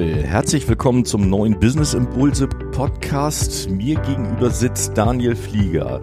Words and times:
Jawohl, 0.00 0.22
herzlich 0.22 0.66
willkommen 0.66 1.04
zum 1.04 1.28
neuen 1.28 1.60
Business 1.60 1.92
Impulse 1.92 2.46
Podcast. 2.48 3.68
Mir 3.68 4.00
gegenüber 4.00 4.50
sitzt 4.50 4.96
Daniel 4.96 5.36
Flieger. 5.36 6.00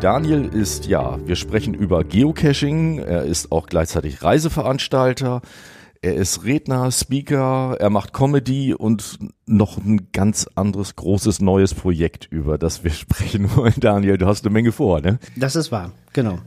Daniel 0.00 0.46
ist, 0.46 0.86
ja, 0.86 1.24
wir 1.24 1.36
sprechen 1.36 1.72
über 1.72 2.02
Geocaching. 2.02 2.98
Er 2.98 3.22
ist 3.22 3.52
auch 3.52 3.66
gleichzeitig 3.66 4.24
Reiseveranstalter. 4.24 5.40
Er 6.00 6.14
ist 6.16 6.44
Redner, 6.44 6.90
Speaker, 6.90 7.76
er 7.78 7.90
macht 7.90 8.12
Comedy 8.12 8.74
und 8.74 9.20
noch 9.46 9.78
ein 9.78 10.08
ganz 10.10 10.48
anderes 10.56 10.96
großes 10.96 11.40
neues 11.40 11.74
Projekt, 11.74 12.26
über 12.28 12.58
das 12.58 12.82
wir 12.82 12.90
sprechen 12.90 13.54
wollen. 13.54 13.74
Daniel, 13.78 14.18
du 14.18 14.26
hast 14.26 14.44
eine 14.44 14.52
Menge 14.52 14.72
vor, 14.72 15.00
ne? 15.00 15.20
Das 15.36 15.54
ist 15.54 15.70
wahr, 15.70 15.92
genau. 16.12 16.40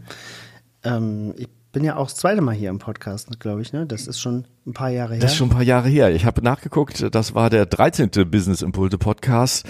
Ähm, 0.84 1.34
ich 1.38 1.48
bin 1.76 1.84
ja 1.84 1.96
auch 1.98 2.08
das 2.08 2.16
zweite 2.16 2.42
Mal 2.42 2.56
hier 2.56 2.70
im 2.70 2.80
Podcast, 2.80 3.38
glaube 3.42 3.62
ich, 3.62 3.74
ne? 3.74 3.86
Das 3.86 4.08
ist 4.08 4.22
schon 4.22 4.46
ein 4.66 4.72
paar 4.72 4.92
Jahre 4.92 5.16
her. 5.16 5.22
Das 5.22 5.34
ist 5.34 5.38
schon 5.38 5.50
ein 5.50 5.54
paar 5.54 5.62
Jahre 5.62 5.90
her. 5.90 6.16
Ich 6.16 6.24
habe 6.24 6.42
nachgeguckt, 6.42 7.14
das 7.14 7.36
war 7.36 7.50
der 7.50 7.66
13. 7.66 8.12
Business 8.32 8.62
Impulse 8.62 8.98
Podcast 8.98 9.68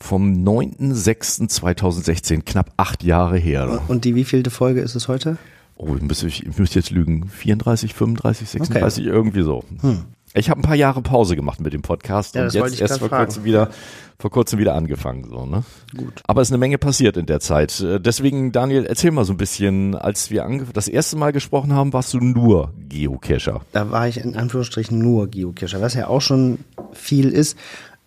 vom 0.00 0.32
9.06.2016, 0.32 2.42
knapp 2.42 2.72
acht 2.76 3.04
Jahre 3.04 3.38
her. 3.38 3.82
Und 3.86 4.04
die 4.04 4.16
wievielte 4.16 4.50
Folge 4.50 4.80
ist 4.80 4.96
es 4.96 5.06
heute? 5.06 5.38
Oh, 5.76 5.94
ich 5.94 6.02
müsste, 6.02 6.26
ich 6.26 6.58
müsste 6.58 6.80
jetzt 6.80 6.90
lügen. 6.90 7.28
34, 7.28 7.94
35, 7.94 8.48
36, 8.48 9.06
okay. 9.06 9.14
irgendwie 9.14 9.42
so. 9.42 9.62
Hm. 9.80 10.06
Ich 10.36 10.50
habe 10.50 10.60
ein 10.60 10.64
paar 10.64 10.74
Jahre 10.74 11.00
Pause 11.00 11.36
gemacht 11.36 11.60
mit 11.60 11.72
dem 11.72 11.82
Podcast 11.82 12.34
ja, 12.34 12.44
und 12.44 12.52
jetzt 12.52 12.80
erst 12.80 12.98
vor 12.98 13.08
kurzem 13.08 13.44
wieder 13.44 13.70
vor 14.18 14.30
kurzem 14.30 14.58
wieder 14.58 14.74
angefangen 14.74 15.24
so, 15.28 15.46
ne? 15.46 15.64
Gut. 15.96 16.22
Aber 16.26 16.40
es 16.40 16.48
ist 16.48 16.52
eine 16.52 16.58
Menge 16.58 16.78
passiert 16.78 17.16
in 17.16 17.26
der 17.26 17.40
Zeit. 17.40 17.80
Äh, 17.80 18.00
deswegen 18.00 18.52
Daniel, 18.52 18.84
erzähl 18.84 19.10
mal 19.10 19.24
so 19.24 19.32
ein 19.32 19.36
bisschen, 19.36 19.94
als 19.94 20.30
wir 20.30 20.44
das 20.72 20.88
erste 20.88 21.16
Mal 21.16 21.32
gesprochen 21.32 21.72
haben, 21.72 21.92
warst 21.92 22.14
du 22.14 22.18
nur 22.18 22.72
Geocacher. 22.88 23.60
Da 23.72 23.90
war 23.90 24.08
ich 24.08 24.18
in 24.18 24.36
Anführungsstrichen 24.36 24.98
nur 24.98 25.28
Geocacher, 25.28 25.80
was 25.80 25.94
ja 25.94 26.08
auch 26.08 26.20
schon 26.20 26.58
viel 26.92 27.28
ist, 27.28 27.58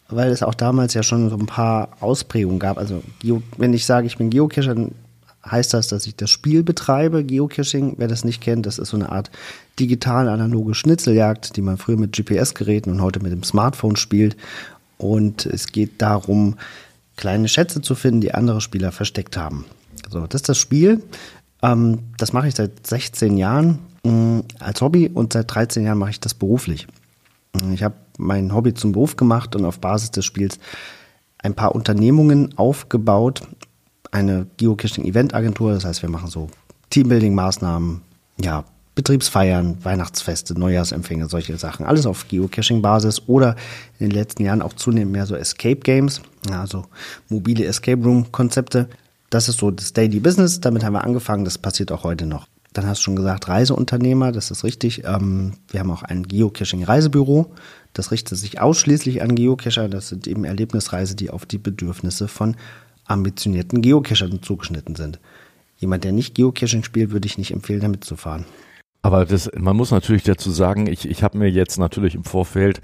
weil 0.10 0.32
es 0.32 0.44
auch 0.44 0.56
damals 0.56 0.94
ja 0.94 1.04
schon 1.04 1.30
so 1.30 1.38
ein 1.38 1.46
paar 1.46 1.90
Ausprägungen 2.00 2.60
gab. 2.60 2.78
Also 2.78 3.04
wenn 3.58 3.74
ich 3.74 3.86
sage, 3.86 4.08
ich 4.08 4.18
bin 4.18 4.30
Geocacher, 4.30 4.76
dann 4.76 4.92
heißt 5.52 5.74
das, 5.74 5.88
dass 5.88 6.08
ich 6.08 6.16
das 6.16 6.30
Spiel 6.30 6.64
betreibe, 6.64 7.24
Geocaching. 7.24 7.96
Wer 7.98 8.08
das 8.08 8.24
nicht 8.24 8.42
kennt, 8.42 8.66
das 8.66 8.80
ist 8.80 8.90
so 8.90 8.98
eine 8.98 9.12
Art 9.12 9.32
digital-analoge 9.80 10.76
Schnitzeljagd, 10.76 11.56
die 11.56 11.62
man 11.62 11.78
früher 11.78 11.98
mit 11.98 12.16
GPS-Geräten 12.16 12.92
und 12.92 13.02
heute 13.02 13.20
mit 13.20 13.32
dem 13.32 13.44
Smartphone 13.44 13.96
spielt. 13.96 14.36
Und 14.98 15.46
es 15.46 15.68
geht 15.68 16.02
darum, 16.02 16.56
kleine 17.16 17.48
Schätze 17.48 17.82
zu 17.82 17.96
finden, 17.96 18.22
die 18.22 18.34
andere 18.34 18.62
Spieler 18.62 18.92
versteckt 18.92 19.38
haben. 19.38 19.66
So, 20.10 20.26
das 20.28 20.42
ist 20.42 20.50
das 20.50 20.58
Spiel. 20.58 21.04
Ähm, 21.62 22.00
das 22.18 22.34
mache 22.34 22.48
ich 22.48 22.56
seit 22.56 22.86
16 22.86 23.38
Jahren 23.38 23.80
mm, 24.04 24.40
als 24.60 24.82
Hobby 24.82 25.10
und 25.14 25.34
seit 25.34 25.54
13 25.54 25.84
Jahren 25.84 25.98
mache 25.98 26.12
ich 26.12 26.20
das 26.20 26.34
beruflich. 26.34 26.88
Ich 27.74 27.84
habe 27.84 27.96
mein 28.18 28.54
Hobby 28.54 28.74
zum 28.74 28.92
Beruf 28.92 29.16
gemacht 29.16 29.56
und 29.56 29.66
auf 29.66 29.80
Basis 29.80 30.12
des 30.12 30.26
Spiels 30.26 30.60
ein 31.40 31.54
paar 31.54 31.76
Unternehmungen 31.76 32.58
aufgebaut 32.58 33.42
eine 34.12 34.48
Geocaching-Event-Agentur. 34.58 35.74
Das 35.74 35.86
heißt, 35.86 36.02
wir 36.02 36.10
machen 36.10 36.30
so 36.30 36.50
Teambuilding-Maßnahmen, 36.92 38.02
ja, 38.42 38.66
Betriebsfeiern, 38.96 39.78
Weihnachtsfeste, 39.84 40.60
Neujahrsempfänge, 40.60 41.30
solche 41.30 41.56
Sachen. 41.58 41.86
Alles 41.86 42.08
auf 42.08 42.28
Geocaching-Basis 42.28 43.28
oder 43.28 43.56
in 44.00 44.10
den 44.10 44.12
letzten 44.12 44.44
Jahren 44.44 44.64
auch 44.64 44.74
zunehmend 44.74 45.12
mehr 45.12 45.28
so 45.28 45.36
Escape 45.36 45.82
Games, 45.82 46.20
also 46.52 46.86
mobile 47.30 47.64
Escape 47.66 48.04
Room-Konzepte. 48.04 48.90
Das 49.30 49.50
ist 49.50 49.60
so 49.60 49.70
das 49.70 49.94
Daily 49.94 50.20
Business. 50.20 50.62
Damit 50.62 50.84
haben 50.84 50.94
wir 50.94 51.04
angefangen. 51.04 51.46
Das 51.46 51.60
passiert 51.60 51.92
auch 51.92 52.04
heute 52.04 52.26
noch. 52.26 52.48
Dann 52.74 52.88
hast 52.88 53.00
du 53.00 53.04
schon 53.04 53.16
gesagt, 53.16 53.48
Reiseunternehmer, 53.48 54.32
das 54.32 54.50
ist 54.50 54.64
richtig. 54.64 55.04
Ähm, 55.06 55.54
wir 55.70 55.80
haben 55.80 55.92
auch 55.92 56.04
ein 56.04 56.28
Geocaching-Reisebüro. 56.28 57.52
Das 57.94 58.12
richtet 58.12 58.38
sich 58.38 58.62
ausschließlich 58.62 59.22
an 59.22 59.36
Geocacher. 59.36 59.90
Das 59.90 60.10
sind 60.10 60.28
eben 60.28 60.44
Erlebnisreise, 60.44 61.16
die 61.16 61.30
auf 61.30 61.46
die 61.46 61.58
Bedürfnisse 61.58 62.28
von 62.28 62.56
ambitionierten 63.08 63.82
Geocachern 63.82 64.42
zugeschnitten 64.42 64.96
sind. 64.96 65.20
Jemand, 65.78 66.04
der 66.04 66.12
nicht 66.12 66.36
Geocaching 66.36 66.84
spielt, 66.84 67.12
würde 67.12 67.28
ich 67.28 67.38
nicht 67.38 67.52
empfehlen, 67.52 67.82
damit 67.82 68.04
zu 68.04 68.16
fahren. 68.16 68.46
Aber 69.02 69.26
das, 69.26 69.50
man 69.56 69.76
muss 69.76 69.92
natürlich 69.92 70.24
dazu 70.24 70.52
sagen, 70.52 70.88
ich, 70.88 71.08
ich 71.08 71.24
habe 71.24 71.38
mir 71.38 71.50
jetzt 71.50 71.78
natürlich 71.78 72.16
im 72.16 72.24
Vorfeld 72.24 72.82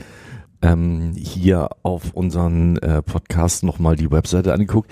ähm, 0.61 1.13
hier 1.15 1.69
auf 1.81 2.13
unseren 2.13 2.77
äh, 2.77 3.01
Podcast 3.01 3.63
nochmal 3.63 3.95
die 3.95 4.11
Webseite 4.11 4.53
angeguckt. 4.53 4.91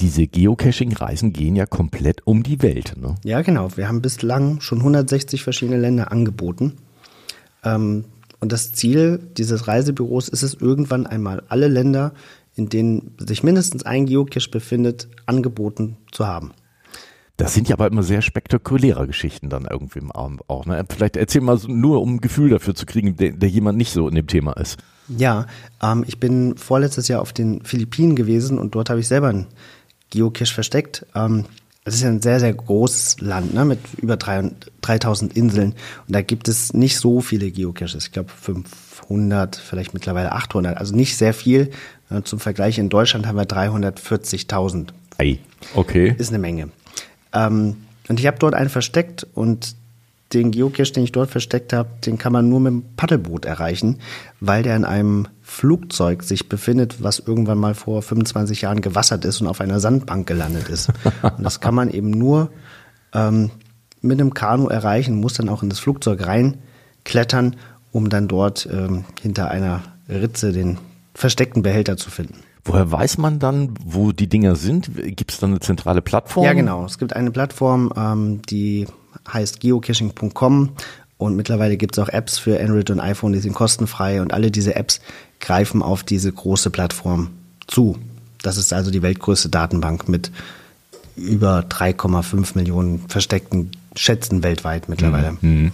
Diese 0.00 0.26
Geocaching-Reisen 0.26 1.32
gehen 1.32 1.54
ja 1.54 1.66
komplett 1.66 2.26
um 2.26 2.42
die 2.42 2.62
Welt. 2.62 2.94
Ne? 2.96 3.16
Ja, 3.24 3.42
genau. 3.42 3.76
Wir 3.76 3.88
haben 3.88 4.00
bislang 4.00 4.60
schon 4.60 4.78
160 4.78 5.42
verschiedene 5.42 5.78
Länder 5.78 6.10
angeboten. 6.10 6.74
Ähm, 7.62 8.06
und 8.40 8.50
das 8.50 8.72
Ziel 8.72 9.20
dieses 9.36 9.68
Reisebüros 9.68 10.28
ist 10.28 10.42
es, 10.42 10.54
irgendwann 10.54 11.06
einmal 11.06 11.42
alle 11.48 11.68
Länder 11.68 12.12
in 12.54 12.68
denen 12.68 13.16
sich 13.18 13.42
mindestens 13.42 13.84
ein 13.84 14.06
Geocache 14.06 14.50
befindet, 14.50 15.08
angeboten 15.26 15.96
zu 16.10 16.26
haben. 16.26 16.52
Das 17.36 17.54
sind 17.54 17.68
ja 17.68 17.76
aber 17.76 17.86
immer 17.86 18.02
sehr 18.02 18.22
spektakuläre 18.22 19.06
Geschichten 19.06 19.48
dann 19.48 19.66
irgendwie 19.68 19.98
im 19.98 20.12
Abend 20.12 20.42
auch. 20.48 20.66
Ne? 20.66 20.84
Vielleicht 20.88 21.16
erzähl 21.16 21.40
mal 21.40 21.56
so, 21.56 21.68
nur, 21.68 22.02
um 22.02 22.14
ein 22.14 22.20
Gefühl 22.20 22.50
dafür 22.50 22.74
zu 22.74 22.86
kriegen, 22.86 23.16
der, 23.16 23.32
der 23.32 23.48
jemand 23.48 23.78
nicht 23.78 23.92
so 23.92 24.06
in 24.06 24.14
dem 24.14 24.26
Thema 24.26 24.52
ist. 24.52 24.78
Ja, 25.08 25.46
ähm, 25.82 26.04
ich 26.06 26.20
bin 26.20 26.56
vorletztes 26.56 27.08
Jahr 27.08 27.20
auf 27.20 27.32
den 27.32 27.64
Philippinen 27.64 28.16
gewesen 28.16 28.58
und 28.58 28.74
dort 28.74 28.90
habe 28.90 29.00
ich 29.00 29.08
selber 29.08 29.28
einen 29.28 29.46
Geocache 30.10 30.52
versteckt. 30.52 31.06
Ähm, 31.14 31.46
es 31.84 31.94
ist 31.94 32.02
ja 32.02 32.10
ein 32.10 32.22
sehr, 32.22 32.38
sehr 32.38 32.52
großes 32.52 33.20
Land 33.20 33.54
ne, 33.54 33.64
mit 33.64 33.80
über 33.96 34.16
3000 34.16 35.36
Inseln 35.36 35.74
und 36.06 36.14
da 36.14 36.22
gibt 36.22 36.46
es 36.46 36.72
nicht 36.74 36.96
so 36.96 37.20
viele 37.20 37.50
Geocaches. 37.50 38.04
Ich 38.06 38.12
glaube 38.12 38.30
500, 38.30 39.56
vielleicht 39.56 39.92
mittlerweile 39.94 40.32
800, 40.32 40.76
also 40.76 40.94
nicht 40.94 41.16
sehr 41.16 41.34
viel. 41.34 41.70
Zum 42.24 42.38
Vergleich, 42.38 42.78
in 42.78 42.88
Deutschland 42.88 43.26
haben 43.26 43.36
wir 43.36 43.44
340.000. 43.44 44.88
Okay. 45.74 46.14
Ist 46.18 46.30
eine 46.30 46.38
Menge. 46.38 46.68
Ähm, 47.32 47.76
und 48.08 48.20
ich 48.20 48.26
habe 48.26 48.38
dort 48.38 48.54
einen 48.54 48.68
versteckt 48.68 49.26
und 49.34 49.74
den 50.32 50.50
Geocache, 50.50 50.92
den 50.92 51.04
ich 51.04 51.12
dort 51.12 51.30
versteckt 51.30 51.72
habe, 51.72 51.90
den 52.06 52.18
kann 52.18 52.32
man 52.32 52.48
nur 52.48 52.60
mit 52.60 52.72
dem 52.72 52.84
Paddelboot 52.96 53.44
erreichen, 53.44 53.98
weil 54.40 54.62
der 54.62 54.76
in 54.76 54.84
einem 54.84 55.28
Flugzeug 55.42 56.22
sich 56.22 56.48
befindet, 56.48 57.02
was 57.02 57.18
irgendwann 57.18 57.58
mal 57.58 57.74
vor 57.74 58.02
25 58.02 58.62
Jahren 58.62 58.80
gewassert 58.80 59.24
ist 59.24 59.40
und 59.40 59.46
auf 59.46 59.60
einer 59.60 59.80
Sandbank 59.80 60.26
gelandet 60.26 60.68
ist. 60.68 60.90
Und 61.22 61.42
das 61.42 61.60
kann 61.60 61.74
man 61.74 61.90
eben 61.90 62.10
nur 62.10 62.50
ähm, 63.12 63.50
mit 64.00 64.20
einem 64.20 64.34
Kanu 64.34 64.68
erreichen, 64.68 65.20
muss 65.20 65.34
dann 65.34 65.48
auch 65.48 65.62
in 65.62 65.68
das 65.68 65.78
Flugzeug 65.78 66.26
reinklettern, 66.26 67.56
um 67.92 68.08
dann 68.08 68.28
dort 68.28 68.68
ähm, 68.72 69.04
hinter 69.20 69.50
einer 69.50 69.82
Ritze 70.08 70.52
den 70.52 70.78
versteckten 71.22 71.62
Behälter 71.62 71.96
zu 71.96 72.10
finden. 72.10 72.34
Woher 72.64 72.90
weiß 72.90 73.16
man 73.18 73.38
dann, 73.38 73.74
wo 73.84 74.10
die 74.10 74.26
Dinger 74.26 74.56
sind? 74.56 74.90
Gibt 75.16 75.32
es 75.32 75.38
dann 75.38 75.50
eine 75.50 75.60
zentrale 75.60 76.02
Plattform? 76.02 76.44
Ja, 76.44 76.52
genau. 76.52 76.84
Es 76.84 76.98
gibt 76.98 77.14
eine 77.14 77.30
Plattform, 77.30 77.92
ähm, 77.96 78.42
die 78.42 78.86
heißt 79.32 79.60
geocaching.com 79.60 80.70
und 81.18 81.36
mittlerweile 81.36 81.76
gibt 81.76 81.96
es 81.96 82.02
auch 82.02 82.08
Apps 82.08 82.38
für 82.38 82.60
Android 82.60 82.90
und 82.90 82.98
iPhone, 82.98 83.32
die 83.32 83.38
sind 83.38 83.54
kostenfrei 83.54 84.20
und 84.20 84.32
alle 84.32 84.50
diese 84.50 84.74
Apps 84.74 85.00
greifen 85.38 85.80
auf 85.80 86.02
diese 86.02 86.32
große 86.32 86.70
Plattform 86.70 87.30
zu. 87.68 87.98
Das 88.42 88.56
ist 88.56 88.72
also 88.72 88.90
die 88.90 89.02
weltgrößte 89.02 89.48
Datenbank 89.48 90.08
mit 90.08 90.32
über 91.14 91.60
3,5 91.60 92.56
Millionen 92.56 92.98
versteckten 93.08 93.70
Schätzen 93.94 94.42
weltweit 94.42 94.88
mittlerweile. 94.88 95.36
Mhm. 95.40 95.70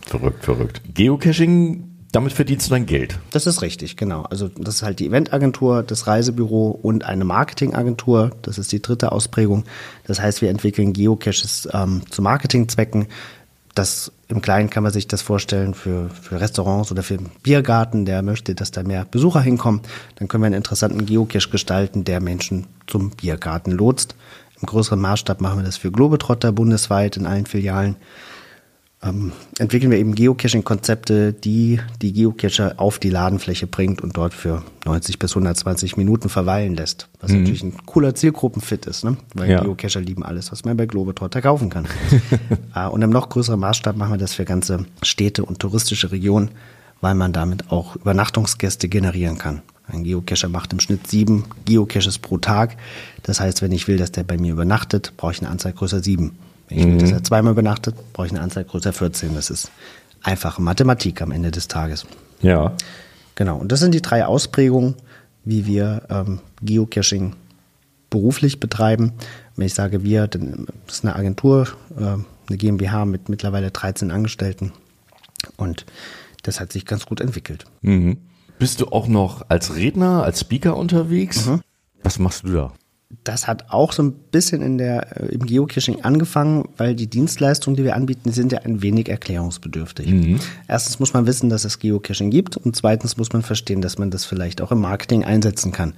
Verrückt, 0.00 0.44
verrückt. 0.44 0.80
Geocaching 0.94 1.84
damit 2.16 2.32
verdienst 2.32 2.68
du 2.68 2.70
dein 2.70 2.86
Geld. 2.86 3.18
Das 3.30 3.46
ist 3.46 3.60
richtig, 3.60 3.98
genau. 3.98 4.22
Also 4.22 4.48
das 4.48 4.76
ist 4.76 4.82
halt 4.82 5.00
die 5.00 5.06
Eventagentur, 5.06 5.82
das 5.82 6.06
Reisebüro 6.06 6.70
und 6.70 7.04
eine 7.04 7.26
Marketingagentur. 7.26 8.30
Das 8.40 8.56
ist 8.56 8.72
die 8.72 8.80
dritte 8.80 9.12
Ausprägung. 9.12 9.64
Das 10.06 10.18
heißt, 10.18 10.40
wir 10.40 10.48
entwickeln 10.48 10.94
Geocaches 10.94 11.68
ähm, 11.74 12.00
zu 12.08 12.22
Marketingzwecken. 12.22 13.08
Das 13.74 14.12
im 14.28 14.40
Kleinen 14.40 14.70
kann 14.70 14.82
man 14.82 14.94
sich 14.94 15.06
das 15.06 15.20
vorstellen 15.20 15.74
für, 15.74 16.08
für 16.08 16.40
Restaurants 16.40 16.90
oder 16.90 17.02
für 17.02 17.18
einen 17.18 17.32
Biergarten, 17.42 18.06
der 18.06 18.22
möchte, 18.22 18.54
dass 18.54 18.70
da 18.70 18.82
mehr 18.82 19.04
Besucher 19.04 19.42
hinkommen. 19.42 19.82
Dann 20.14 20.26
können 20.26 20.42
wir 20.42 20.46
einen 20.46 20.54
interessanten 20.54 21.04
Geocache 21.04 21.50
gestalten, 21.50 22.04
der 22.04 22.22
Menschen 22.22 22.66
zum 22.86 23.10
Biergarten 23.10 23.72
lotst. 23.72 24.14
Im 24.62 24.64
größeren 24.64 24.98
Maßstab 24.98 25.42
machen 25.42 25.58
wir 25.58 25.64
das 25.64 25.76
für 25.76 25.92
Globetrotter 25.92 26.50
bundesweit 26.50 27.18
in 27.18 27.26
allen 27.26 27.44
Filialen 27.44 27.96
ähm, 29.02 29.32
entwickeln 29.58 29.90
wir 29.90 29.98
eben 29.98 30.14
Geocaching-Konzepte, 30.14 31.32
die 31.32 31.80
die 32.00 32.12
Geocacher 32.12 32.74
auf 32.78 32.98
die 32.98 33.10
Ladenfläche 33.10 33.66
bringt 33.66 34.00
und 34.00 34.16
dort 34.16 34.32
für 34.32 34.62
90 34.86 35.18
bis 35.18 35.32
120 35.32 35.96
Minuten 35.96 36.28
verweilen 36.28 36.74
lässt. 36.74 37.08
Was 37.20 37.30
mhm. 37.30 37.40
natürlich 37.40 37.62
ein 37.62 37.86
cooler 37.86 38.14
Zielgruppenfit 38.14 38.86
ist, 38.86 39.04
ne? 39.04 39.18
weil 39.34 39.50
ja. 39.50 39.60
Geocacher 39.60 40.00
lieben 40.00 40.22
alles, 40.22 40.50
was 40.50 40.64
man 40.64 40.76
bei 40.76 40.86
Globetrotter 40.86 41.42
kaufen 41.42 41.68
kann. 41.68 41.86
äh, 42.74 42.86
und 42.86 43.02
im 43.02 43.10
noch 43.10 43.28
größeren 43.28 43.60
Maßstab 43.60 43.96
machen 43.96 44.14
wir 44.14 44.18
das 44.18 44.34
für 44.34 44.44
ganze 44.44 44.86
Städte 45.02 45.44
und 45.44 45.58
touristische 45.58 46.10
Regionen, 46.10 46.50
weil 47.02 47.14
man 47.14 47.32
damit 47.34 47.70
auch 47.70 47.96
Übernachtungsgäste 47.96 48.88
generieren 48.88 49.36
kann. 49.36 49.60
Ein 49.88 50.04
Geocacher 50.04 50.48
macht 50.48 50.72
im 50.72 50.80
Schnitt 50.80 51.06
sieben 51.06 51.44
Geocaches 51.64 52.18
pro 52.18 52.38
Tag. 52.38 52.76
Das 53.22 53.40
heißt, 53.40 53.62
wenn 53.62 53.72
ich 53.72 53.86
will, 53.86 53.98
dass 53.98 54.10
der 54.10 54.24
bei 54.24 54.36
mir 54.36 54.52
übernachtet, 54.52 55.12
brauche 55.16 55.32
ich 55.32 55.40
eine 55.40 55.50
Anzahl 55.50 55.74
größer 55.74 56.02
sieben. 56.02 56.32
Wenn 56.68 56.78
ich 56.78 56.86
mhm. 56.86 56.98
das 56.98 57.10
ja 57.10 57.22
zweimal 57.22 57.52
übernachtet, 57.52 57.94
brauche 58.12 58.26
ich 58.26 58.32
eine 58.32 58.42
Anzahl 58.42 58.64
größer 58.64 58.92
14. 58.92 59.34
Das 59.34 59.50
ist 59.50 59.70
einfache 60.22 60.60
Mathematik 60.60 61.22
am 61.22 61.30
Ende 61.30 61.50
des 61.50 61.68
Tages. 61.68 62.06
Ja. 62.42 62.72
Genau, 63.34 63.58
und 63.58 63.70
das 63.70 63.80
sind 63.80 63.94
die 63.94 64.02
drei 64.02 64.24
Ausprägungen, 64.24 64.94
wie 65.44 65.66
wir 65.66 66.02
ähm, 66.10 66.40
Geocaching 66.62 67.34
beruflich 68.10 68.60
betreiben. 68.60 69.12
Wenn 69.56 69.66
ich 69.66 69.74
sage 69.74 70.02
wir, 70.02 70.26
dann 70.26 70.66
ist 70.88 71.04
eine 71.04 71.16
Agentur, 71.16 71.68
äh, 71.96 72.02
eine 72.02 72.56
GmbH 72.56 73.04
mit 73.04 73.28
mittlerweile 73.28 73.70
13 73.70 74.10
Angestellten. 74.10 74.72
Und 75.56 75.86
das 76.42 76.60
hat 76.60 76.72
sich 76.72 76.86
ganz 76.86 77.06
gut 77.06 77.20
entwickelt. 77.20 77.64
Mhm. 77.82 78.18
Bist 78.58 78.80
du 78.80 78.86
auch 78.86 79.06
noch 79.06 79.44
als 79.48 79.76
Redner, 79.76 80.22
als 80.22 80.40
Speaker 80.40 80.76
unterwegs? 80.76 81.46
Mhm. 81.46 81.60
Was 82.02 82.18
machst 82.18 82.44
du 82.44 82.52
da? 82.52 82.72
Das 83.22 83.46
hat 83.46 83.70
auch 83.70 83.92
so 83.92 84.02
ein 84.02 84.12
bisschen 84.12 84.62
in 84.62 84.78
der, 84.78 85.20
äh, 85.20 85.26
im 85.34 85.46
Geocaching 85.46 86.02
angefangen, 86.02 86.68
weil 86.76 86.96
die 86.96 87.06
Dienstleistungen, 87.06 87.76
die 87.76 87.84
wir 87.84 87.94
anbieten, 87.94 88.32
sind 88.32 88.50
ja 88.50 88.58
ein 88.60 88.82
wenig 88.82 89.08
erklärungsbedürftig. 89.08 90.08
Mhm. 90.08 90.40
Erstens 90.66 90.98
muss 90.98 91.12
man 91.14 91.26
wissen, 91.26 91.48
dass 91.48 91.64
es 91.64 91.78
Geocaching 91.78 92.30
gibt 92.30 92.56
und 92.56 92.74
zweitens 92.74 93.16
muss 93.16 93.32
man 93.32 93.42
verstehen, 93.42 93.80
dass 93.80 93.96
man 93.98 94.10
das 94.10 94.24
vielleicht 94.24 94.60
auch 94.60 94.72
im 94.72 94.80
Marketing 94.80 95.24
einsetzen 95.24 95.70
kann. 95.70 95.94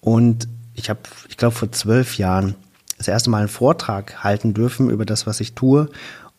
Und 0.00 0.48
ich 0.74 0.88
habe, 0.88 1.00
ich 1.28 1.36
glaube, 1.36 1.54
vor 1.54 1.70
zwölf 1.70 2.16
Jahren 2.16 2.54
das 2.96 3.08
erste 3.08 3.28
Mal 3.30 3.40
einen 3.40 3.48
Vortrag 3.48 4.24
halten 4.24 4.54
dürfen 4.54 4.88
über 4.88 5.04
das, 5.04 5.26
was 5.26 5.40
ich 5.40 5.52
tue. 5.54 5.88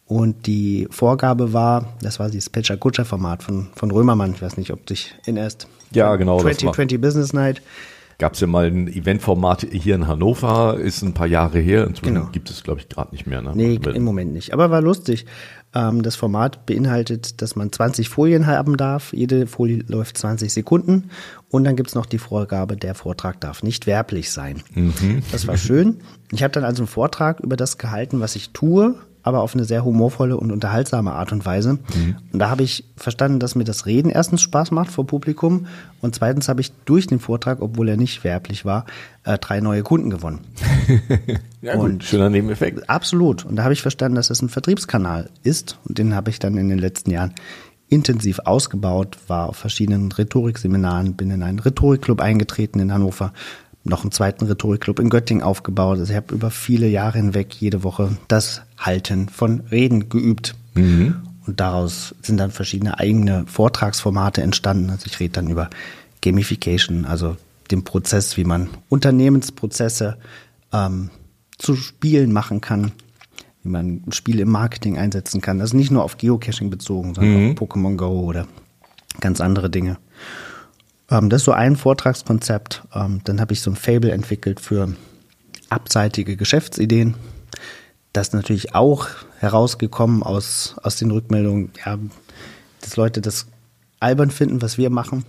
Und 0.05 0.47
die 0.47 0.87
Vorgabe 0.89 1.53
war, 1.53 1.93
das 2.01 2.19
war 2.19 2.29
dieses 2.29 2.49
Pitcher 2.49 2.77
Kutscher 2.77 3.05
Format 3.05 3.43
von, 3.43 3.67
von 3.75 3.91
Römermann. 3.91 4.33
Ich 4.33 4.41
weiß 4.41 4.57
nicht, 4.57 4.71
ob 4.71 4.85
dich 4.85 5.13
erinnerst. 5.21 5.67
Ja, 5.91 6.15
genau. 6.15 6.37
das 6.37 6.45
war- 6.45 6.51
2020 6.73 6.99
Business 7.01 7.33
Night. 7.33 7.61
Gab 8.19 8.33
es 8.33 8.39
ja 8.39 8.47
mal 8.47 8.67
ein 8.67 8.87
Eventformat 8.87 9.67
hier 9.71 9.95
in 9.95 10.07
Hannover, 10.07 10.77
ist 10.79 11.01
ein 11.01 11.13
paar 11.13 11.27
Jahre 11.27 11.59
her. 11.59 11.87
Inzwischen 11.87 12.15
Genau. 12.15 12.29
gibt 12.31 12.49
es, 12.49 12.63
glaube 12.63 12.79
ich, 12.81 12.89
gerade 12.89 13.11
nicht 13.11 13.25
mehr. 13.27 13.41
Ne? 13.41 13.51
Nee, 13.55 13.79
Aber- 13.81 13.95
im 13.95 14.03
Moment 14.03 14.33
nicht. 14.33 14.53
Aber 14.53 14.69
war 14.71 14.81
lustig. 14.81 15.25
Ähm, 15.75 16.03
das 16.03 16.15
Format 16.15 16.67
beinhaltet, 16.67 17.41
dass 17.41 17.55
man 17.55 17.71
20 17.71 18.07
Folien 18.07 18.45
haben 18.45 18.77
darf. 18.77 19.11
Jede 19.13 19.47
Folie 19.47 19.83
läuft 19.87 20.17
20 20.19 20.53
Sekunden. 20.53 21.09
Und 21.49 21.63
dann 21.63 21.75
gibt's 21.75 21.95
noch 21.95 22.05
die 22.05 22.19
Vorgabe, 22.19 22.77
der 22.77 22.93
Vortrag 22.93 23.41
darf 23.41 23.63
nicht 23.63 23.87
werblich 23.87 24.31
sein. 24.31 24.61
Das 25.31 25.47
war 25.47 25.57
schön. 25.57 25.97
Ich 26.31 26.43
habe 26.43 26.51
dann 26.51 26.63
also 26.63 26.83
einen 26.83 26.87
Vortrag 26.87 27.39
über 27.39 27.55
das 27.57 27.77
gehalten, 27.79 28.19
was 28.19 28.35
ich 28.35 28.51
tue, 28.51 28.95
aber 29.23 29.41
auf 29.41 29.55
eine 29.55 29.63
sehr 29.63 29.83
humorvolle 29.83 30.37
und 30.37 30.51
unterhaltsame 30.51 31.13
Art 31.13 31.31
und 31.31 31.45
Weise. 31.45 31.79
Und 32.31 32.39
da 32.39 32.49
habe 32.49 32.63
ich 32.63 32.85
verstanden, 32.97 33.39
dass 33.39 33.55
mir 33.55 33.63
das 33.63 33.85
Reden 33.85 34.09
erstens 34.09 34.41
Spaß 34.41 34.71
macht 34.71 34.91
vor 34.91 35.07
Publikum 35.07 35.67
und 36.01 36.13
zweitens 36.13 36.49
habe 36.49 36.61
ich 36.61 36.71
durch 36.85 37.07
den 37.07 37.19
Vortrag, 37.19 37.61
obwohl 37.61 37.89
er 37.89 37.97
nicht 37.97 38.23
werblich 38.23 38.65
war, 38.65 38.85
äh, 39.23 39.37
drei 39.37 39.61
neue 39.61 39.81
Kunden 39.83 40.09
gewonnen. 40.09 40.41
ja, 41.61 41.75
gut, 41.75 41.85
und- 41.85 42.03
schöner 42.03 42.29
Nebeneffekt. 42.29 42.89
Absolut. 42.89 43.45
Und 43.45 43.55
da 43.55 43.63
habe 43.63 43.73
ich 43.73 43.81
verstanden, 43.81 44.15
dass 44.15 44.29
es 44.29 44.41
ein 44.41 44.49
Vertriebskanal 44.49 45.29
ist. 45.43 45.79
Und 45.85 45.97
den 45.97 46.13
habe 46.13 46.29
ich 46.29 46.39
dann 46.39 46.57
in 46.57 46.69
den 46.69 46.79
letzten 46.79 47.11
Jahren 47.11 47.33
intensiv 47.89 48.39
ausgebaut, 48.43 49.17
war 49.27 49.49
auf 49.49 49.55
verschiedenen 49.57 50.11
Rhetorikseminaren, 50.11 51.13
bin 51.13 51.31
in 51.31 51.43
einen 51.43 51.59
Rhetorikclub 51.59 52.21
eingetreten 52.21 52.79
in 52.79 52.91
Hannover, 52.91 53.33
noch 53.83 54.01
einen 54.01 54.11
zweiten 54.11 54.45
Rhetorikclub 54.45 54.99
in 54.99 55.09
Göttingen 55.09 55.43
aufgebaut. 55.43 55.99
Also 55.99 56.11
ich 56.11 56.17
habe 56.17 56.33
über 56.33 56.49
viele 56.49 56.87
Jahre 56.87 57.17
hinweg 57.17 57.53
jede 57.53 57.83
Woche 57.83 58.17
das 58.27 58.61
Halten 58.85 59.29
von 59.29 59.61
Reden 59.71 60.09
geübt. 60.09 60.55
Und 61.45 61.59
daraus 61.59 62.15
sind 62.21 62.37
dann 62.37 62.51
verschiedene 62.51 62.99
eigene 62.99 63.45
Vortragsformate 63.47 64.41
entstanden. 64.41 64.89
Also 64.89 65.07
ich 65.07 65.19
rede 65.19 65.33
dann 65.33 65.49
über 65.49 65.69
Gamification, 66.21 67.05
also 67.05 67.35
den 67.69 67.83
Prozess, 67.83 68.37
wie 68.37 68.45
man 68.45 68.69
Unternehmensprozesse 68.89 70.17
ähm, 70.71 71.09
zu 71.57 71.75
Spielen 71.75 72.31
machen 72.31 72.61
kann, 72.61 72.91
wie 73.63 73.69
man 73.69 74.03
Spiele 74.11 74.43
im 74.43 74.49
Marketing 74.49 74.97
einsetzen 74.97 75.41
kann. 75.41 75.61
Also 75.61 75.75
nicht 75.75 75.91
nur 75.91 76.03
auf 76.03 76.17
Geocaching 76.17 76.69
bezogen, 76.69 77.13
sondern 77.13 77.51
auf 77.51 77.57
Pokémon 77.57 77.95
Go 77.95 78.21
oder 78.21 78.47
ganz 79.19 79.41
andere 79.41 79.69
Dinge. 79.69 79.97
Ähm, 81.09 81.29
das 81.29 81.41
ist 81.41 81.45
so 81.45 81.51
ein 81.51 81.75
Vortragskonzept. 81.75 82.83
Ähm, 82.93 83.21
dann 83.23 83.41
habe 83.41 83.53
ich 83.53 83.61
so 83.61 83.71
ein 83.71 83.75
Fable 83.75 84.11
entwickelt 84.11 84.59
für 84.59 84.93
abseitige 85.69 86.35
Geschäftsideen. 86.37 87.15
Das 88.13 88.27
ist 88.29 88.33
natürlich 88.33 88.75
auch 88.75 89.07
herausgekommen 89.39 90.23
aus, 90.23 90.75
aus 90.83 90.95
den 90.97 91.11
Rückmeldungen, 91.11 91.71
ja, 91.85 91.97
dass 92.81 92.95
Leute 92.95 93.21
das 93.21 93.47
albern 93.99 94.31
finden, 94.31 94.61
was 94.61 94.77
wir 94.77 94.89
machen. 94.89 95.23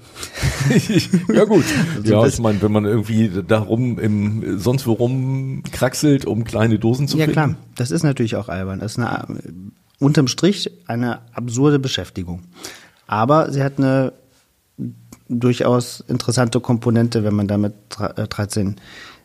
ja 1.32 1.44
gut. 1.44 1.64
So 2.04 2.12
ja, 2.12 2.26
ich 2.26 2.38
meine, 2.40 2.60
wenn 2.60 2.72
man 2.72 2.84
irgendwie 2.84 3.30
darum 3.46 3.98
im 3.98 4.58
sonst 4.58 4.86
wo 4.86 4.92
rumkraxelt, 4.94 6.26
um 6.26 6.44
kleine 6.44 6.78
Dosen 6.78 7.06
zu 7.08 7.16
Ja 7.16 7.24
finden. 7.26 7.32
klar, 7.32 7.54
das 7.76 7.90
ist 7.90 8.02
natürlich 8.02 8.36
auch 8.36 8.48
albern. 8.48 8.80
Das 8.80 8.92
ist 8.92 8.98
eine, 8.98 9.26
unterm 10.00 10.26
Strich 10.28 10.70
eine 10.86 11.20
absurde 11.32 11.78
Beschäftigung. 11.78 12.42
Aber 13.06 13.52
sie 13.52 13.62
hat 13.62 13.78
eine 13.78 14.12
durchaus 15.28 16.00
interessante 16.08 16.60
Komponente, 16.60 17.24
wenn 17.24 17.34
man 17.34 17.46
damit 17.48 17.74
dre- 17.90 18.16
äh, 18.22 18.26
13 18.28 18.76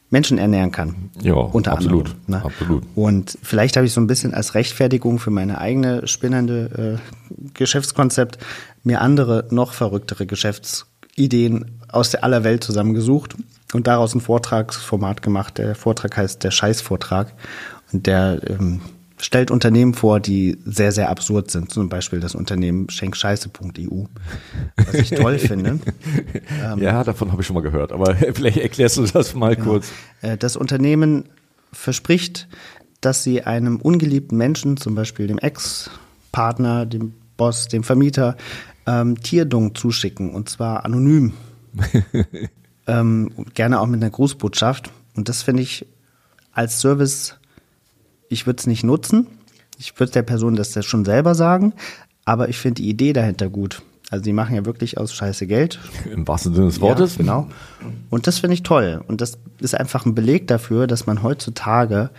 Menschen 0.09 0.37
ernähren 0.37 0.71
kann. 0.71 1.11
Ja, 1.21 1.33
unter 1.33 1.73
absolut, 1.73 2.07
anderem. 2.07 2.21
ne? 2.27 2.45
absolut. 2.45 2.83
Und 2.95 3.37
vielleicht 3.43 3.77
habe 3.77 3.85
ich 3.85 3.93
so 3.93 4.01
ein 4.01 4.07
bisschen 4.07 4.33
als 4.33 4.55
Rechtfertigung 4.55 5.19
für 5.19 5.29
meine 5.29 5.59
eigene 5.59 6.07
spinnende 6.07 6.99
äh, 6.99 7.39
Geschäftskonzept 7.53 8.39
mir 8.83 9.01
andere, 9.01 9.45
noch 9.51 9.73
verrücktere 9.73 10.25
Geschäftsideen 10.25 11.79
aus 11.89 12.11
der 12.11 12.23
aller 12.23 12.43
Welt 12.43 12.63
zusammengesucht 12.63 13.35
und 13.73 13.87
daraus 13.87 14.15
ein 14.15 14.21
Vortragsformat 14.21 15.21
gemacht. 15.21 15.57
Der 15.57 15.75
Vortrag 15.75 16.17
heißt 16.17 16.43
der 16.43 16.51
Scheißvortrag 16.51 17.33
und 17.91 18.07
der 18.07 18.39
ähm, 18.49 18.81
stellt 19.19 19.51
Unternehmen 19.51 19.93
vor, 19.93 20.19
die 20.19 20.57
sehr, 20.65 20.91
sehr 20.91 21.09
absurd 21.09 21.51
sind. 21.51 21.71
Zum 21.71 21.89
Beispiel 21.89 22.19
das 22.19 22.35
Unternehmen 22.35 22.89
schenkscheiße.eu, 22.89 24.05
was 24.77 24.93
ich 24.93 25.09
toll 25.11 25.37
finde. 25.39 25.79
Ähm. 26.63 26.79
Ja, 26.79 27.03
davon 27.03 27.31
habe 27.31 27.41
ich 27.41 27.47
schon 27.47 27.55
mal 27.55 27.61
gehört. 27.61 27.91
Aber 27.91 28.15
vielleicht 28.33 28.57
erklärst 28.57 28.97
du 28.97 29.05
das 29.05 29.35
mal 29.35 29.55
kurz. 29.55 29.91
Äh, 30.21 30.37
Das 30.37 30.55
Unternehmen 30.55 31.25
verspricht, 31.71 32.47
dass 33.01 33.23
sie 33.23 33.43
einem 33.43 33.77
ungeliebten 33.77 34.37
Menschen, 34.37 34.77
zum 34.77 34.95
Beispiel 34.95 35.27
dem 35.27 35.37
Ex-Partner, 35.37 36.85
dem 36.85 37.13
Boss, 37.37 37.67
dem 37.67 37.83
Vermieter, 37.83 38.35
ähm, 38.85 39.21
Tierdung 39.21 39.75
zuschicken 39.75 40.31
und 40.31 40.49
zwar 40.49 40.85
anonym. 40.85 41.33
ähm, 42.87 43.31
gerne 43.53 43.79
auch 43.79 43.87
mit 43.87 44.01
einer 44.01 44.09
Grußbotschaft. 44.09 44.91
Und 45.15 45.29
das 45.29 45.43
finde 45.43 45.63
ich 45.63 45.85
als 46.51 46.81
Service, 46.81 47.38
ich 48.29 48.45
würde 48.45 48.59
es 48.59 48.67
nicht 48.67 48.83
nutzen. 48.83 49.27
Ich 49.77 49.99
würde 49.99 50.11
der 50.13 50.23
Person 50.23 50.55
das 50.55 50.73
ja 50.75 50.81
schon 50.83 51.05
selber 51.05 51.35
sagen, 51.35 51.73
aber 52.25 52.49
ich 52.49 52.57
finde 52.57 52.81
die 52.81 52.89
Idee 52.89 53.13
dahinter 53.13 53.49
gut. 53.49 53.81
Also 54.11 54.23
die 54.23 54.33
machen 54.33 54.55
ja 54.55 54.65
wirklich 54.65 54.97
aus 54.97 55.13
Scheiße 55.13 55.45
Geld, 55.47 55.79
Im 56.11 56.27
wahrsten 56.27 56.53
Sinne 56.55 56.67
des 56.67 56.81
Wortes. 56.81 57.13
ja, 57.13 57.17
genau. 57.19 57.47
Und 58.09 58.25
das 58.27 58.39
finde 58.39 58.55
ich 58.55 58.63
toll. 58.63 59.01
Und 59.07 59.21
das 59.21 59.37
ist 59.59 59.75
einfach 59.75 60.05
ein 60.05 60.15
Beleg 60.15 60.47
dafür, 60.47 60.87
dass 60.87 61.05
man 61.05 61.21
heutzutage 61.23 62.09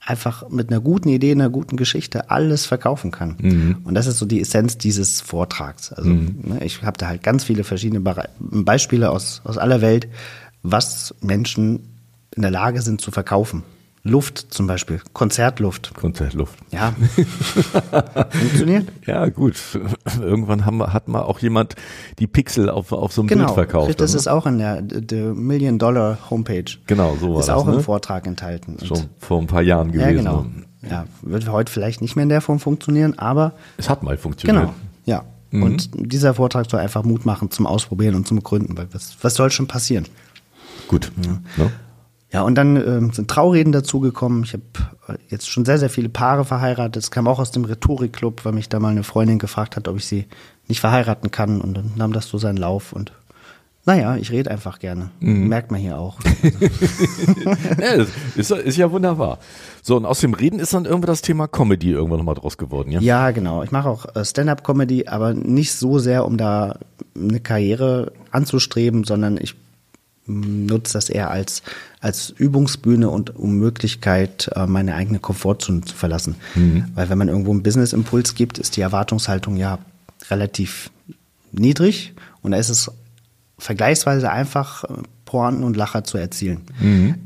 einfach 0.00 0.48
mit 0.50 0.70
einer 0.70 0.80
guten 0.80 1.08
Idee, 1.08 1.32
einer 1.32 1.50
guten 1.50 1.76
Geschichte 1.76 2.30
alles 2.30 2.64
verkaufen 2.66 3.10
kann. 3.10 3.80
Und 3.82 3.94
das 3.94 4.06
ist 4.06 4.18
so 4.18 4.26
die 4.26 4.40
Essenz 4.40 4.78
dieses 4.78 5.20
Vortrags. 5.20 5.92
Also 5.92 6.10
ne, 6.10 6.60
ich 6.62 6.82
habe 6.82 6.96
da 6.98 7.08
halt 7.08 7.24
ganz 7.24 7.42
viele 7.42 7.64
verschiedene 7.64 8.00
Bere- 8.00 8.28
Beispiele 8.38 9.10
aus, 9.10 9.40
aus 9.42 9.58
aller 9.58 9.80
Welt, 9.80 10.06
was 10.62 11.12
Menschen 11.22 11.88
in 12.36 12.42
der 12.42 12.52
Lage 12.52 12.82
sind 12.82 13.00
zu 13.00 13.10
verkaufen. 13.10 13.64
Luft 14.06 14.46
zum 14.50 14.66
Beispiel, 14.66 15.00
Konzertluft. 15.12 15.92
Konzertluft. 15.94 16.58
Ja, 16.70 16.94
funktioniert. 18.30 18.86
Ja, 19.06 19.28
gut. 19.28 19.56
Irgendwann 20.20 20.64
haben 20.64 20.78
wir, 20.78 20.92
hat 20.92 21.08
mal 21.08 21.22
auch 21.22 21.38
jemand 21.40 21.74
die 22.18 22.26
Pixel 22.26 22.70
auf, 22.70 22.92
auf 22.92 23.12
so 23.12 23.22
einem 23.22 23.28
Genau, 23.28 23.44
Bild 23.46 23.54
verkauft. 23.54 24.00
das 24.00 24.12
ne? 24.12 24.18
ist 24.18 24.28
auch 24.28 24.46
in 24.46 24.58
der 24.58 24.82
the 25.10 25.16
Million 25.34 25.78
Dollar 25.78 26.18
Homepage. 26.30 26.64
Genau, 26.86 27.16
so 27.20 27.34
war 27.34 27.40
ist 27.40 27.48
das, 27.48 27.56
auch 27.56 27.66
ne? 27.66 27.74
im 27.74 27.80
Vortrag 27.80 28.26
enthalten. 28.26 28.76
Schon 28.84 29.06
vor 29.18 29.40
ein 29.40 29.46
paar 29.46 29.62
Jahren 29.62 29.90
gewesen. 29.92 30.08
ja, 30.08 30.12
genau. 30.14 30.46
Ja, 30.88 31.04
wird 31.22 31.48
heute 31.50 31.72
vielleicht 31.72 32.00
nicht 32.00 32.14
mehr 32.14 32.22
in 32.22 32.28
der 32.28 32.40
Form 32.40 32.60
funktionieren, 32.60 33.18
aber 33.18 33.54
Es 33.76 33.90
hat 33.90 34.02
mal 34.04 34.16
funktioniert. 34.16 34.62
genau, 34.66 34.74
ja. 35.04 35.24
Mhm. 35.50 35.62
Und 35.62 35.90
dieser 35.94 36.34
Vortrag 36.34 36.70
soll 36.70 36.78
einfach 36.80 37.02
Mut 37.02 37.26
machen 37.26 37.50
zum 37.50 37.66
Ausprobieren 37.66 38.14
und 38.14 38.28
zum 38.28 38.40
Gründen, 38.42 38.76
weil 38.76 38.86
was, 38.92 39.16
was 39.22 39.34
soll 39.34 39.50
schon 39.50 39.66
passieren? 39.66 40.06
Gut. 40.86 41.10
Ne? 41.56 41.70
Ja, 42.36 42.42
und 42.42 42.54
dann 42.54 42.76
ähm, 42.76 43.12
sind 43.14 43.30
Traureden 43.30 43.72
dazugekommen. 43.72 44.44
Ich 44.44 44.52
habe 44.52 44.62
äh, 45.08 45.14
jetzt 45.28 45.48
schon 45.48 45.64
sehr, 45.64 45.78
sehr 45.78 45.88
viele 45.88 46.10
Paare 46.10 46.44
verheiratet. 46.44 46.96
Das 46.96 47.10
kam 47.10 47.28
auch 47.28 47.38
aus 47.38 47.50
dem 47.50 47.64
Rhetorikclub, 47.64 48.44
weil 48.44 48.52
mich 48.52 48.68
da 48.68 48.78
mal 48.78 48.90
eine 48.90 49.04
Freundin 49.04 49.38
gefragt 49.38 49.74
hat, 49.74 49.88
ob 49.88 49.96
ich 49.96 50.04
sie 50.04 50.26
nicht 50.68 50.80
verheiraten 50.80 51.30
kann. 51.30 51.62
Und 51.62 51.72
dann 51.72 51.92
nahm 51.96 52.12
das 52.12 52.28
so 52.28 52.36
seinen 52.36 52.58
Lauf. 52.58 52.92
Und 52.92 53.10
naja, 53.86 54.16
ich 54.16 54.32
rede 54.32 54.50
einfach 54.50 54.80
gerne. 54.80 55.08
Mhm. 55.20 55.48
Merkt 55.48 55.70
man 55.70 55.80
hier 55.80 55.96
auch. 55.98 56.18
Ja, 57.80 58.04
ist, 58.36 58.50
ist 58.50 58.76
ja 58.76 58.90
wunderbar. 58.90 59.38
So, 59.80 59.96
und 59.96 60.04
aus 60.04 60.20
dem 60.20 60.34
Reden 60.34 60.58
ist 60.58 60.74
dann 60.74 60.84
irgendwie 60.84 61.06
das 61.06 61.22
Thema 61.22 61.48
Comedy 61.48 61.92
irgendwann 61.92 62.18
nochmal 62.18 62.34
draus 62.34 62.58
geworden, 62.58 62.90
ja? 62.90 63.00
Ja, 63.00 63.30
genau. 63.30 63.62
Ich 63.62 63.70
mache 63.70 63.88
auch 63.88 64.14
äh, 64.14 64.26
Stand-up-Comedy, 64.26 65.06
aber 65.06 65.32
nicht 65.32 65.72
so 65.72 65.98
sehr, 65.98 66.26
um 66.26 66.36
da 66.36 66.80
eine 67.14 67.40
Karriere 67.40 68.12
anzustreben, 68.30 69.04
sondern 69.04 69.38
ich 69.40 69.54
nutze 70.26 70.94
das 70.94 71.08
eher 71.08 71.30
als, 71.30 71.62
als 72.00 72.30
Übungsbühne 72.30 73.08
und 73.08 73.36
um 73.36 73.56
Möglichkeit, 73.56 74.50
äh, 74.54 74.66
meine 74.66 74.94
eigene 74.94 75.18
Komfortzone 75.18 75.82
zu 75.82 75.94
verlassen. 75.94 76.36
Weil 76.94 77.08
wenn 77.08 77.18
man 77.18 77.28
irgendwo 77.28 77.52
einen 77.52 77.62
Business-Impuls 77.62 78.34
gibt, 78.34 78.58
ist 78.58 78.76
die 78.76 78.80
Erwartungshaltung 78.80 79.56
ja 79.56 79.78
relativ 80.30 80.90
niedrig 81.52 82.14
und 82.42 82.52
da 82.52 82.58
ist 82.58 82.68
es 82.68 82.90
vergleichsweise 83.58 84.30
einfach, 84.30 84.84
äh, 84.84 84.88
Pointen 85.24 85.64
und 85.64 85.76
Lacher 85.76 86.04
zu 86.04 86.18
erzielen. 86.18 86.60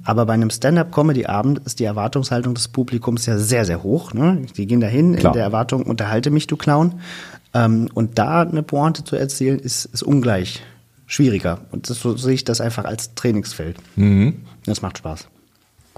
Aber 0.05 0.25
bei 0.25 0.33
einem 0.33 0.49
Stand-up-Comedy-Abend 0.49 1.61
ist 1.67 1.81
die 1.81 1.85
Erwartungshaltung 1.85 2.55
des 2.55 2.69
Publikums 2.69 3.27
ja 3.27 3.37
sehr, 3.37 3.67
sehr 3.67 3.83
hoch. 3.83 4.15
Ne? 4.15 4.47
Die 4.57 4.67
gehen 4.67 4.81
dahin 4.81 5.17
Klar. 5.17 5.33
in 5.33 5.37
der 5.37 5.45
Erwartung, 5.45 5.83
unterhalte 5.83 6.31
mich, 6.31 6.47
du 6.47 6.57
Clown. 6.57 6.95
Ähm, 7.53 7.89
und 7.93 8.19
da 8.19 8.41
eine 8.41 8.63
Pointe 8.63 9.05
zu 9.05 9.17
erzielen, 9.17 9.59
ist, 9.59 9.85
ist 9.85 10.03
ungleich 10.03 10.63
schwieriger. 11.11 11.61
Und 11.73 11.91
das, 11.91 12.01
so 12.01 12.17
sehe 12.17 12.35
ich 12.35 12.45
das 12.45 12.61
einfach 12.61 12.85
als 12.85 13.15
Trainingsfeld. 13.17 13.77
Das 14.65 14.81
macht 14.81 14.99
Spaß. 14.99 15.27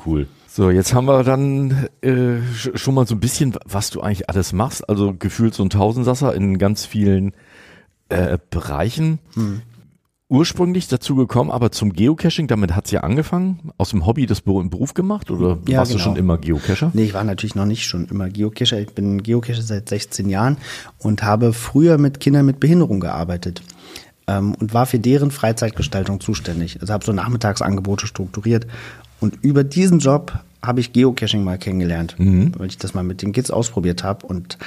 Cool. 0.05 0.27
So, 0.49 0.71
jetzt 0.71 0.95
haben 0.95 1.05
wir 1.07 1.23
dann 1.23 1.89
äh, 2.01 2.11
sch- 2.57 2.77
schon 2.77 2.95
mal 2.95 3.07
so 3.07 3.15
ein 3.15 3.21
bisschen, 3.21 3.55
was 3.65 3.91
du 3.91 4.01
eigentlich 4.01 4.29
alles 4.29 4.53
machst. 4.53 4.89
Also 4.89 5.15
gefühlt 5.15 5.55
so 5.55 5.63
ein 5.63 5.71
Tausendsasser 5.71 6.35
in 6.35 6.59
ganz 6.59 6.85
vielen 6.87 7.33
äh, 8.09 8.39
Bereichen. 8.51 9.19
Hm. 9.35 9.63
Ursprünglich 10.29 10.89
dazu 10.89 11.15
gekommen, 11.15 11.51
aber 11.51 11.73
zum 11.73 11.93
Geocaching, 11.93 12.47
damit 12.47 12.75
hat's 12.75 12.91
ja 12.91 13.01
angefangen. 13.01 13.71
Aus 13.77 13.91
dem 13.91 14.07
Hobby 14.07 14.25
das 14.25 14.43
Beru- 14.47 14.67
Beruf 14.71 14.95
gemacht 14.95 15.31
oder 15.31 15.59
Ja, 15.69 15.79
warst 15.79 15.93
du 15.93 15.97
genau. 15.97 16.05
schon 16.09 16.17
immer 16.17 16.39
Geocacher? 16.39 16.91
Nee, 16.95 17.05
ich 17.05 17.13
war 17.15 17.23
natürlich 17.25 17.55
noch 17.55 17.67
nicht 17.67 17.85
schon 17.85 18.07
immer 18.07 18.31
Geocacher. 18.31 18.81
Ich 18.81 18.95
bin 18.95 19.23
Geocacher 19.23 19.61
seit 19.61 19.91
16 19.91 20.31
Jahren 20.31 20.57
und 20.99 21.23
habe 21.23 21.53
früher 21.53 21.99
mit 21.99 22.19
Kindern 22.21 22.47
mit 22.47 22.61
Behinderung 22.61 22.99
gearbeitet 23.01 23.63
ähm, 24.27 24.55
und 24.55 24.75
war 24.75 24.87
für 24.87 24.99
deren 24.99 25.31
Freizeitgestaltung 25.31 26.21
zuständig. 26.21 26.81
Also 26.81 26.93
habe 26.93 27.05
so 27.05 27.13
Nachmittagsangebote 27.13 28.07
strukturiert. 28.07 28.67
Und 29.21 29.39
über 29.43 29.65
diesen 29.65 29.99
Job 29.99 30.41
habe 30.63 30.81
ich 30.81 30.93
Geocaching 30.93 31.45
mal 31.45 31.59
kennengelernt, 31.59 32.17
weil 32.59 32.69
ich 32.69 32.79
das 32.79 32.95
mal 32.95 33.03
mit 33.03 33.23
den 33.23 33.33
Kids 33.33 33.51
ausprobiert 33.51 34.05
habe 34.05 34.27
und 34.27 34.59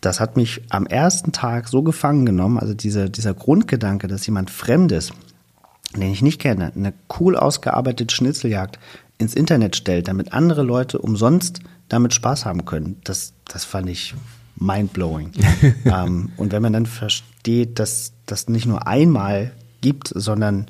das 0.00 0.20
hat 0.20 0.36
mich 0.36 0.62
am 0.68 0.86
ersten 0.86 1.32
Tag 1.32 1.68
so 1.68 1.82
gefangen 1.82 2.26
genommen, 2.26 2.58
also 2.58 2.74
diese, 2.74 3.10
dieser 3.10 3.34
Grundgedanke, 3.34 4.08
dass 4.08 4.26
jemand 4.26 4.50
Fremdes, 4.50 5.12
den 5.94 6.12
ich 6.12 6.22
nicht 6.22 6.40
kenne, 6.40 6.72
eine 6.74 6.92
cool 7.18 7.36
ausgearbeitete 7.36 8.14
Schnitzeljagd 8.14 8.78
ins 9.18 9.34
Internet 9.34 9.76
stellt, 9.76 10.08
damit 10.08 10.32
andere 10.32 10.62
Leute 10.62 10.98
umsonst 10.98 11.60
damit 11.88 12.14
Spaß 12.14 12.44
haben 12.44 12.64
können, 12.64 13.00
das, 13.04 13.32
das 13.46 13.64
fand 13.64 13.88
ich 13.88 14.14
mindblowing. 14.56 15.32
ähm, 15.84 16.30
und 16.36 16.52
wenn 16.52 16.62
man 16.62 16.72
dann 16.72 16.86
versteht, 16.86 17.78
dass 17.78 18.12
das 18.26 18.48
nicht 18.48 18.66
nur 18.66 18.86
einmal 18.86 19.52
gibt, 19.80 20.08
sondern 20.14 20.66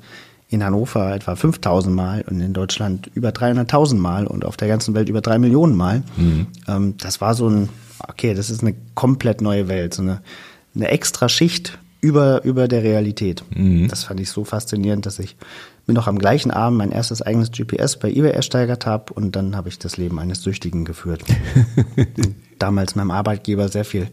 in 0.49 0.63
Hannover 0.63 1.13
etwa 1.13 1.35
5000 1.35 1.93
Mal 1.93 2.23
und 2.29 2.39
in 2.39 2.53
Deutschland 2.53 3.09
über 3.13 3.29
300.000 3.29 3.95
Mal 3.95 4.27
und 4.27 4.45
auf 4.45 4.55
der 4.55 4.67
ganzen 4.67 4.93
Welt 4.93 5.09
über 5.09 5.21
drei 5.21 5.39
Millionen 5.39 5.75
Mal, 5.75 6.03
ähm, 6.67 6.95
das 6.97 7.19
war 7.19 7.33
so 7.33 7.49
ein, 7.49 7.69
okay, 8.07 8.33
das 8.33 8.49
ist 8.49 8.61
eine 8.61 8.73
komplett 8.95 9.41
neue 9.41 9.67
Welt, 9.67 9.93
so 9.93 10.03
eine, 10.03 10.21
eine 10.73 10.87
extra 10.87 11.27
Schicht 11.27 11.77
über, 11.99 12.43
über 12.43 12.67
der 12.67 12.83
Realität. 12.83 13.43
Das 13.87 14.05
fand 14.05 14.19
ich 14.19 14.29
so 14.29 14.45
faszinierend, 14.45 15.05
dass 15.05 15.19
ich 15.19 15.35
mir 15.87 15.93
noch 15.93 16.07
am 16.07 16.19
gleichen 16.19 16.51
Abend 16.51 16.77
mein 16.77 16.91
erstes 16.91 17.21
eigenes 17.21 17.51
GPS 17.51 17.97
bei 17.97 18.09
eBay 18.09 18.31
ersteigert 18.31 18.85
habe 18.85 19.13
und 19.13 19.35
dann 19.35 19.55
habe 19.55 19.69
ich 19.69 19.79
das 19.79 19.97
Leben 19.97 20.19
eines 20.19 20.43
Süchtigen 20.43 20.85
geführt. 20.85 21.23
Damals 22.59 22.95
meinem 22.95 23.11
Arbeitgeber 23.11 23.69
sehr 23.69 23.85
viel 23.85 24.09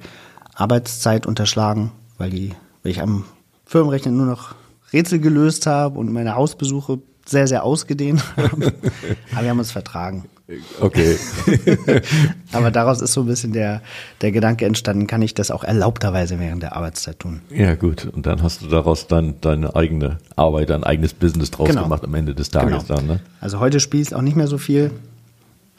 Arbeitszeit 0.54 1.26
unterschlagen, 1.26 1.90
weil, 2.16 2.30
die, 2.30 2.52
weil 2.82 2.92
ich 2.92 3.02
am 3.02 3.24
Firmenrechner 3.66 4.12
nur 4.12 4.26
noch 4.26 4.54
Rätsel 4.92 5.18
gelöst 5.18 5.66
habe 5.66 5.98
und 5.98 6.12
meine 6.12 6.36
Hausbesuche 6.36 7.00
sehr, 7.26 7.48
sehr 7.48 7.64
ausgedehnt 7.64 8.22
haben. 8.36 8.62
Aber 9.32 9.42
wir 9.42 9.50
haben 9.50 9.58
uns 9.58 9.72
vertragen. 9.72 10.26
Okay. 10.80 11.16
Aber 12.52 12.70
daraus 12.70 13.00
ist 13.00 13.14
so 13.14 13.22
ein 13.22 13.26
bisschen 13.26 13.52
der, 13.54 13.80
der 14.20 14.30
Gedanke 14.30 14.66
entstanden, 14.66 15.06
kann 15.06 15.22
ich 15.22 15.32
das 15.32 15.50
auch 15.50 15.64
erlaubterweise 15.64 16.38
während 16.38 16.62
der 16.62 16.76
Arbeitszeit 16.76 17.18
tun. 17.18 17.40
ja, 17.50 17.74
gut. 17.74 18.04
Und 18.04 18.26
dann 18.26 18.42
hast 18.42 18.60
du 18.60 18.66
daraus 18.66 19.06
dann 19.06 19.34
deine 19.40 19.74
eigene 19.74 20.18
Arbeit, 20.36 20.68
dein 20.70 20.84
eigenes 20.84 21.14
Business 21.14 21.50
draus 21.50 21.68
Genau. 21.70 21.84
gemacht 21.84 22.04
am 22.04 22.14
Ende 22.14 22.34
des 22.34 22.50
Tages 22.50 22.84
dann, 22.86 23.06
ne? 23.06 23.20
Also 23.40 23.58
heute 23.58 23.80
spiele 23.80 24.02
ich 24.02 24.14
auch 24.14 24.20
nicht 24.20 24.36
mehr 24.36 24.46
so 24.46 24.58
viel. 24.58 24.90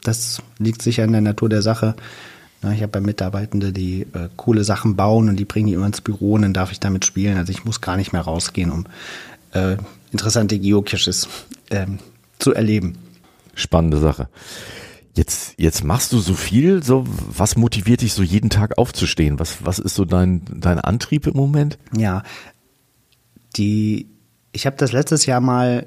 Das 0.02 0.42
liegt 0.58 0.82
sicher 0.82 1.04
in 1.04 1.12
der 1.12 1.20
Natur 1.20 1.48
der 1.48 1.62
Sache. 1.62 1.94
Ich 2.74 2.82
habe 2.82 2.88
bei 2.88 3.00
Mitarbeitende, 3.00 3.72
die 3.72 4.02
äh, 4.02 4.28
coole 4.36 4.64
Sachen 4.64 4.96
bauen 4.96 5.28
und 5.28 5.36
die 5.36 5.44
bringen 5.44 5.68
die 5.68 5.74
immer 5.74 5.86
ins 5.86 6.00
Büro 6.00 6.32
und 6.32 6.42
dann 6.42 6.52
darf 6.54 6.72
ich 6.72 6.80
damit 6.80 7.04
spielen. 7.04 7.36
Also 7.36 7.52
ich 7.52 7.64
muss 7.64 7.80
gar 7.80 7.96
nicht 7.96 8.12
mehr 8.12 8.22
rausgehen, 8.22 8.72
um 8.72 8.86
äh, 9.52 9.76
interessante 10.10 10.58
Geocaches 10.58 11.28
ähm, 11.70 11.98
zu 12.40 12.52
erleben. 12.52 12.98
Spannende 13.56 13.98
Sache. 13.98 14.28
Jetzt, 15.14 15.54
jetzt 15.56 15.82
machst 15.82 16.12
du 16.12 16.18
so 16.18 16.34
viel, 16.34 16.82
so, 16.82 17.04
was 17.06 17.56
motiviert 17.56 18.02
dich 18.02 18.12
so 18.12 18.22
jeden 18.22 18.50
Tag 18.50 18.76
aufzustehen? 18.76 19.38
Was, 19.38 19.64
was 19.64 19.78
ist 19.78 19.94
so 19.94 20.04
dein, 20.04 20.42
dein 20.54 20.78
Antrieb 20.78 21.26
im 21.26 21.34
Moment? 21.34 21.78
Ja, 21.96 22.22
die, 23.56 24.08
ich 24.52 24.66
habe 24.66 24.76
das 24.76 24.92
letztes 24.92 25.24
Jahr 25.24 25.40
mal 25.40 25.86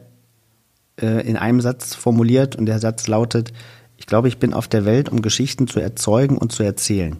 äh, 0.99 1.27
in 1.27 1.37
einem 1.37 1.61
Satz 1.61 1.93
formuliert 1.93 2.55
und 2.55 2.65
der 2.65 2.79
Satz 2.79 3.07
lautet, 3.07 3.53
ich 3.97 4.07
glaube, 4.07 4.29
ich 4.29 4.39
bin 4.39 4.51
auf 4.53 4.67
der 4.67 4.85
Welt, 4.85 5.09
um 5.09 5.21
Geschichten 5.21 5.67
zu 5.67 5.79
erzeugen 5.79 6.35
und 6.35 6.51
zu 6.51 6.63
erzählen. 6.63 7.17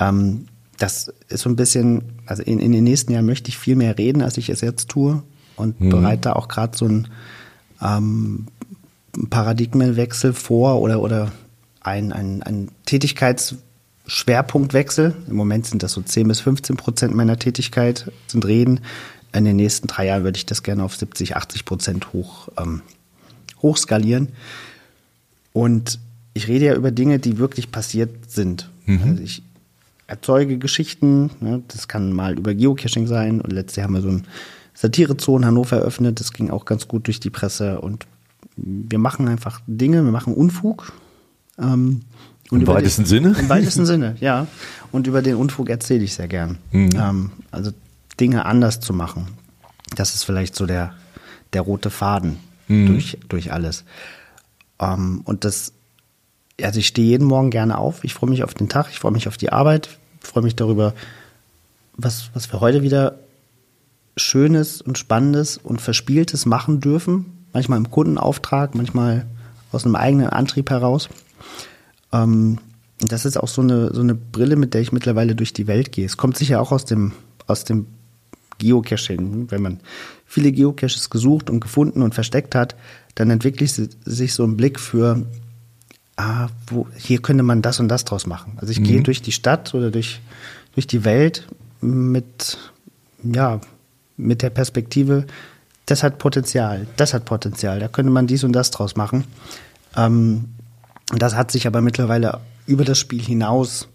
Ähm, 0.00 0.46
das 0.78 1.12
ist 1.28 1.42
so 1.42 1.50
ein 1.50 1.56
bisschen, 1.56 2.02
also 2.24 2.42
in, 2.42 2.60
in 2.60 2.72
den 2.72 2.84
nächsten 2.84 3.12
Jahren 3.12 3.26
möchte 3.26 3.50
ich 3.50 3.58
viel 3.58 3.76
mehr 3.76 3.98
reden, 3.98 4.22
als 4.22 4.38
ich 4.38 4.48
es 4.48 4.62
jetzt 4.62 4.88
tue 4.88 5.22
und 5.56 5.78
bereite 5.78 6.36
auch 6.36 6.48
gerade 6.48 6.78
so 6.78 6.86
ein 6.86 7.08
ähm, 7.82 8.46
Paradigmenwechsel 9.30 10.32
vor 10.32 10.80
oder, 10.80 11.00
oder 11.00 11.30
ein, 11.80 12.12
ein, 12.12 12.42
ein 12.42 12.70
Tätigkeitsschwerpunktwechsel. 12.86 15.14
Im 15.28 15.36
Moment 15.36 15.66
sind 15.66 15.82
das 15.82 15.92
so 15.92 16.00
10 16.02 16.28
bis 16.28 16.40
15 16.40 16.76
Prozent 16.76 17.14
meiner 17.14 17.38
Tätigkeit 17.38 18.10
sind 18.26 18.46
Reden. 18.46 18.80
In 19.32 19.44
den 19.44 19.56
nächsten 19.56 19.88
drei 19.88 20.06
Jahren 20.06 20.24
würde 20.24 20.38
ich 20.38 20.46
das 20.46 20.62
gerne 20.62 20.84
auf 20.84 20.96
70, 20.96 21.36
80 21.36 21.64
Prozent 21.64 22.12
hoch, 22.12 22.48
ähm, 22.58 22.82
hochskalieren. 23.60 24.28
Und 25.52 25.98
ich 26.34 26.48
rede 26.48 26.66
ja 26.66 26.74
über 26.74 26.90
Dinge, 26.90 27.18
die 27.18 27.38
wirklich 27.38 27.72
passiert 27.72 28.30
sind. 28.30 28.70
Also 29.10 29.22
ich 29.22 29.42
erzeuge 30.06 30.58
Geschichten, 30.58 31.30
ne? 31.40 31.62
das 31.68 31.88
kann 31.88 32.12
mal 32.12 32.36
über 32.38 32.54
Geocaching 32.54 33.06
sein. 33.06 33.40
Und 33.40 33.52
letztes 33.52 33.76
Jahr 33.76 33.84
haben 33.84 33.94
wir 33.94 34.02
so 34.02 34.08
ein 34.08 34.26
Satirezoo 34.74 35.36
in 35.36 35.44
Hannover 35.44 35.76
eröffnet, 35.76 36.18
das 36.20 36.32
ging 36.32 36.50
auch 36.50 36.64
ganz 36.64 36.88
gut 36.88 37.06
durch 37.06 37.20
die 37.20 37.30
Presse. 37.30 37.80
Und 37.80 38.06
wir 38.62 38.98
machen 38.98 39.28
einfach 39.28 39.60
Dinge, 39.66 40.04
wir 40.04 40.12
machen 40.12 40.34
Unfug. 40.34 40.92
Ähm, 41.58 42.02
Im 42.50 42.66
weitesten 42.66 43.02
den, 43.02 43.08
Sinne? 43.08 43.36
Im 43.38 43.48
weitesten 43.48 43.86
Sinne, 43.86 44.16
ja. 44.20 44.46
Und 44.92 45.06
über 45.06 45.22
den 45.22 45.36
Unfug 45.36 45.70
erzähle 45.70 46.04
ich 46.04 46.14
sehr 46.14 46.28
gern. 46.28 46.58
Ähm, 46.72 47.30
also 47.50 47.72
Dinge 48.18 48.46
anders 48.46 48.80
zu 48.80 48.92
machen. 48.92 49.28
Das 49.94 50.14
ist 50.14 50.24
vielleicht 50.24 50.54
so 50.54 50.66
der, 50.66 50.94
der 51.52 51.62
rote 51.62 51.90
Faden 51.90 52.36
durch, 52.86 53.18
durch 53.28 53.52
alles. 53.52 53.84
Ähm, 54.78 55.22
und 55.24 55.44
das, 55.44 55.72
also 56.60 56.78
ich 56.78 56.86
stehe 56.86 57.08
jeden 57.08 57.26
Morgen 57.26 57.50
gerne 57.50 57.78
auf. 57.78 58.04
Ich 58.04 58.14
freue 58.14 58.30
mich 58.30 58.44
auf 58.44 58.54
den 58.54 58.68
Tag, 58.68 58.88
ich 58.90 58.98
freue 58.98 59.12
mich 59.12 59.28
auf 59.28 59.36
die 59.36 59.50
Arbeit, 59.52 59.98
freue 60.20 60.42
mich 60.42 60.56
darüber, 60.56 60.94
was, 61.96 62.30
was 62.34 62.52
wir 62.52 62.60
heute 62.60 62.82
wieder 62.82 63.18
Schönes 64.16 64.82
und 64.82 64.98
Spannendes 64.98 65.58
und 65.58 65.80
Verspieltes 65.80 66.46
machen 66.46 66.80
dürfen. 66.80 67.37
Manchmal 67.52 67.78
im 67.78 67.90
Kundenauftrag, 67.90 68.74
manchmal 68.74 69.26
aus 69.72 69.84
einem 69.84 69.96
eigenen 69.96 70.28
Antrieb 70.28 70.70
heraus. 70.70 71.08
Ähm, 72.12 72.58
das 73.00 73.24
ist 73.24 73.36
auch 73.36 73.48
so 73.48 73.62
eine, 73.62 73.94
so 73.94 74.00
eine 74.00 74.14
Brille, 74.14 74.56
mit 74.56 74.74
der 74.74 74.80
ich 74.80 74.92
mittlerweile 74.92 75.34
durch 75.34 75.52
die 75.52 75.66
Welt 75.66 75.92
gehe. 75.92 76.06
Es 76.06 76.16
kommt 76.16 76.36
sicher 76.36 76.60
auch 76.60 76.72
aus 76.72 76.84
dem, 76.84 77.12
aus 77.46 77.64
dem 77.64 77.86
Geocaching. 78.58 79.50
Wenn 79.50 79.62
man 79.62 79.80
viele 80.26 80.50
Geocaches 80.52 81.10
gesucht 81.10 81.48
und 81.48 81.60
gefunden 81.60 82.02
und 82.02 82.14
versteckt 82.14 82.54
hat, 82.54 82.74
dann 83.14 83.30
entwickelt 83.30 83.70
si- 83.70 83.88
sich 84.04 84.34
so 84.34 84.44
ein 84.44 84.56
Blick 84.56 84.80
für, 84.80 85.24
ah, 86.16 86.48
wo, 86.66 86.86
hier 86.96 87.22
könnte 87.22 87.44
man 87.44 87.62
das 87.62 87.78
und 87.78 87.88
das 87.88 88.04
draus 88.04 88.26
machen. 88.26 88.54
Also 88.56 88.72
ich 88.72 88.82
gehe 88.82 89.02
durch 89.02 89.22
die 89.22 89.32
Stadt 89.32 89.74
oder 89.74 89.90
durch, 89.90 90.20
durch 90.74 90.86
die 90.86 91.04
Welt 91.04 91.46
mit, 91.80 92.58
ja, 93.22 93.60
mit 94.16 94.42
der 94.42 94.50
Perspektive, 94.50 95.26
das 95.90 96.02
hat 96.02 96.18
Potenzial, 96.18 96.86
das 96.96 97.14
hat 97.14 97.24
Potenzial, 97.24 97.80
da 97.80 97.88
könnte 97.88 98.12
man 98.12 98.26
dies 98.26 98.44
und 98.44 98.52
das 98.52 98.70
draus 98.70 98.94
machen. 98.94 99.24
Ähm, 99.96 100.50
das 101.16 101.34
hat 101.34 101.50
sich 101.50 101.66
aber 101.66 101.80
mittlerweile 101.80 102.40
über 102.66 102.84
das 102.84 102.98
Spiel 102.98 103.22
hinaus 103.22 103.88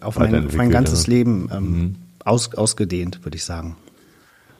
auf 0.00 0.18
mein, 0.18 0.46
auf 0.46 0.54
mein 0.54 0.70
ganzes. 0.70 1.06
Leben 1.06 1.48
ähm, 1.52 1.96
aus, 2.24 2.52
ausgedehnt, 2.54 3.24
würde 3.24 3.36
ich 3.36 3.44
sagen. 3.44 3.76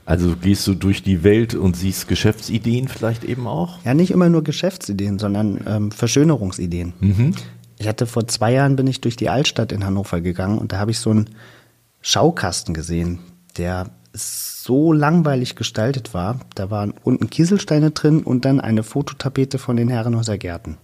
Also 0.04 0.36
gehst 0.36 0.64
du 0.68 0.74
durch 0.74 1.02
die 1.02 1.24
Welt 1.24 1.56
und 1.56 1.76
siehst 1.76 2.06
Geschäftsideen 2.06 2.86
vielleicht 2.86 3.24
eben 3.24 3.48
auch? 3.48 3.84
Ja, 3.84 3.92
nicht 3.92 4.12
immer 4.12 4.28
nur 4.28 4.44
Geschäftsideen, 4.44 5.18
sondern 5.18 5.60
ähm, 5.66 5.90
Verschönerungsideen. 5.90 6.92
Ich 7.78 7.88
hatte 7.88 8.06
vor 8.06 8.28
zwei 8.28 8.52
Jahren 8.52 8.76
bin 8.76 8.86
ich 8.86 9.00
durch 9.00 9.16
die 9.16 9.28
Altstadt 9.28 9.72
in 9.72 9.84
Hannover 9.84 10.20
gegangen 10.20 10.58
und 10.58 10.70
da 10.70 10.78
habe 10.78 10.92
ich 10.92 11.00
so 11.00 11.10
einen 11.10 11.28
Schaukasten 12.02 12.72
gesehen, 12.72 13.18
der 13.56 13.90
so 14.16 14.92
langweilig 14.92 15.56
gestaltet 15.56 16.14
war. 16.14 16.40
Da 16.54 16.70
waren 16.70 16.94
unten 17.04 17.30
Kieselsteine 17.30 17.92
drin 17.92 18.22
und 18.22 18.44
dann 18.44 18.60
eine 18.60 18.82
Fototapete 18.82 19.58
von 19.58 19.76
den 19.76 19.88
Herrenhäuser 19.88 20.38
Gärten. 20.38 20.76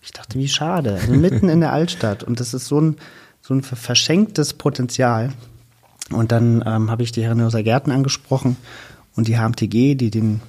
Ich 0.00 0.12
dachte, 0.12 0.38
wie 0.38 0.48
schade, 0.48 0.94
also 0.94 1.12
mitten 1.12 1.48
in 1.48 1.60
der 1.60 1.72
Altstadt 1.72 2.22
und 2.22 2.40
das 2.40 2.54
ist 2.54 2.66
so 2.66 2.80
ein 2.80 2.96
so 3.48 3.54
ein 3.54 3.62
verschenktes 3.62 4.52
Potenzial. 4.52 5.32
Und 6.10 6.32
dann 6.32 6.62
ähm, 6.66 6.90
habe 6.90 7.02
ich 7.02 7.12
die 7.12 7.22
Herrenhauser 7.22 7.62
Gärten 7.62 7.90
angesprochen 7.90 8.56
und 9.16 9.26
die 9.26 9.38
HMTG, 9.38 9.94
die 9.94 10.10
den 10.10 10.40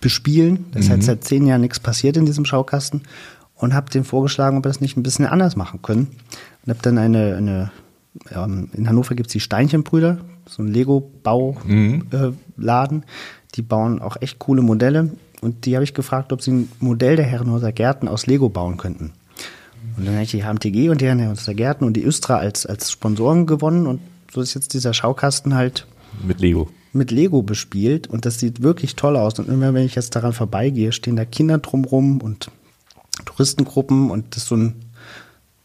bespielen. 0.00 0.66
Das 0.72 0.88
mhm. 0.88 0.92
hat 0.92 1.02
seit 1.02 1.24
zehn 1.24 1.46
Jahren 1.46 1.60
nichts 1.60 1.80
passiert 1.80 2.16
in 2.16 2.26
diesem 2.26 2.44
Schaukasten 2.44 3.02
und 3.56 3.74
habe 3.74 3.90
denen 3.90 4.04
vorgeschlagen, 4.04 4.58
ob 4.58 4.64
wir 4.64 4.70
das 4.70 4.80
nicht 4.80 4.96
ein 4.96 5.02
bisschen 5.02 5.26
anders 5.26 5.56
machen 5.56 5.82
können. 5.82 6.08
Und 6.64 6.70
habe 6.70 6.82
dann 6.82 6.98
eine, 6.98 7.36
eine 7.36 7.70
ähm, 8.30 8.70
in 8.74 8.88
Hannover 8.88 9.14
gibt 9.14 9.28
es 9.28 9.32
die 9.32 9.40
Steinchenbrüder, 9.40 10.18
so 10.50 10.62
ein 10.62 10.68
Lego-Bauladen. 10.68 12.06
Mhm. 12.06 12.06
Äh, 12.10 13.06
die 13.54 13.62
bauen 13.62 14.00
auch 14.00 14.16
echt 14.20 14.38
coole 14.38 14.62
Modelle. 14.62 15.10
Und 15.40 15.64
die 15.64 15.74
habe 15.74 15.84
ich 15.84 15.94
gefragt, 15.94 16.32
ob 16.32 16.42
sie 16.42 16.52
ein 16.52 16.72
Modell 16.80 17.16
der 17.16 17.24
Herrenhauser 17.24 17.72
Gärten 17.72 18.08
aus 18.08 18.26
Lego 18.26 18.48
bauen 18.48 18.76
könnten. 18.76 19.12
Und 19.96 20.06
dann 20.06 20.14
habe 20.14 20.24
ich 20.24 20.30
die 20.30 20.44
HMTG 20.44 20.90
und 20.90 21.00
die 21.00 21.06
Herrenhauser 21.06 21.54
Gärten 21.54 21.84
und 21.84 21.94
die 21.94 22.04
Östra 22.04 22.36
als, 22.36 22.66
als 22.66 22.90
Sponsoren 22.90 23.46
gewonnen. 23.46 23.86
Und 23.86 24.00
so 24.32 24.40
ist 24.40 24.54
jetzt 24.54 24.74
dieser 24.74 24.92
Schaukasten 24.92 25.54
halt 25.54 25.86
mit 26.22 26.40
Lego. 26.40 26.68
Mit 26.92 27.10
Lego 27.10 27.42
bespielt. 27.42 28.08
Und 28.08 28.26
das 28.26 28.38
sieht 28.38 28.62
wirklich 28.62 28.96
toll 28.96 29.16
aus. 29.16 29.38
Und 29.38 29.48
immer 29.48 29.72
wenn 29.72 29.86
ich 29.86 29.94
jetzt 29.94 30.14
daran 30.14 30.32
vorbeigehe, 30.32 30.92
stehen 30.92 31.16
da 31.16 31.24
Kinder 31.24 31.58
drumrum 31.58 32.20
und 32.20 32.50
Touristengruppen. 33.24 34.10
Und 34.10 34.34
das 34.34 34.42
ist 34.42 34.48
so 34.48 34.56
ein, 34.56 34.74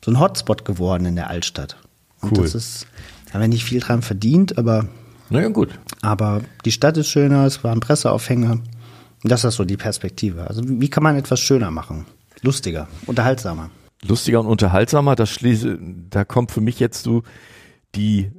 so 0.04 0.12
ein 0.12 0.20
Hotspot 0.20 0.64
geworden 0.64 1.06
in 1.06 1.16
der 1.16 1.30
Altstadt. 1.30 1.78
Und 2.22 2.38
cool. 2.38 2.44
das 2.44 2.56
ist, 2.56 2.88
haben 3.36 3.42
wir 3.42 3.48
nicht 3.50 3.66
viel 3.66 3.82
dran 3.82 4.02
verdient, 4.02 4.58
aber. 4.58 4.88
Naja, 5.30 5.50
gut. 5.50 5.78
Aber 6.02 6.42
die 6.64 6.72
Stadt 6.72 6.96
ist 6.96 7.10
schöner, 7.10 7.46
es 7.46 7.64
waren 7.66 7.82
Presseaufhänger. 7.82 8.62
Das 9.24 9.44
ist 9.44 9.56
so 9.56 9.66
die 9.66 9.76
Perspektive. 9.76 10.48
Also, 10.48 10.62
wie 10.64 10.90
kann 10.90 11.04
man 11.04 11.18
etwas 11.18 11.42
schöner 11.42 11.70
machen? 11.70 12.06
Lustiger, 12.42 12.88
unterhaltsamer. 13.06 13.72
Lustiger 14.04 14.40
und 14.40 14.48
unterhaltsamer, 14.48 15.16
das 15.16 15.32
schließe, 15.32 15.80
da 16.10 16.24
kommt 16.24 16.52
für 16.52 16.62
mich 16.62 16.80
jetzt 16.80 17.04
so 17.04 17.24
die, 17.96 18.32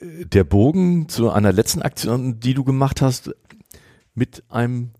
der 0.00 0.44
Bogen 0.44 1.08
zu 1.08 1.30
einer 1.30 1.52
letzten 1.52 1.82
Aktion, 1.82 2.38
die 2.38 2.54
du 2.54 2.62
gemacht 2.62 3.02
hast, 3.02 3.34
mit 4.14 4.44
einem 4.50 4.90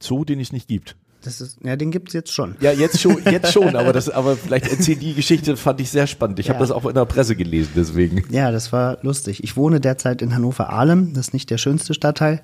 Zoo, 0.00 0.24
den 0.24 0.40
es 0.40 0.52
nicht 0.52 0.68
gibt. 0.68 0.96
Das 1.22 1.40
ist, 1.40 1.58
ja, 1.64 1.74
den 1.76 1.90
gibt's 1.90 2.12
jetzt 2.12 2.32
schon. 2.32 2.54
Ja, 2.60 2.72
jetzt 2.72 3.00
schon, 3.00 3.16
jetzt 3.30 3.52
schon, 3.52 3.74
aber 3.74 3.92
das, 3.92 4.08
aber 4.08 4.36
vielleicht 4.36 4.68
erzähl 4.68 4.96
die 4.96 5.14
Geschichte, 5.14 5.56
fand 5.56 5.80
ich 5.80 5.90
sehr 5.90 6.06
spannend. 6.06 6.38
Ich 6.38 6.46
ja. 6.46 6.54
habe 6.54 6.62
das 6.62 6.70
auch 6.70 6.86
in 6.86 6.94
der 6.94 7.04
Presse 7.06 7.34
gelesen, 7.34 7.72
deswegen. 7.74 8.22
Ja, 8.30 8.52
das 8.52 8.72
war 8.72 8.98
lustig. 9.02 9.42
Ich 9.42 9.56
wohne 9.56 9.80
derzeit 9.80 10.22
in 10.22 10.34
Hannover-Ahlem, 10.34 11.14
das 11.14 11.28
ist 11.28 11.32
nicht 11.32 11.50
der 11.50 11.58
schönste 11.58 11.94
Stadtteil. 11.94 12.42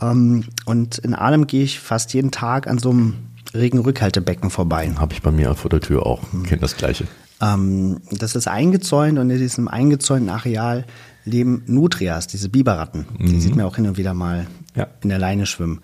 Ähm, 0.00 0.44
und 0.66 0.98
in 0.98 1.14
Ahlem 1.14 1.46
gehe 1.46 1.64
ich 1.64 1.80
fast 1.80 2.14
jeden 2.14 2.30
Tag 2.30 2.68
an 2.68 2.78
so 2.78 2.90
einem 2.90 3.14
Regenrückhaltebecken 3.54 4.50
vorbei. 4.50 4.90
Habe 4.96 5.14
ich 5.14 5.22
bei 5.22 5.30
mir 5.30 5.54
vor 5.54 5.70
der 5.70 5.80
Tür 5.80 6.06
auch, 6.06 6.32
mhm. 6.32 6.44
kenne 6.44 6.60
das 6.60 6.76
Gleiche. 6.76 7.04
Ähm, 7.40 8.00
das 8.10 8.34
ist 8.34 8.48
eingezäunt 8.48 9.18
und 9.18 9.30
in 9.30 9.38
diesem 9.38 9.68
eingezäunten 9.68 10.30
Areal 10.30 10.84
leben 11.26 11.62
Nutrias, 11.66 12.26
diese 12.26 12.48
Biberratten. 12.48 13.06
Mhm. 13.18 13.26
Die 13.26 13.40
sieht 13.40 13.56
man 13.56 13.66
auch 13.66 13.76
hin 13.76 13.86
und 13.86 13.98
wieder 13.98 14.14
mal 14.14 14.46
ja. 14.74 14.86
in 15.02 15.10
der 15.10 15.18
Leine 15.18 15.44
schwimmen. 15.44 15.80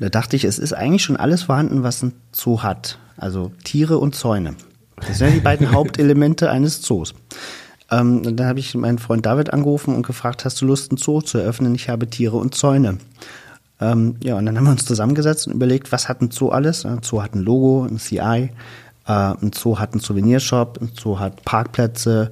Da 0.00 0.08
dachte 0.08 0.34
ich, 0.34 0.44
es 0.44 0.58
ist 0.58 0.72
eigentlich 0.72 1.04
schon 1.04 1.16
alles 1.16 1.44
vorhanden, 1.44 1.82
was 1.82 2.02
ein 2.02 2.12
Zoo 2.32 2.62
hat. 2.62 2.98
Also 3.16 3.52
Tiere 3.62 3.98
und 3.98 4.14
Zäune. 4.14 4.54
Das 4.96 5.18
sind 5.18 5.28
ja 5.28 5.34
die 5.34 5.40
beiden 5.40 5.72
Hauptelemente 5.72 6.50
eines 6.50 6.80
Zoos. 6.80 7.14
Ähm, 7.90 8.22
und 8.26 8.36
dann 8.36 8.46
habe 8.46 8.58
ich 8.58 8.74
meinen 8.74 8.98
Freund 8.98 9.24
David 9.24 9.52
angerufen 9.52 9.94
und 9.94 10.06
gefragt, 10.06 10.44
hast 10.44 10.60
du 10.60 10.66
Lust, 10.66 10.92
ein 10.92 10.96
Zoo 10.96 11.20
zu 11.20 11.38
eröffnen? 11.38 11.74
Ich 11.74 11.88
habe 11.88 12.08
Tiere 12.08 12.36
und 12.36 12.54
Zäune. 12.54 12.98
Ähm, 13.80 14.16
ja, 14.22 14.36
und 14.36 14.46
dann 14.46 14.56
haben 14.56 14.64
wir 14.64 14.70
uns 14.70 14.86
zusammengesetzt 14.86 15.46
und 15.46 15.54
überlegt, 15.54 15.92
was 15.92 16.08
hat 16.08 16.22
ein 16.22 16.30
Zoo 16.30 16.48
alles? 16.48 16.86
Ein 16.86 17.02
Zoo 17.02 17.22
hat 17.22 17.34
ein 17.34 17.42
Logo, 17.42 17.84
ein 17.84 17.98
CI, 17.98 18.18
äh, 18.18 19.12
ein 19.12 19.52
Zoo 19.52 19.78
hat 19.78 19.92
einen 19.92 20.00
Souvenirshop, 20.00 20.78
ein 20.80 20.92
Zoo 20.98 21.18
hat 21.18 21.44
Parkplätze, 21.44 22.30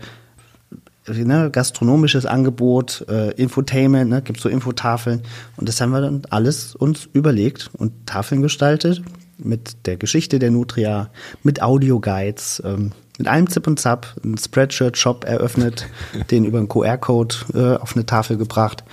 ne, 1.07 1.51
gastronomisches 1.51 2.27
Angebot, 2.27 3.05
äh, 3.09 3.31
Infotainment, 3.33 4.11
ne, 4.11 4.23
gibt 4.23 4.41
so 4.41 4.49
Infotafeln. 4.49 5.23
Und 5.57 5.69
das 5.69 5.81
haben 5.81 5.91
wir 5.91 6.01
dann 6.01 6.23
alles 6.31 6.75
uns 6.75 7.09
überlegt 7.13 7.71
und 7.77 8.07
Tafeln 8.07 8.43
gestaltet 8.43 9.03
mit 9.39 9.87
der 9.87 9.97
Geschichte 9.97 10.39
der 10.39 10.51
Nutria, 10.51 11.11
mit 11.43 11.63
Audioguides, 11.63 12.63
ähm, 12.65 12.93
mit 13.19 13.29
allem 13.29 13.49
Zip 13.49 13.67
und 13.67 13.79
Zap, 13.79 14.15
einen 14.23 14.39
Spreadshirt-Shop 14.39 15.25
eröffnet, 15.25 15.87
den 16.31 16.45
über 16.45 16.59
einen 16.59 16.69
QR-Code 16.69 17.35
äh, 17.55 17.77
auf 17.77 17.95
eine 17.95 18.07
Tafel 18.07 18.37
gebracht. 18.37 18.85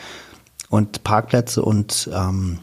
Und 0.69 1.03
Parkplätze 1.03 1.61
und 1.63 2.09
ähm, 2.13 2.59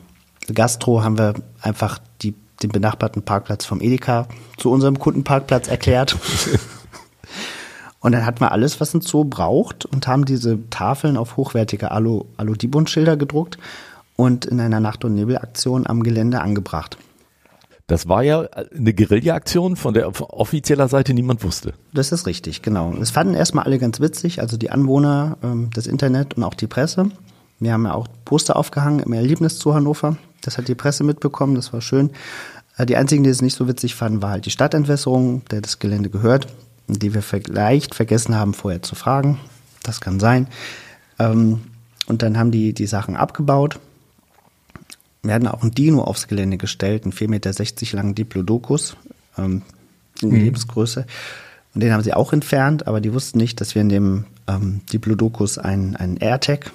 Gastro 0.52 1.02
haben 1.02 1.18
wir 1.18 1.34
einfach 1.60 1.98
die, 2.22 2.34
den 2.62 2.70
benachbarten 2.70 3.22
Parkplatz 3.22 3.66
vom 3.66 3.82
Edeka 3.82 4.28
zu 4.56 4.70
unserem 4.70 4.98
Kundenparkplatz 4.98 5.68
erklärt. 5.68 6.16
Und 8.00 8.12
dann 8.12 8.24
hatten 8.24 8.40
wir 8.40 8.52
alles, 8.52 8.80
was 8.80 8.94
ein 8.94 9.00
Zoo 9.00 9.24
braucht 9.24 9.84
und 9.84 10.06
haben 10.06 10.24
diese 10.24 10.58
Tafeln 10.70 11.16
auf 11.16 11.36
hochwertige 11.36 11.90
Alu, 11.90 12.24
Alu-Dibund-Schilder 12.36 13.16
gedruckt 13.16 13.58
und 14.16 14.44
in 14.44 14.60
einer 14.60 14.80
Nacht- 14.80 15.04
und 15.04 15.14
Nebelaktion 15.14 15.86
am 15.86 16.02
Gelände 16.02 16.40
angebracht. 16.40 16.96
Das 17.88 18.06
war 18.06 18.22
ja 18.22 18.42
eine 18.76 18.92
Guerilla-Aktion, 18.92 19.76
von 19.76 19.94
der 19.94 20.08
auf 20.08 20.20
offizieller 20.20 20.88
Seite 20.88 21.14
niemand 21.14 21.42
wusste. 21.42 21.72
Das 21.94 22.12
ist 22.12 22.26
richtig, 22.26 22.60
genau. 22.62 22.92
Es 23.00 23.10
fanden 23.10 23.34
erstmal 23.34 23.64
alle 23.64 23.78
ganz 23.78 23.98
witzig, 23.98 24.40
also 24.40 24.58
die 24.58 24.70
Anwohner, 24.70 25.38
ähm, 25.42 25.70
das 25.72 25.86
Internet 25.86 26.34
und 26.34 26.44
auch 26.44 26.54
die 26.54 26.66
Presse. 26.66 27.10
Wir 27.58 27.72
haben 27.72 27.86
ja 27.86 27.94
auch 27.94 28.06
Poster 28.24 28.56
aufgehangen 28.56 29.00
im 29.00 29.12
Erlebnis 29.14 29.58
zu 29.58 29.74
Hannover. 29.74 30.18
Das 30.42 30.58
hat 30.58 30.68
die 30.68 30.74
Presse 30.74 31.02
mitbekommen, 31.02 31.54
das 31.54 31.72
war 31.72 31.80
schön. 31.80 32.10
Äh, 32.76 32.84
die 32.84 32.96
einzigen, 32.96 33.24
die 33.24 33.30
es 33.30 33.42
nicht 33.42 33.56
so 33.56 33.66
witzig 33.66 33.94
fanden, 33.94 34.20
war 34.20 34.30
halt 34.30 34.44
die 34.44 34.50
Stadtentwässerung, 34.50 35.44
der 35.46 35.62
das 35.62 35.78
Gelände 35.78 36.10
gehört 36.10 36.46
die 36.88 37.14
wir 37.14 37.22
vielleicht 37.22 37.94
vergessen 37.94 38.34
haben 38.34 38.54
vorher 38.54 38.82
zu 38.82 38.94
fragen. 38.94 39.38
Das 39.82 40.00
kann 40.00 40.20
sein. 40.20 40.48
Ähm, 41.18 41.60
und 42.06 42.22
dann 42.22 42.38
haben 42.38 42.50
die 42.50 42.72
die 42.72 42.86
Sachen 42.86 43.16
abgebaut. 43.16 43.78
Wir 45.22 45.34
hatten 45.34 45.48
auch 45.48 45.62
ein 45.62 45.72
Dino 45.72 46.02
aufs 46.02 46.28
Gelände 46.28 46.56
gestellt, 46.56 47.04
einen 47.04 47.12
4,60 47.12 47.28
Meter 47.28 47.96
langen 47.96 48.14
Diplodocus 48.14 48.96
ähm, 49.36 49.62
in 50.22 50.30
mhm. 50.30 50.36
Lebensgröße. 50.36 51.06
Und 51.74 51.82
den 51.82 51.92
haben 51.92 52.02
sie 52.02 52.14
auch 52.14 52.32
entfernt, 52.32 52.86
aber 52.86 53.00
die 53.00 53.12
wussten 53.12 53.38
nicht, 53.38 53.60
dass 53.60 53.74
wir 53.74 53.82
in 53.82 53.88
dem 53.88 54.24
ähm, 54.46 54.80
Diplodocus 54.92 55.58
einen, 55.58 55.96
einen 55.96 56.16
AirTag 56.16 56.72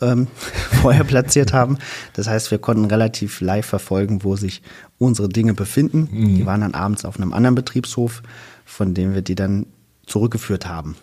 ähm, 0.00 0.28
vorher 0.80 1.04
platziert 1.04 1.52
haben. 1.52 1.78
Das 2.14 2.26
heißt, 2.26 2.50
wir 2.50 2.58
konnten 2.58 2.86
relativ 2.86 3.40
live 3.40 3.66
verfolgen, 3.66 4.24
wo 4.24 4.36
sich 4.36 4.62
unsere 4.98 5.28
Dinge 5.28 5.54
befinden. 5.54 6.08
Mhm. 6.10 6.36
Die 6.36 6.46
waren 6.46 6.62
dann 6.62 6.74
abends 6.74 7.04
auf 7.04 7.16
einem 7.16 7.32
anderen 7.32 7.54
Betriebshof 7.54 8.22
von 8.70 8.94
dem 8.94 9.14
wir 9.14 9.22
die 9.22 9.34
dann 9.34 9.66
zurückgeführt 10.06 10.66
haben. 10.66 10.96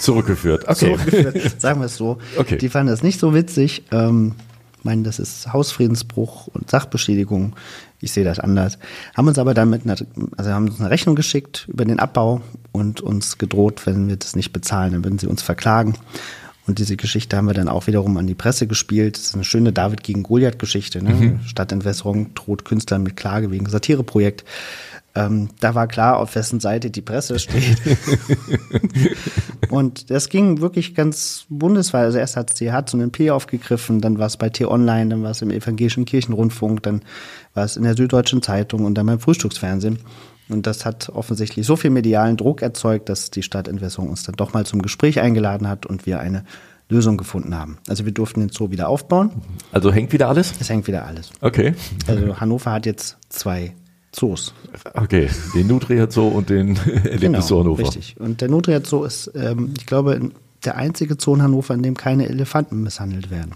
Zurückgeführt, 0.00 0.64
okay. 0.64 0.96
Zurückgeführt, 0.96 1.54
sagen 1.60 1.80
wir 1.80 1.86
es 1.86 1.96
so. 1.96 2.18
Okay. 2.36 2.58
Die 2.58 2.68
fanden 2.68 2.90
das 2.90 3.02
nicht 3.02 3.20
so 3.20 3.34
witzig. 3.34 3.84
Ähm, 3.92 4.34
meinen, 4.82 5.04
das 5.04 5.18
ist 5.18 5.52
Hausfriedensbruch 5.52 6.48
und 6.48 6.70
Sachbeschädigung. 6.70 7.54
Ich 8.00 8.12
sehe 8.12 8.24
das 8.24 8.40
anders. 8.40 8.78
Haben 9.14 9.28
uns 9.28 9.38
aber 9.38 9.54
dann 9.54 9.70
mit 9.70 9.84
einer, 9.84 9.96
also 10.36 10.50
haben 10.50 10.68
uns 10.68 10.80
eine 10.80 10.90
Rechnung 10.90 11.14
geschickt 11.14 11.66
über 11.68 11.84
den 11.84 12.00
Abbau 12.00 12.40
und 12.72 13.00
uns 13.00 13.38
gedroht, 13.38 13.86
wenn 13.86 14.08
wir 14.08 14.16
das 14.16 14.34
nicht 14.34 14.52
bezahlen, 14.52 14.92
dann 14.92 15.04
würden 15.04 15.18
sie 15.18 15.28
uns 15.28 15.42
verklagen. 15.42 15.94
Und 16.66 16.78
diese 16.78 16.96
Geschichte 16.96 17.36
haben 17.36 17.46
wir 17.46 17.54
dann 17.54 17.68
auch 17.68 17.86
wiederum 17.86 18.16
an 18.16 18.26
die 18.26 18.34
Presse 18.34 18.66
gespielt. 18.66 19.16
Das 19.16 19.24
ist 19.26 19.34
eine 19.34 19.44
schöne 19.44 19.72
David 19.72 20.02
gegen 20.02 20.22
Goliath-Geschichte. 20.22 21.02
Ne? 21.02 21.10
Mhm. 21.10 21.40
Stadtentwässerung 21.44 22.34
droht 22.34 22.64
Künstlern 22.64 23.02
mit 23.02 23.16
Klage 23.16 23.50
wegen 23.50 23.68
Satireprojekt. 23.68 24.44
Ähm, 25.14 25.50
da 25.60 25.74
war 25.74 25.88
klar, 25.88 26.18
auf 26.18 26.34
wessen 26.34 26.58
Seite 26.58 26.90
die 26.90 27.02
Presse 27.02 27.38
steht. 27.38 27.76
und 29.68 30.10
das 30.10 30.30
ging 30.30 30.60
wirklich 30.60 30.94
ganz 30.94 31.44
bundesweit. 31.50 32.04
Also 32.04 32.18
erst 32.18 32.36
hat 32.36 32.54
CH 32.54 32.86
zu 32.86 32.96
einem 32.96 33.10
P 33.10 33.30
aufgegriffen, 33.30 34.00
dann 34.00 34.18
war 34.18 34.26
es 34.26 34.38
bei 34.38 34.48
T-Online, 34.48 35.10
dann 35.10 35.22
war 35.22 35.32
es 35.32 35.42
im 35.42 35.50
Evangelischen 35.50 36.06
Kirchenrundfunk, 36.06 36.82
dann 36.82 37.02
war 37.52 37.64
es 37.64 37.76
in 37.76 37.82
der 37.82 37.94
Süddeutschen 37.94 38.40
Zeitung 38.40 38.86
und 38.86 38.94
dann 38.94 39.06
beim 39.06 39.20
Frühstücksfernsehen. 39.20 39.98
Und 40.48 40.66
das 40.66 40.86
hat 40.86 41.10
offensichtlich 41.10 41.66
so 41.66 41.76
viel 41.76 41.90
medialen 41.90 42.36
Druck 42.36 42.62
erzeugt, 42.62 43.08
dass 43.08 43.30
die 43.30 43.42
Stadtentwässerung 43.42 44.08
uns 44.08 44.22
dann 44.22 44.34
doch 44.34 44.54
mal 44.54 44.64
zum 44.64 44.80
Gespräch 44.80 45.20
eingeladen 45.20 45.68
hat 45.68 45.84
und 45.86 46.06
wir 46.06 46.20
eine 46.20 46.44
Lösung 46.88 47.16
gefunden 47.16 47.54
haben. 47.54 47.78
Also 47.88 48.04
wir 48.04 48.12
durften 48.12 48.40
den 48.40 48.50
Zoo 48.50 48.70
wieder 48.70 48.88
aufbauen. 48.88 49.30
Also 49.72 49.92
hängt 49.92 50.12
wieder 50.12 50.28
alles? 50.28 50.54
Es 50.60 50.68
hängt 50.68 50.86
wieder 50.86 51.06
alles. 51.06 51.30
Okay. 51.40 51.74
Also 52.06 52.38
Hannover 52.40 52.72
hat 52.72 52.86
jetzt 52.86 53.18
zwei 53.28 53.74
Zoos. 54.14 54.54
Okay, 54.94 55.28
den 55.54 55.66
Nutria 55.68 56.10
Zoo 56.10 56.28
und 56.28 56.50
den 56.50 56.76
Erlebnis 57.04 57.48
genau, 57.48 57.60
Hannover. 57.60 57.82
Richtig. 57.82 58.16
Und 58.18 58.40
der 58.40 58.48
Nutria 58.48 58.80
Zoo 58.84 59.04
ist, 59.04 59.30
ähm, 59.34 59.72
ich 59.76 59.86
glaube, 59.86 60.30
der 60.64 60.76
einzige 60.76 61.16
Zoo 61.18 61.34
in 61.34 61.42
Hannover, 61.42 61.74
in 61.74 61.82
dem 61.82 61.96
keine 61.96 62.28
Elefanten 62.28 62.82
misshandelt 62.82 63.30
werden. 63.30 63.52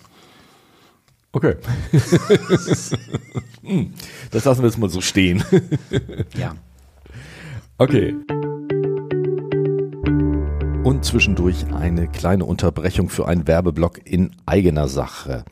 Okay. 1.33 1.57
Hm, 3.63 3.93
das 4.31 4.45
lassen 4.45 4.63
wir 4.63 4.69
jetzt 4.69 4.79
mal 4.79 4.89
so 4.89 5.01
stehen. 5.01 5.43
ja. 6.39 6.55
Okay. 7.79 8.15
Und 10.85 11.05
zwischendurch 11.05 11.67
eine 11.75 12.07
kleine 12.07 12.45
Unterbrechung 12.45 13.09
für 13.09 13.27
einen 13.27 13.49
Werbeblock 13.49 14.07
in 14.09 14.31
eigener 14.47 14.87
Sache. 14.87 15.45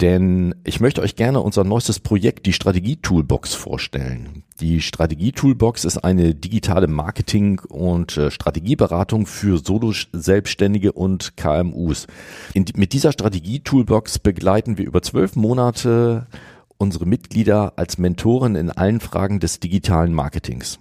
Denn 0.00 0.54
ich 0.62 0.78
möchte 0.78 1.00
euch 1.02 1.16
gerne 1.16 1.40
unser 1.40 1.64
neuestes 1.64 1.98
Projekt, 1.98 2.46
die 2.46 2.52
Strategie-Toolbox, 2.52 3.54
vorstellen. 3.54 4.44
Die 4.60 4.80
Strategie-Toolbox 4.80 5.84
ist 5.84 5.98
eine 5.98 6.36
digitale 6.36 6.86
Marketing- 6.86 7.60
und 7.68 8.16
äh, 8.16 8.30
Strategieberatung 8.30 9.26
für 9.26 9.58
Solo-Selbstständige 9.58 10.92
und 10.92 11.36
KMUs. 11.36 12.06
In, 12.54 12.64
mit 12.76 12.92
dieser 12.92 13.10
Strategie-Toolbox 13.10 14.20
begleiten 14.20 14.78
wir 14.78 14.86
über 14.86 15.02
zwölf 15.02 15.34
Monate 15.34 16.28
unsere 16.76 17.04
Mitglieder 17.04 17.72
als 17.76 17.98
Mentoren 17.98 18.54
in 18.54 18.70
allen 18.70 19.00
Fragen 19.00 19.40
des 19.40 19.58
digitalen 19.58 20.14
Marketings. 20.14 20.78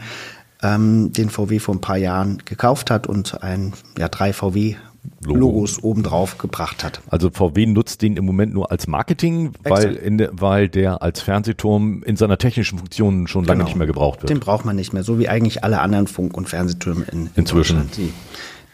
ähm, 0.63 1.13
den 1.13 1.29
VW 1.29 1.59
vor 1.59 1.75
ein 1.75 1.81
paar 1.81 1.97
Jahren 1.97 2.39
gekauft 2.45 2.89
hat 2.89 3.05
und 3.05 3.43
ein, 3.43 3.73
ja, 3.99 4.07
drei 4.07 4.33
VW-Logos 4.33 5.83
obendrauf 5.83 6.37
gebracht 6.39 6.83
hat. 6.83 7.01
Also 7.09 7.29
VW 7.29 7.65
nutzt 7.67 8.01
den 8.01 8.17
im 8.17 8.25
Moment 8.25 8.53
nur 8.55 8.71
als 8.71 8.87
Marketing, 8.87 9.51
weil, 9.63 9.93
in 9.93 10.17
der, 10.17 10.31
weil 10.33 10.67
der 10.69 11.03
als 11.03 11.21
Fernsehturm 11.21 12.01
in 12.03 12.15
seiner 12.15 12.37
technischen 12.39 12.79
Funktion 12.79 13.27
schon 13.27 13.45
lange 13.45 13.57
Genau. 13.59 13.65
nicht 13.67 13.77
mehr 13.77 13.87
gebraucht 13.87 14.21
wird. 14.23 14.29
Den 14.31 14.39
braucht 14.39 14.65
man 14.65 14.75
nicht 14.75 14.93
mehr, 14.93 15.03
so 15.03 15.19
wie 15.19 15.29
eigentlich 15.29 15.63
alle 15.63 15.79
anderen 15.81 16.07
Funk- 16.07 16.35
und 16.37 16.49
Fernsehtürme 16.49 17.05
in, 17.11 17.19
in 17.27 17.29
Inzwischen. 17.35 17.89
Die, 17.97 18.13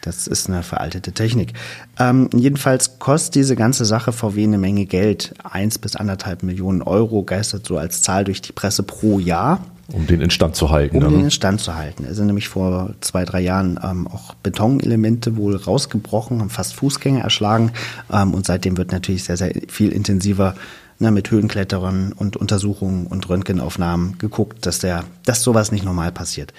das 0.02 0.26
ist 0.26 0.48
eine 0.48 0.62
veraltete 0.62 1.12
Technik. 1.12 1.52
Ähm, 1.98 2.30
jedenfalls 2.34 2.98
kostet 2.98 3.34
diese 3.34 3.56
ganze 3.56 3.84
Sache 3.84 4.12
VW 4.12 4.44
eine 4.44 4.58
Menge 4.58 4.86
Geld. 4.86 5.34
Eins 5.42 5.78
bis 5.78 5.96
anderthalb 5.96 6.42
Millionen 6.42 6.82
Euro 6.82 7.22
geistert 7.22 7.66
so 7.66 7.76
als 7.76 8.02
Zahl 8.02 8.24
durch 8.24 8.40
die 8.40 8.52
Presse 8.52 8.82
pro 8.82 9.18
Jahr, 9.18 9.64
um 9.92 10.06
den 10.06 10.20
instand 10.20 10.56
zu 10.56 10.70
halten. 10.70 10.98
um 10.98 11.02
ne? 11.02 11.08
den 11.10 11.24
in 11.24 11.30
Stand 11.30 11.60
zu 11.60 11.74
halten. 11.74 12.04
Es 12.04 12.16
sind 12.16 12.26
nämlich 12.26 12.48
vor 12.48 12.94
zwei, 13.00 13.24
drei 13.24 13.40
Jahren 13.40 13.78
ähm, 13.82 14.06
auch 14.06 14.34
Betonelemente 14.34 15.36
wohl 15.36 15.56
rausgebrochen, 15.56 16.40
haben 16.40 16.50
fast 16.50 16.74
Fußgänger 16.74 17.20
erschlagen. 17.20 17.72
Ähm, 18.12 18.34
und 18.34 18.46
seitdem 18.46 18.76
wird 18.76 18.92
natürlich 18.92 19.24
sehr, 19.24 19.36
sehr 19.36 19.52
viel 19.68 19.90
intensiver 19.90 20.54
ne, 20.98 21.10
mit 21.10 21.30
Höhenkletterern 21.30 22.12
und 22.12 22.36
Untersuchungen 22.36 23.06
und 23.06 23.28
Röntgenaufnahmen 23.28 24.18
geguckt, 24.18 24.64
dass, 24.66 24.78
der, 24.78 25.04
dass 25.24 25.42
sowas 25.42 25.72
nicht 25.72 25.84
normal 25.84 26.12
passiert. 26.12 26.52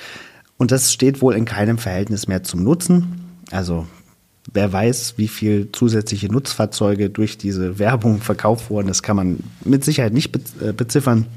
Und 0.58 0.72
das 0.72 0.92
steht 0.92 1.22
wohl 1.22 1.34
in 1.34 1.46
keinem 1.46 1.78
Verhältnis 1.78 2.28
mehr 2.28 2.44
zum 2.44 2.64
Nutzen. 2.64 3.31
Also 3.52 3.88
wer 4.52 4.72
weiß, 4.72 5.16
wie 5.18 5.28
viel 5.28 5.72
zusätzliche 5.72 6.28
Nutzfahrzeuge 6.32 7.10
durch 7.10 7.38
diese 7.38 7.80
Werbung 7.80 8.22
verkauft 8.22 8.70
wurden, 8.70 8.88
das 8.88 9.04
kann 9.04 9.16
man 9.16 9.44
mit 9.64 9.84
Sicherheit 9.84 10.14
nicht 10.14 10.36
äh, 10.62 10.74
beziffern. 10.74 11.28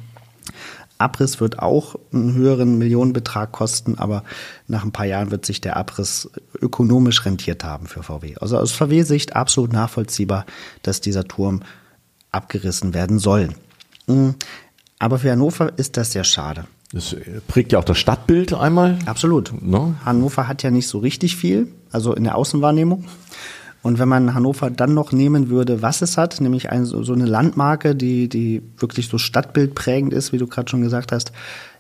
Abriss 0.97 1.41
wird 1.41 1.59
auch 1.59 1.97
einen 2.13 2.35
höheren 2.35 2.79
Millionenbetrag 2.79 3.51
kosten, 3.51 3.99
aber 3.99 4.23
nach 4.69 4.85
ein 4.85 4.93
paar 4.93 5.07
Jahren 5.07 5.31
wird 5.33 5.45
sich 5.45 5.61
der 5.61 5.77
Abriss 5.77 6.31
ökonomisch 6.61 7.25
rentiert 7.27 7.65
haben 7.65 7.87
für 7.87 8.03
VW. 8.03 8.37
Also 8.41 8.59
aus 8.59 8.71
VW-Sicht 8.73 9.35
absolut 9.35 9.73
nachvollziehbar, 9.73 10.47
dass 10.83 11.01
dieser 11.01 11.27
Turm 11.27 11.63
abgerissen 12.31 12.95
werden 12.95 13.19
soll. 13.19 13.51
Mm, 14.07 14.31
Aber 14.99 15.19
für 15.19 15.33
Hannover 15.33 15.73
ist 15.77 15.97
das 15.97 16.13
sehr 16.13 16.25
schade. 16.25 16.67
Das 16.95 17.17
prägt 17.49 17.73
ja 17.73 17.81
auch 17.81 17.85
das 17.85 17.99
Stadtbild 17.99 18.55
einmal. 18.55 18.99
Absolut. 19.07 19.53
Ne? 19.61 19.97
Hannover 20.05 20.47
hat 20.47 20.63
ja 20.63 20.71
nicht 20.71 20.87
so 20.87 20.99
richtig 20.99 21.37
viel, 21.37 21.67
also 21.91 22.15
in 22.15 22.23
der 22.23 22.37
Außenwahrnehmung. 22.37 23.05
Und 23.83 23.99
wenn 23.99 24.09
man 24.09 24.33
Hannover 24.33 24.71
dann 24.71 24.95
noch 24.95 25.11
nehmen 25.11 25.51
würde, 25.51 25.83
was 25.83 26.03
es 26.03 26.17
hat, 26.17 26.41
nämlich 26.41 26.71
ein, 26.71 26.85
so 26.85 27.13
eine 27.13 27.27
Landmarke, 27.27 27.97
die, 27.97 28.29
die 28.29 28.63
wirklich 28.79 29.09
so 29.09 29.19
stadtbildprägend 29.19 30.15
ist, 30.15 30.33
wie 30.33 30.39
du 30.39 30.47
gerade 30.47 30.71
schon 30.71 30.83
gesagt 30.83 31.11
hast, 31.11 31.33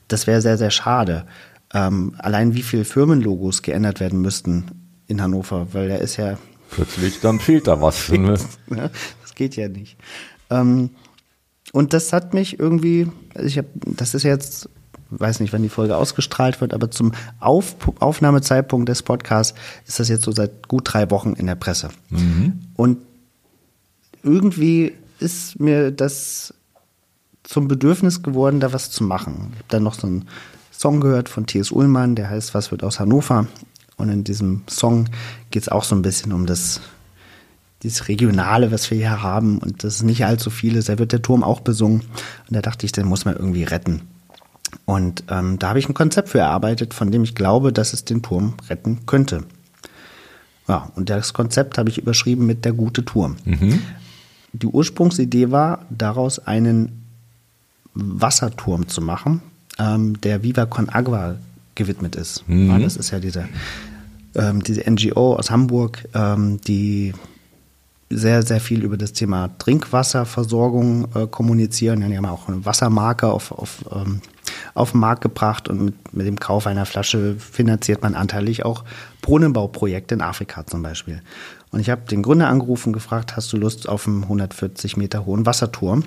das 0.08 0.26
wäre 0.26 0.42
sehr, 0.42 0.58
sehr 0.58 0.70
schade. 0.70 1.26
Ähm, 1.72 2.14
allein 2.18 2.54
wie 2.54 2.62
viele 2.62 2.84
Firmenlogos 2.84 3.62
geändert 3.62 4.00
werden 4.00 4.20
müssten 4.20 4.64
in 5.06 5.22
Hannover, 5.22 5.68
weil 5.72 5.88
der 5.88 6.00
ist 6.00 6.16
ja 6.16 6.38
Plötzlich, 6.70 7.20
dann 7.20 7.38
fehlt 7.38 7.68
da 7.68 7.80
was. 7.80 8.08
ne? 8.10 8.36
ja, 8.70 8.90
das 9.22 9.34
geht 9.36 9.54
ja 9.54 9.68
nicht. 9.68 9.96
Ähm, 10.50 10.90
und 11.72 11.92
das 11.92 12.12
hat 12.12 12.34
mich 12.34 12.58
irgendwie, 12.58 13.08
also 13.34 13.46
ich 13.46 13.58
habe, 13.58 13.68
das 13.74 14.14
ist 14.14 14.24
jetzt, 14.24 14.68
weiß 15.18 15.40
nicht, 15.40 15.52
wann 15.52 15.62
die 15.62 15.68
Folge 15.68 15.96
ausgestrahlt 15.96 16.60
wird, 16.60 16.74
aber 16.74 16.90
zum 16.90 17.12
Auf, 17.40 17.76
Aufnahmezeitpunkt 18.00 18.88
des 18.88 19.02
Podcasts 19.02 19.58
ist 19.86 20.00
das 20.00 20.08
jetzt 20.08 20.24
so 20.24 20.32
seit 20.32 20.68
gut 20.68 20.92
drei 20.92 21.10
Wochen 21.10 21.34
in 21.34 21.46
der 21.46 21.54
Presse. 21.54 21.88
Und 22.76 22.98
irgendwie 24.22 24.92
ist 25.20 25.60
mir 25.60 25.90
das 25.90 26.54
zum 27.42 27.68
Bedürfnis 27.68 28.22
geworden, 28.22 28.60
da 28.60 28.72
was 28.72 28.90
zu 28.90 29.04
machen. 29.04 29.50
Ich 29.52 29.58
habe 29.58 29.68
dann 29.68 29.82
noch 29.82 29.94
so 29.94 30.06
einen 30.06 30.26
Song 30.72 31.00
gehört 31.00 31.28
von 31.28 31.46
T.S. 31.46 31.70
Ullmann, 31.70 32.16
der 32.16 32.30
heißt 32.30 32.54
Was 32.54 32.70
wird 32.70 32.82
aus 32.82 32.98
Hannover? 32.98 33.46
Und 33.96 34.08
in 34.08 34.24
diesem 34.24 34.62
Song 34.68 35.08
geht 35.50 35.62
es 35.62 35.68
auch 35.68 35.84
so 35.84 35.94
ein 35.94 36.02
bisschen 36.02 36.32
um 36.32 36.46
das, 36.46 36.80
dieses 37.82 38.08
Regionale, 38.08 38.72
was 38.72 38.90
wir 38.90 38.98
hier 38.98 39.22
haben. 39.22 39.58
Und 39.58 39.84
das 39.84 39.96
ist 39.96 40.02
nicht 40.02 40.24
allzu 40.24 40.50
vieles. 40.50 40.86
Da 40.86 40.98
wird 40.98 41.12
der 41.12 41.22
Turm 41.22 41.44
auch 41.44 41.60
besungen. 41.60 42.00
Und 42.00 42.56
da 42.56 42.60
dachte 42.60 42.86
ich, 42.86 42.92
den 42.92 43.06
muss 43.06 43.24
man 43.24 43.36
irgendwie 43.36 43.62
retten. 43.62 44.02
Und 44.84 45.24
ähm, 45.28 45.58
da 45.58 45.68
habe 45.70 45.78
ich 45.78 45.88
ein 45.88 45.94
Konzept 45.94 46.28
für 46.28 46.38
erarbeitet, 46.38 46.94
von 46.94 47.10
dem 47.10 47.22
ich 47.24 47.34
glaube, 47.34 47.72
dass 47.72 47.92
es 47.92 48.04
den 48.04 48.22
Turm 48.22 48.54
retten 48.68 49.06
könnte. 49.06 49.44
Ja, 50.68 50.90
und 50.94 51.10
das 51.10 51.32
Konzept 51.32 51.78
habe 51.78 51.90
ich 51.90 51.98
überschrieben 51.98 52.46
mit 52.46 52.64
der 52.64 52.72
gute 52.72 53.04
Turm. 53.04 53.36
Die 54.52 54.66
Ursprungsidee 54.66 55.50
war, 55.50 55.84
daraus 55.90 56.38
einen 56.38 57.04
Wasserturm 57.94 58.88
zu 58.88 59.00
machen, 59.00 59.42
ähm, 59.78 60.20
der 60.20 60.42
Viva 60.42 60.66
Con 60.66 60.88
Agua 60.88 61.36
gewidmet 61.74 62.16
ist. 62.16 62.44
Ja, 62.68 62.78
das 62.78 62.96
ist 62.96 63.10
ja 63.10 63.18
diese, 63.18 63.48
ähm, 64.34 64.62
diese 64.62 64.88
NGO 64.88 65.34
aus 65.34 65.50
Hamburg, 65.50 66.08
ähm, 66.14 66.60
die 66.60 67.12
sehr, 68.10 68.42
sehr 68.42 68.60
viel 68.60 68.84
über 68.84 68.96
das 68.96 69.12
Thema 69.12 69.50
Trinkwasserversorgung 69.58 71.08
äh, 71.14 71.26
kommunizieren. 71.26 72.08
Die 72.08 72.16
haben 72.16 72.26
auch 72.26 72.48
eine 72.48 72.64
Wassermarke 72.64 73.28
auf, 73.28 73.50
auf, 73.50 73.84
ähm, 73.92 74.20
auf 74.74 74.90
den 74.90 75.00
Markt 75.00 75.22
gebracht 75.22 75.68
und 75.68 75.84
mit, 75.84 76.14
mit 76.14 76.26
dem 76.26 76.38
Kauf 76.38 76.66
einer 76.66 76.84
Flasche 76.84 77.36
finanziert 77.38 78.02
man 78.02 78.14
anteilig 78.14 78.64
auch 78.64 78.84
Brunnenbauprojekte 79.22 80.16
in 80.16 80.20
Afrika 80.20 80.66
zum 80.66 80.82
Beispiel. 80.82 81.22
Und 81.70 81.80
ich 81.80 81.90
habe 81.90 82.02
den 82.10 82.22
Gründer 82.22 82.48
angerufen 82.48 82.88
und 82.90 82.92
gefragt, 82.92 83.36
hast 83.36 83.52
du 83.52 83.56
Lust 83.56 83.88
auf 83.88 84.06
einen 84.06 84.22
140 84.24 84.96
Meter 84.96 85.26
hohen 85.26 85.46
Wasserturm? 85.46 86.04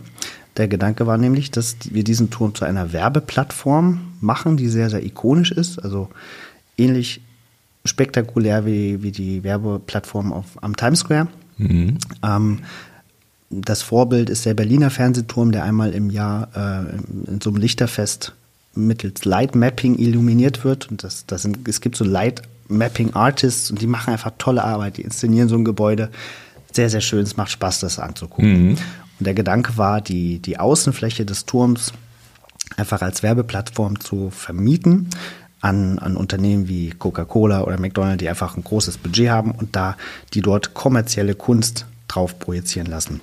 Der 0.58 0.68
Gedanke 0.68 1.08
war 1.08 1.18
nämlich, 1.18 1.52
dass 1.52 1.78
wir 1.90 2.04
diesen 2.04 2.30
Turm 2.30 2.56
zu 2.56 2.66
einer 2.66 2.94
Werbeplattform 2.94 4.14
machen, 4.22 4.58
die 4.58 4.70
sehr, 4.70 4.90
sehr 4.90 5.06
ikonisch 5.06 5.52
ist. 5.52 5.80
Also 5.80 6.10
ähnlich 6.78 7.22
spektakulär 7.86 8.66
wie, 8.66 9.02
wie 9.04 9.12
die 9.12 9.44
Werbeplattform 9.44 10.34
auf, 10.34 10.46
am 10.62 10.76
Times 10.76 11.00
Square. 11.00 11.28
Mhm. 11.58 11.98
Ähm, 12.24 12.60
das 13.50 13.82
Vorbild 13.82 14.30
ist 14.30 14.46
der 14.46 14.54
Berliner 14.54 14.90
Fernsehturm, 14.90 15.52
der 15.52 15.64
einmal 15.64 15.92
im 15.92 16.10
Jahr 16.10 16.50
äh, 16.56 17.30
in 17.32 17.40
so 17.42 17.50
einem 17.50 17.60
Lichterfest 17.60 18.34
mittels 18.78 19.26
Light 19.26 19.56
Mapping 19.56 19.98
illuminiert 19.98 20.64
wird. 20.64 20.90
Und 20.90 21.04
das, 21.04 21.26
das 21.26 21.42
sind, 21.42 21.68
es 21.68 21.82
gibt 21.82 21.96
so 21.96 22.06
Light 22.06 22.42
Mapping 22.68 23.14
Artists 23.14 23.72
und 23.72 23.82
die 23.82 23.88
machen 23.88 24.12
einfach 24.12 24.32
tolle 24.38 24.64
Arbeit. 24.64 24.98
Die 24.98 25.02
inszenieren 25.02 25.50
so 25.50 25.56
ein 25.56 25.66
Gebäude. 25.66 26.10
Sehr, 26.72 26.90
sehr 26.90 27.02
schön. 27.02 27.22
Es 27.22 27.38
macht 27.38 27.52
Spaß, 27.52 27.80
das 27.80 28.00
anzugucken. 28.00 28.72
Und 29.20 29.26
der 29.26 29.34
Gedanke 29.34 29.78
war, 29.78 30.02
die, 30.02 30.40
die 30.40 30.60
Außenfläche 30.60 31.26
des 31.26 31.46
Turms 31.46 31.94
einfach 32.76 33.02
als 33.02 33.24
Werbeplattform 33.24 34.00
zu 34.00 34.30
vermieten 34.30 35.10
an, 35.62 36.00
an 36.00 36.16
Unternehmen 36.16 36.68
wie 36.68 36.92
Coca-Cola 36.92 37.64
oder 37.64 37.80
McDonald's, 37.80 38.20
die 38.20 38.30
einfach 38.30 38.56
ein 38.58 38.64
großes 38.64 38.98
Budget 38.98 39.30
haben 39.30 39.52
und 39.52 39.76
da 39.76 39.98
die 40.34 40.42
dort 40.42 40.74
kommerzielle 40.74 41.36
Kunst 41.36 41.86
drauf 42.08 42.38
projizieren 42.40 42.88
lassen. 42.88 43.22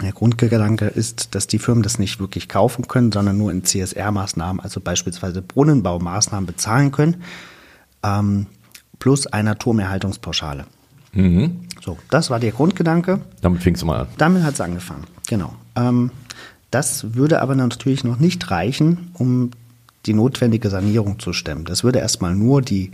Der 0.00 0.12
Grundgedanke 0.12 0.86
ist, 0.86 1.34
dass 1.34 1.46
die 1.46 1.58
Firmen 1.58 1.82
das 1.82 1.98
nicht 1.98 2.18
wirklich 2.18 2.48
kaufen 2.48 2.88
können, 2.88 3.12
sondern 3.12 3.36
nur 3.36 3.50
in 3.50 3.62
CSR-Maßnahmen, 3.62 4.60
also 4.60 4.80
beispielsweise 4.80 5.42
Brunnenbaumaßnahmen 5.42 6.46
bezahlen 6.46 6.92
können, 6.92 7.22
ähm, 8.02 8.46
plus 8.98 9.26
einer 9.26 9.58
Turmerhaltungspauschale. 9.58 10.64
So, 11.80 11.98
das 12.10 12.30
war 12.30 12.40
der 12.40 12.52
Grundgedanke. 12.52 13.20
Damit 13.42 13.62
fingst 13.62 13.82
du 13.82 13.86
mal 13.86 14.02
an. 14.02 14.08
Damit 14.16 14.44
hat 14.44 14.54
es 14.54 14.60
angefangen, 14.60 15.04
genau. 15.28 15.54
Ähm, 15.76 16.10
das 16.70 17.14
würde 17.14 17.42
aber 17.42 17.54
natürlich 17.54 18.02
noch 18.02 18.18
nicht 18.18 18.50
reichen, 18.50 19.10
um 19.14 19.50
die 20.06 20.14
notwendige 20.14 20.70
Sanierung 20.70 21.18
zu 21.18 21.32
stemmen. 21.32 21.64
Das 21.64 21.84
würde 21.84 21.98
erstmal 21.98 22.34
nur 22.34 22.62
die, 22.62 22.92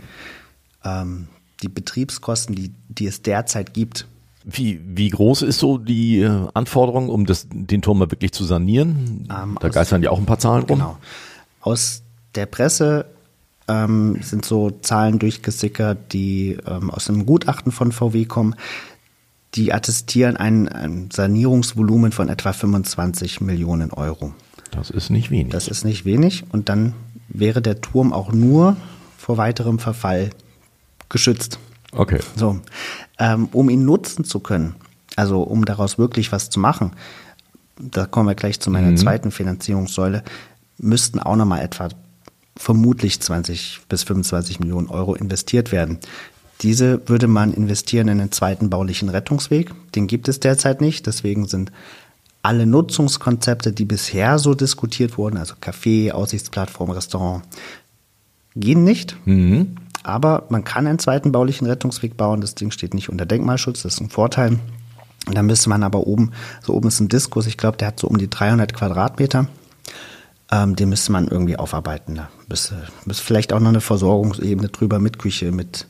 ähm, 0.83 1.27
die 1.63 1.69
Betriebskosten, 1.69 2.55
die, 2.55 2.71
die 2.89 3.07
es 3.07 3.21
derzeit 3.21 3.73
gibt, 3.73 4.05
Wie, 4.51 4.79
wie 4.83 5.09
groß 5.09 5.43
ist 5.43 5.59
so 5.59 5.77
die 5.77 6.19
äh, 6.19 6.47
Anforderung, 6.53 7.09
um 7.09 7.25
das, 7.25 7.47
den 7.51 7.81
Turm 7.81 7.99
mal 7.99 8.11
wirklich 8.11 8.31
zu 8.31 8.43
sanieren? 8.43 9.27
Ähm, 9.29 9.57
da 9.59 9.69
geistern 9.69 10.03
ja 10.03 10.11
auch 10.11 10.19
ein 10.19 10.25
paar 10.25 10.39
Zahlen 10.39 10.63
rum. 10.63 10.79
Genau. 10.79 10.97
Aus 11.61 12.03
der 12.35 12.45
Presse 12.45 13.05
ähm, 13.67 14.17
sind 14.21 14.45
so 14.45 14.71
Zahlen 14.71 15.19
durchgesickert, 15.19 16.13
die 16.13 16.57
ähm, 16.65 16.89
aus 16.89 17.09
einem 17.09 17.25
Gutachten 17.25 17.71
von 17.71 17.91
VW 17.91 18.25
kommen. 18.25 18.55
Die 19.55 19.73
attestieren 19.73 20.37
ein, 20.37 20.67
ein 20.67 21.09
Sanierungsvolumen 21.11 22.11
von 22.11 22.29
etwa 22.29 22.53
25 22.53 23.41
Millionen 23.41 23.91
Euro. 23.91 24.33
Das 24.71 24.89
ist 24.89 25.09
nicht 25.09 25.31
wenig. 25.31 25.51
Das 25.51 25.67
ist 25.67 25.83
nicht 25.83 26.05
wenig 26.05 26.43
und 26.51 26.69
dann 26.69 26.93
wäre 27.27 27.61
der 27.61 27.81
Turm 27.81 28.13
auch 28.13 28.31
nur 28.31 28.77
vor 29.17 29.37
weiterem 29.37 29.79
Verfall 29.79 30.29
geschützt. 31.09 31.59
Okay. 31.93 32.19
So, 32.35 32.59
ähm, 33.17 33.49
um 33.51 33.69
ihn 33.69 33.85
nutzen 33.85 34.23
zu 34.23 34.39
können, 34.39 34.75
also 35.15 35.41
um 35.41 35.65
daraus 35.65 35.97
wirklich 35.97 36.31
was 36.31 36.49
zu 36.49 36.59
machen, 36.59 36.91
da 37.79 38.05
kommen 38.05 38.27
wir 38.27 38.35
gleich 38.35 38.59
zu 38.59 38.69
meiner 38.71 38.95
zweiten 38.95 39.31
Finanzierungssäule, 39.31 40.23
müssten 40.77 41.19
auch 41.19 41.35
nochmal 41.35 41.61
etwa 41.61 41.89
vermutlich 42.57 43.21
20 43.21 43.81
bis 43.87 44.03
25 44.03 44.59
Millionen 44.59 44.87
Euro 44.87 45.15
investiert 45.15 45.71
werden. 45.71 45.99
Diese 46.61 47.07
würde 47.07 47.27
man 47.27 47.53
investieren 47.53 48.09
in 48.09 48.17
den 48.17 48.33
zweiten 48.33 48.69
baulichen 48.69 49.07
Rettungsweg. 49.07 49.71
Den 49.95 50.07
gibt 50.07 50.27
es 50.27 50.41
derzeit 50.41 50.81
nicht. 50.81 51.07
Deswegen 51.07 51.47
sind 51.47 51.71
alle 52.41 52.65
Nutzungskonzepte, 52.65 53.71
die 53.71 53.85
bisher 53.85 54.39
so 54.39 54.53
diskutiert 54.53 55.17
wurden, 55.17 55.37
also 55.37 55.55
Café, 55.61 56.11
Aussichtsplattform, 56.11 56.91
Restaurant, 56.91 57.43
gehen 58.55 58.83
nicht. 58.83 59.15
Aber 60.03 60.43
man 60.49 60.63
kann 60.63 60.87
einen 60.87 60.99
zweiten 60.99 61.31
baulichen 61.31 61.67
Rettungsweg 61.67 62.17
bauen. 62.17 62.41
Das 62.41 62.55
Ding 62.55 62.71
steht 62.71 62.93
nicht 62.93 63.09
unter 63.09 63.25
Denkmalschutz, 63.25 63.83
das 63.83 63.95
ist 63.95 64.01
ein 64.01 64.09
Vorteil. 64.09 64.59
Und 65.27 65.37
dann 65.37 65.45
müsste 65.45 65.69
man 65.69 65.83
aber 65.83 66.07
oben, 66.07 66.31
so 66.61 66.73
oben 66.73 66.87
ist 66.87 66.99
ein 66.99 67.09
Diskus, 67.09 67.45
ich 67.45 67.57
glaube, 67.57 67.77
der 67.77 67.89
hat 67.89 67.99
so 67.99 68.07
um 68.07 68.17
die 68.17 68.29
300 68.29 68.73
Quadratmeter. 68.73 69.47
Ähm, 70.51 70.75
den 70.75 70.89
müsste 70.89 71.11
man 71.11 71.27
irgendwie 71.27 71.57
aufarbeiten. 71.57 72.15
Da 72.15 72.29
müsste, 72.47 72.87
müsste 73.05 73.23
vielleicht 73.23 73.53
auch 73.53 73.59
noch 73.59 73.69
eine 73.69 73.81
Versorgungsebene 73.81 74.69
drüber 74.69 74.97
mit 74.97 75.19
Küche, 75.19 75.51
mit 75.51 75.87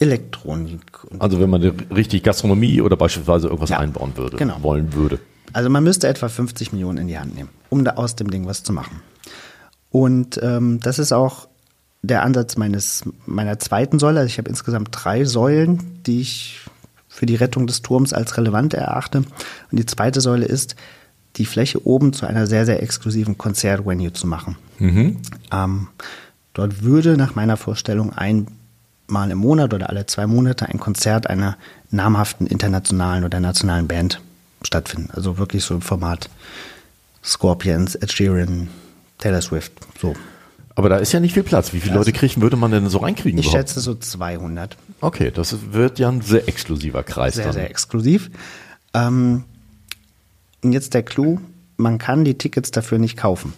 Elektronik. 0.00 0.80
Also 1.18 1.40
wenn 1.40 1.48
man 1.48 1.62
richtig 1.62 2.22
Gastronomie 2.24 2.80
oder 2.80 2.96
beispielsweise 2.96 3.46
irgendwas 3.46 3.70
Ja, 3.70 3.78
einbauen 3.78 4.16
würde, 4.16 4.36
genau. 4.36 4.62
wollen 4.62 4.92
würde. 4.92 5.18
Also 5.52 5.70
man 5.70 5.84
müsste 5.84 6.08
etwa 6.08 6.28
50 6.28 6.72
Millionen 6.72 6.98
in 6.98 7.06
die 7.06 7.18
Hand 7.18 7.34
nehmen, 7.34 7.48
um 7.70 7.84
da 7.84 7.92
aus 7.92 8.16
dem 8.16 8.30
Ding 8.30 8.46
was 8.46 8.62
zu 8.64 8.72
machen. 8.72 9.00
Und 9.90 10.40
ähm, 10.42 10.80
das 10.80 10.98
ist 10.98 11.12
auch 11.12 11.48
der 12.06 12.22
Ansatz 12.22 12.56
meines, 12.56 13.04
meiner 13.26 13.58
zweiten 13.58 13.98
Säule. 13.98 14.20
Also 14.20 14.28
ich 14.28 14.38
habe 14.38 14.50
insgesamt 14.50 14.88
drei 14.92 15.24
Säulen, 15.24 16.02
die 16.04 16.20
ich 16.20 16.60
für 17.08 17.26
die 17.26 17.36
Rettung 17.36 17.66
des 17.66 17.82
Turms 17.82 18.12
als 18.12 18.36
relevant 18.36 18.74
erachte. 18.74 19.18
Und 19.18 19.78
die 19.78 19.86
zweite 19.86 20.20
Säule 20.20 20.46
ist, 20.46 20.76
die 21.36 21.46
Fläche 21.46 21.86
oben 21.86 22.12
zu 22.12 22.26
einer 22.26 22.46
sehr, 22.46 22.66
sehr 22.66 22.82
exklusiven 22.82 23.38
Konzertvenue 23.38 24.12
zu 24.12 24.26
machen. 24.26 24.56
Ähm, 25.52 25.88
dort 26.52 26.82
würde 26.82 27.16
nach 27.16 27.34
meiner 27.34 27.56
Vorstellung 27.56 28.12
einmal 28.12 29.30
im 29.30 29.38
Monat 29.38 29.74
oder 29.74 29.90
alle 29.90 30.06
zwei 30.06 30.26
Monate 30.26 30.66
ein 30.66 30.78
Konzert 30.78 31.28
einer 31.28 31.56
namhaften 31.90 32.46
internationalen 32.46 33.24
oder 33.24 33.40
nationalen 33.40 33.88
Band 33.88 34.20
stattfinden. 34.62 35.10
Also 35.12 35.38
wirklich 35.38 35.64
so 35.64 35.74
im 35.74 35.82
Format 35.82 36.28
Scorpions, 37.22 37.94
Ed 37.94 38.12
Sheeran, 38.12 38.68
Taylor 39.18 39.42
Swift. 39.42 39.72
So. 40.00 40.14
Aber 40.76 40.88
da 40.88 40.96
ist 40.96 41.12
ja 41.12 41.20
nicht 41.20 41.34
viel 41.34 41.44
Platz. 41.44 41.72
Wie 41.72 41.80
viele 41.80 41.94
Leute 41.94 42.12
kriegen, 42.12 42.42
würde 42.42 42.56
man 42.56 42.70
denn 42.70 42.88
so 42.88 42.98
reinkriegen 42.98 43.38
Ich 43.38 43.46
überhaupt? 43.46 43.68
schätze 43.68 43.80
so 43.80 43.94
200. 43.94 44.76
Okay, 45.00 45.30
das 45.32 45.56
wird 45.72 45.98
ja 46.00 46.08
ein 46.08 46.20
sehr 46.20 46.48
exklusiver 46.48 47.02
Kreis 47.04 47.34
Sehr, 47.34 47.44
dann. 47.44 47.52
sehr 47.54 47.70
exklusiv. 47.70 48.30
Ähm, 48.92 49.44
und 50.62 50.72
jetzt 50.72 50.94
der 50.94 51.02
Clou, 51.04 51.38
man 51.76 51.98
kann 51.98 52.24
die 52.24 52.34
Tickets 52.38 52.70
dafür 52.72 52.98
nicht 52.98 53.16
kaufen. 53.16 53.52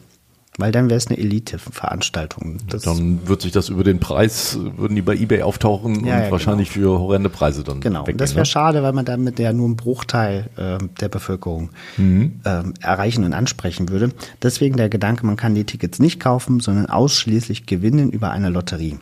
Weil 0.58 0.72
dann 0.72 0.88
wäre 0.88 0.96
es 0.96 1.08
eine 1.08 1.18
Elite-Veranstaltung. 1.18 2.56
Dann 2.84 3.28
wird 3.28 3.42
sich 3.42 3.52
das 3.52 3.68
über 3.68 3.84
den 3.84 4.00
Preis, 4.00 4.58
würden 4.76 4.94
die 4.94 5.02
bei 5.02 5.14
Ebay 5.14 5.42
auftauchen 5.42 6.06
Ja, 6.06 6.16
und 6.16 6.22
ja, 6.24 6.30
wahrscheinlich 6.30 6.70
für 6.70 6.98
horrende 6.98 7.28
Preise 7.28 7.62
dann 7.62 7.80
Genau, 7.80 8.02
weggehen. 8.02 8.16
das 8.16 8.30
wäre 8.30 8.40
ne? 8.40 8.46
schade, 8.46 8.82
weil 8.82 8.94
man 8.94 9.04
damit 9.04 9.38
ja 9.38 9.52
nur 9.52 9.66
einen 9.66 9.76
Bruchteil 9.76 10.48
ähm, 10.56 10.90
der 10.98 11.10
Bevölkerung 11.10 11.68
Mhm. 11.98 12.40
ähm, 12.46 12.72
erreichen 12.80 13.24
und 13.24 13.34
ansprechen 13.34 13.90
würde. 13.90 14.12
Deswegen 14.42 14.76
der 14.78 14.88
Gedanke, 14.88 15.26
man 15.26 15.36
kann 15.36 15.54
die 15.54 15.64
Tickets 15.64 15.98
nicht 15.98 16.20
kaufen, 16.20 16.60
sondern 16.60 16.86
ausschließlich 16.86 17.66
gewinnen 17.66 18.10
über 18.10 18.30
eine 18.30 18.48
Lotterie. 18.48 18.98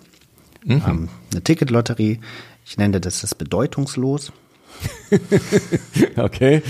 Mhm. 0.65 0.83
Ähm, 0.89 1.09
eine 1.31 1.43
Ticketlotterie, 1.45 2.19
ich 2.67 2.79
nenne 2.79 3.01
das 3.01 3.21
das 3.21 3.35
bedeutungslos. 3.37 4.33
Okay, 6.17 6.63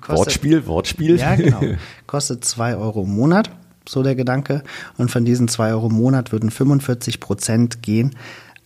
Kostet- 0.00 0.08
Wortspiel, 0.18 0.66
Wortspiel. 0.66 1.16
Ja, 1.18 1.34
genau. 1.36 1.60
Kostet 2.06 2.44
zwei 2.44 2.76
Euro 2.76 3.02
im 3.04 3.10
Monat, 3.14 3.50
so 3.88 4.02
der 4.02 4.14
Gedanke. 4.14 4.62
Und 4.98 5.10
von 5.10 5.24
diesen 5.24 5.48
zwei 5.48 5.70
Euro 5.72 5.88
im 5.88 5.94
Monat 5.94 6.32
würden 6.32 6.50
45 6.50 7.20
Prozent 7.20 7.82
gehen 7.82 8.14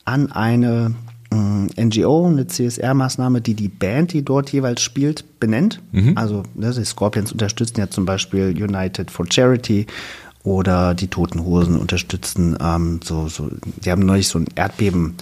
an 0.05 0.31
eine 0.33 0.95
mh, 1.33 1.69
NGO, 1.83 2.27
eine 2.27 2.47
CSR-Maßnahme, 2.47 3.41
die 3.41 3.55
die 3.55 3.69
Band, 3.69 4.13
die 4.13 4.23
dort 4.25 4.51
jeweils 4.51 4.83
spielt, 4.83 5.25
benennt. 5.41 5.81
Also 6.15 6.43
ne, 6.55 6.73
die 6.73 6.85
Scorpions 6.85 7.33
unterstützen 7.33 7.81
ja 7.81 7.89
zum 7.91 8.05
Beispiel 8.05 8.49
United 8.51 9.11
for 9.11 9.27
Charity 9.31 9.87
oder 10.43 10.95
die 10.95 11.09
Toten 11.09 11.43
Hosen 11.45 11.79
unterstützen 11.79 12.57
ähm, 12.61 13.01
so, 13.03 13.29
so, 13.29 13.49
die 13.83 13.91
haben 13.91 14.05
neulich 14.05 14.29
so 14.29 14.39
ein 14.39 14.47
Erdbeben 14.55 15.15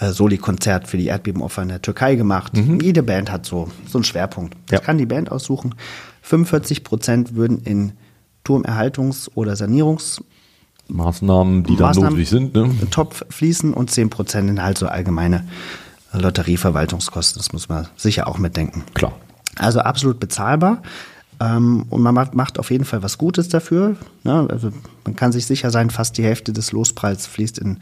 äh, 0.00 0.10
Soli-Konzert 0.10 0.88
für 0.88 0.96
die 0.96 1.06
Erdbebenopfer 1.06 1.62
in 1.62 1.68
der 1.68 1.80
Türkei 1.80 2.16
gemacht. 2.16 2.52
Jede 2.82 3.04
Band 3.04 3.30
hat 3.30 3.46
so, 3.46 3.68
so 3.86 3.98
einen 3.98 4.04
Schwerpunkt. 4.04 4.56
Das 4.66 4.80
Ja. 4.80 4.84
kann 4.84 4.98
die 4.98 5.06
Band 5.06 5.30
aussuchen. 5.30 5.76
45 6.22 6.82
Prozent 6.82 7.36
würden 7.36 7.58
in 7.62 7.92
Turmerhaltungs- 8.44 9.30
oder 9.34 9.56
Sanierungsmaßnahmen 9.56 10.34
Maßnahmen, 10.88 11.64
die 11.64 11.76
dann 11.76 11.94
notwendig 11.94 12.28
sind. 12.28 12.54
Ne? 12.54 12.70
Topf 12.90 13.24
fließen 13.30 13.72
und 13.72 13.90
10 13.90 14.10
Prozent 14.10 14.50
in 14.50 14.62
halt 14.62 14.78
so 14.78 14.86
allgemeine 14.86 15.46
Lotterieverwaltungskosten. 16.12 17.38
Das 17.40 17.52
muss 17.52 17.68
man 17.68 17.88
sicher 17.96 18.28
auch 18.28 18.38
mitdenken. 18.38 18.84
Klar. 18.94 19.12
Also 19.56 19.80
absolut 19.80 20.20
bezahlbar. 20.20 20.82
Ähm, 21.40 21.86
und 21.90 22.02
man 22.02 22.14
macht, 22.14 22.58
auf 22.58 22.70
jeden 22.70 22.84
Fall 22.84 23.02
was 23.02 23.18
Gutes 23.18 23.48
dafür. 23.48 23.96
Ne? 24.22 24.46
Also 24.50 24.72
man 25.04 25.16
kann 25.16 25.32
sich 25.32 25.46
sicher 25.46 25.70
sein, 25.70 25.90
fast 25.90 26.16
die 26.18 26.24
Hälfte 26.24 26.52
des 26.52 26.72
Lospreises 26.72 27.26
fließt 27.26 27.58
in, 27.58 27.78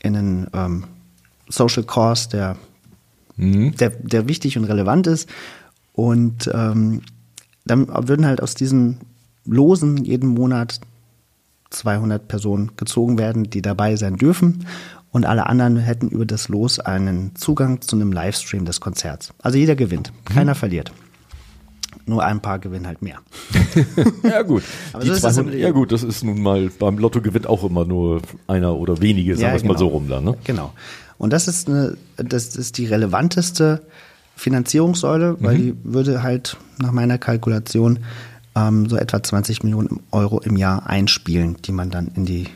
in 0.00 0.16
einen 0.16 0.46
ähm, 0.52 0.84
Social 1.48 1.84
Cause, 1.84 2.28
der, 2.30 2.56
der, 3.36 3.90
der 3.90 4.28
wichtig 4.28 4.58
und 4.58 4.64
relevant 4.64 5.06
ist. 5.06 5.28
Und 5.92 6.50
ähm, 6.52 7.02
dann 7.64 7.88
würden 8.08 8.26
halt 8.26 8.42
aus 8.42 8.54
diesen 8.54 8.98
Losen 9.48 10.04
jeden 10.04 10.28
Monat 10.28 10.80
200 11.70 12.28
Personen 12.28 12.72
gezogen 12.76 13.18
werden, 13.18 13.50
die 13.50 13.62
dabei 13.62 13.96
sein 13.96 14.16
dürfen. 14.16 14.66
Und 15.10 15.24
alle 15.24 15.46
anderen 15.46 15.78
hätten 15.78 16.08
über 16.08 16.26
das 16.26 16.48
Los 16.48 16.80
einen 16.80 17.34
Zugang 17.34 17.80
zu 17.80 17.96
einem 17.96 18.12
Livestream 18.12 18.64
des 18.64 18.80
Konzerts. 18.80 19.32
Also 19.40 19.58
jeder 19.58 19.74
gewinnt, 19.74 20.12
keiner 20.24 20.54
verliert. 20.54 20.92
Nur 22.04 22.24
ein 22.24 22.40
paar 22.40 22.58
gewinnen 22.58 22.86
halt 22.86 23.02
mehr. 23.02 23.18
ja 24.22 24.42
gut. 24.42 24.62
Aber 24.92 25.02
Die 25.02 25.08
so 25.08 25.14
ist 25.14 25.24
das 25.24 25.34
200, 25.34 25.54
im 25.54 25.60
ja 25.60 25.70
gut, 25.70 25.92
das 25.92 26.02
ist 26.02 26.24
nun 26.24 26.40
mal, 26.42 26.70
beim 26.78 26.98
Lotto 26.98 27.20
gewinnt 27.20 27.46
auch 27.46 27.64
immer 27.64 27.84
nur 27.84 28.20
einer 28.46 28.76
oder 28.76 29.00
wenige, 29.00 29.34
sagen 29.34 29.42
Ja, 29.46 29.52
wir 29.52 29.56
es 29.56 29.62
mal 29.64 29.68
genau. 29.74 29.78
so 29.78 29.86
rum 29.88 30.08
da. 30.08 30.20
Ne? 30.20 30.36
Genau. 30.44 30.72
Und 31.16 31.32
das 31.32 31.48
ist 31.48 31.68
eine, 31.68 31.96
das 32.16 32.54
ist 32.56 32.78
die 32.78 32.86
relevanteste 32.86 33.82
Finanzierungssäule, 34.36 35.36
weil 35.40 35.56
die 35.58 35.74
würde 35.82 36.22
halt 36.22 36.56
nach 36.78 36.92
meiner 36.92 37.18
Kalkulation 37.18 37.98
ähm, 38.58 38.88
so 38.88 38.96
etwa 38.96 39.22
20 39.22 39.62
Millionen 39.62 40.00
Euro 40.10 40.40
im 40.40 40.56
Jahr 40.56 40.86
einspielen, 40.86 41.56
die 41.64 41.72
man 41.72 41.90
dann 41.90 42.08
in 42.14 42.24
die 42.26 42.48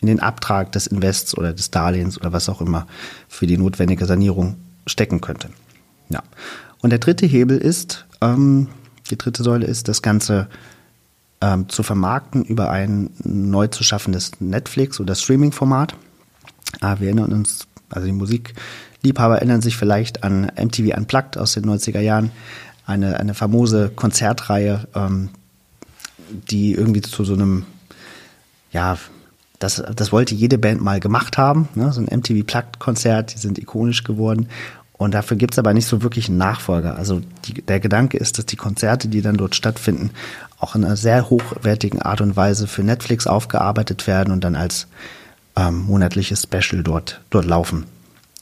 in 0.00 0.06
den 0.06 0.20
Abtrag 0.20 0.72
des 0.72 0.86
Invests 0.86 1.36
oder 1.36 1.52
des 1.52 1.70
Darlehens 1.70 2.18
oder 2.18 2.32
was 2.32 2.48
auch 2.48 2.62
immer 2.62 2.86
für 3.28 3.46
die 3.46 3.58
notwendige 3.58 4.06
Sanierung 4.06 4.56
stecken 4.86 5.20
könnte. 5.20 5.50
Ja. 6.08 6.22
Und 6.80 6.88
der 6.88 6.98
dritte 6.98 7.26
Hebel 7.26 7.58
ist, 7.58 8.06
ähm, 8.22 8.68
die 9.10 9.18
dritte 9.18 9.42
Säule 9.42 9.66
ist, 9.66 9.88
das 9.88 10.00
Ganze 10.00 10.48
ähm, 11.42 11.68
zu 11.68 11.82
vermarkten 11.82 12.44
über 12.44 12.70
ein 12.70 13.10
neu 13.22 13.66
zu 13.66 13.84
schaffendes 13.84 14.40
Netflix- 14.40 15.00
oder 15.00 15.14
Streaming-Format. 15.14 15.94
Ah, 16.80 16.96
wir 16.98 17.08
erinnern 17.08 17.32
uns, 17.32 17.66
also 17.90 18.06
die 18.06 18.12
Musikliebhaber 18.12 19.36
erinnern 19.36 19.60
sich 19.60 19.76
vielleicht 19.76 20.24
an 20.24 20.50
MTV 20.56 20.96
Unplugged 20.96 21.36
aus 21.36 21.52
den 21.52 21.66
90er 21.66 22.00
Jahren, 22.00 22.30
eine, 22.90 23.18
eine 23.18 23.34
famose 23.34 23.90
Konzertreihe, 23.94 24.88
ähm, 24.94 25.30
die 26.50 26.74
irgendwie 26.74 27.00
zu 27.00 27.24
so 27.24 27.34
einem, 27.34 27.64
ja, 28.72 28.98
das, 29.58 29.82
das 29.94 30.12
wollte 30.12 30.34
jede 30.34 30.58
Band 30.58 30.82
mal 30.82 31.00
gemacht 31.00 31.38
haben, 31.38 31.68
ne? 31.74 31.92
so 31.92 32.00
ein 32.00 32.18
MTV 32.18 32.44
Plugged-Konzert, 32.46 33.34
die 33.34 33.38
sind 33.38 33.58
ikonisch 33.58 34.04
geworden. 34.04 34.48
Und 34.92 35.14
dafür 35.14 35.36
gibt's 35.38 35.58
aber 35.58 35.72
nicht 35.72 35.86
so 35.86 36.02
wirklich 36.02 36.28
einen 36.28 36.36
Nachfolger. 36.36 36.96
Also 36.96 37.22
die, 37.46 37.62
der 37.62 37.80
Gedanke 37.80 38.18
ist, 38.18 38.36
dass 38.36 38.44
die 38.44 38.56
Konzerte, 38.56 39.08
die 39.08 39.22
dann 39.22 39.36
dort 39.36 39.54
stattfinden, 39.54 40.10
auch 40.58 40.74
in 40.74 40.84
einer 40.84 40.96
sehr 40.96 41.30
hochwertigen 41.30 42.02
Art 42.02 42.20
und 42.20 42.36
Weise 42.36 42.66
für 42.66 42.82
Netflix 42.82 43.26
aufgearbeitet 43.26 44.06
werden 44.06 44.30
und 44.30 44.44
dann 44.44 44.56
als 44.56 44.88
ähm, 45.56 45.86
monatliches 45.86 46.42
Special 46.42 46.82
dort, 46.82 47.20
dort 47.30 47.46
laufen. 47.46 47.86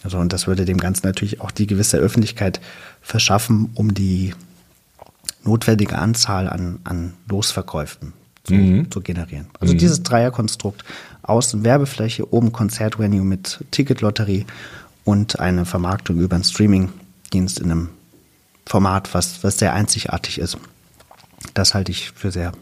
Also 0.03 0.19
und 0.19 0.33
das 0.33 0.47
würde 0.47 0.65
dem 0.65 0.79
Ganzen 0.79 1.07
natürlich 1.07 1.41
auch 1.41 1.51
die 1.51 1.67
gewisse 1.67 1.99
Öffentlichkeit 1.99 2.61
verschaffen, 3.01 3.71
um 3.75 3.95
die 3.95 4.35
notwendige 5.45 5.99
Anzahl 5.99 6.49
an, 6.49 6.79
an 6.85 7.15
Losverkäufen 7.29 8.13
zu, 8.45 8.87
zu 8.91 9.01
generieren. 9.01 9.47
Also 9.61 9.75
dieses 9.75 10.03
Dreierkonstrukt, 10.03 10.85
außen 11.23 11.65
Werbefläche, 11.65 12.33
oben 12.33 12.53
Konzertvenue 12.53 13.25
mit 13.25 13.65
Ticketlotterie 13.71 14.47
und 15.05 15.39
eine 15.39 15.65
Vermarktung 15.65 16.19
über 16.19 16.35
einen 16.35 16.45
Streamingdienst 16.45 17.59
in 17.59 17.71
einem 17.71 17.89
Format, 18.67 19.15
was, 19.15 19.43
was 19.43 19.59
sehr 19.59 19.75
einzigartig 19.75 20.39
ist. 20.39 20.59
Das 21.55 21.75
halte 21.75 21.91
ich 21.93 22.11
für 22.11 22.31
sehr 22.31 22.53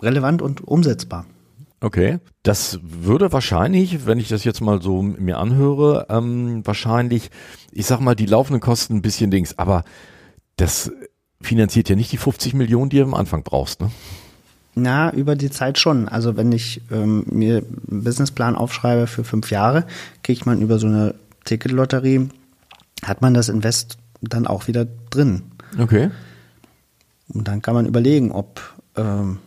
relevant 0.00 0.42
und 0.42 0.66
umsetzbar. 0.66 1.24
Okay. 1.84 2.18
Das 2.42 2.80
würde 2.82 3.30
wahrscheinlich, 3.30 4.06
wenn 4.06 4.18
ich 4.18 4.28
das 4.28 4.42
jetzt 4.42 4.62
mal 4.62 4.80
so 4.80 5.02
mir 5.02 5.38
anhöre, 5.38 6.06
ähm, 6.08 6.66
wahrscheinlich, 6.66 7.30
ich 7.72 7.84
sag 7.84 8.00
mal, 8.00 8.14
die 8.14 8.24
laufenden 8.24 8.62
Kosten 8.62 8.96
ein 8.96 9.02
bisschen 9.02 9.30
Dings, 9.30 9.58
aber 9.58 9.84
das 10.56 10.90
finanziert 11.42 11.90
ja 11.90 11.94
nicht 11.94 12.10
die 12.10 12.16
50 12.16 12.54
Millionen, 12.54 12.88
die 12.88 12.96
du 12.96 13.02
am 13.02 13.12
Anfang 13.12 13.42
brauchst, 13.42 13.82
ne? 13.82 13.90
Na, 14.74 15.12
über 15.12 15.36
die 15.36 15.50
Zeit 15.50 15.78
schon. 15.78 16.08
Also 16.08 16.38
wenn 16.38 16.52
ich 16.52 16.80
ähm, 16.90 17.26
mir 17.30 17.58
einen 17.58 18.02
Businessplan 18.02 18.56
aufschreibe 18.56 19.06
für 19.06 19.22
fünf 19.22 19.50
Jahre, 19.50 19.84
kriegt 20.22 20.46
man 20.46 20.62
über 20.62 20.78
so 20.78 20.86
eine 20.86 21.14
Ticketlotterie, 21.44 22.30
hat 23.02 23.20
man 23.20 23.34
das 23.34 23.50
Invest 23.50 23.98
dann 24.22 24.46
auch 24.46 24.68
wieder 24.68 24.86
drin. 25.10 25.42
Okay. 25.78 26.10
Und 27.28 27.46
dann 27.46 27.60
kann 27.60 27.74
man 27.74 27.84
überlegen, 27.84 28.32
ob, 28.32 28.62
ähm, 28.96 29.38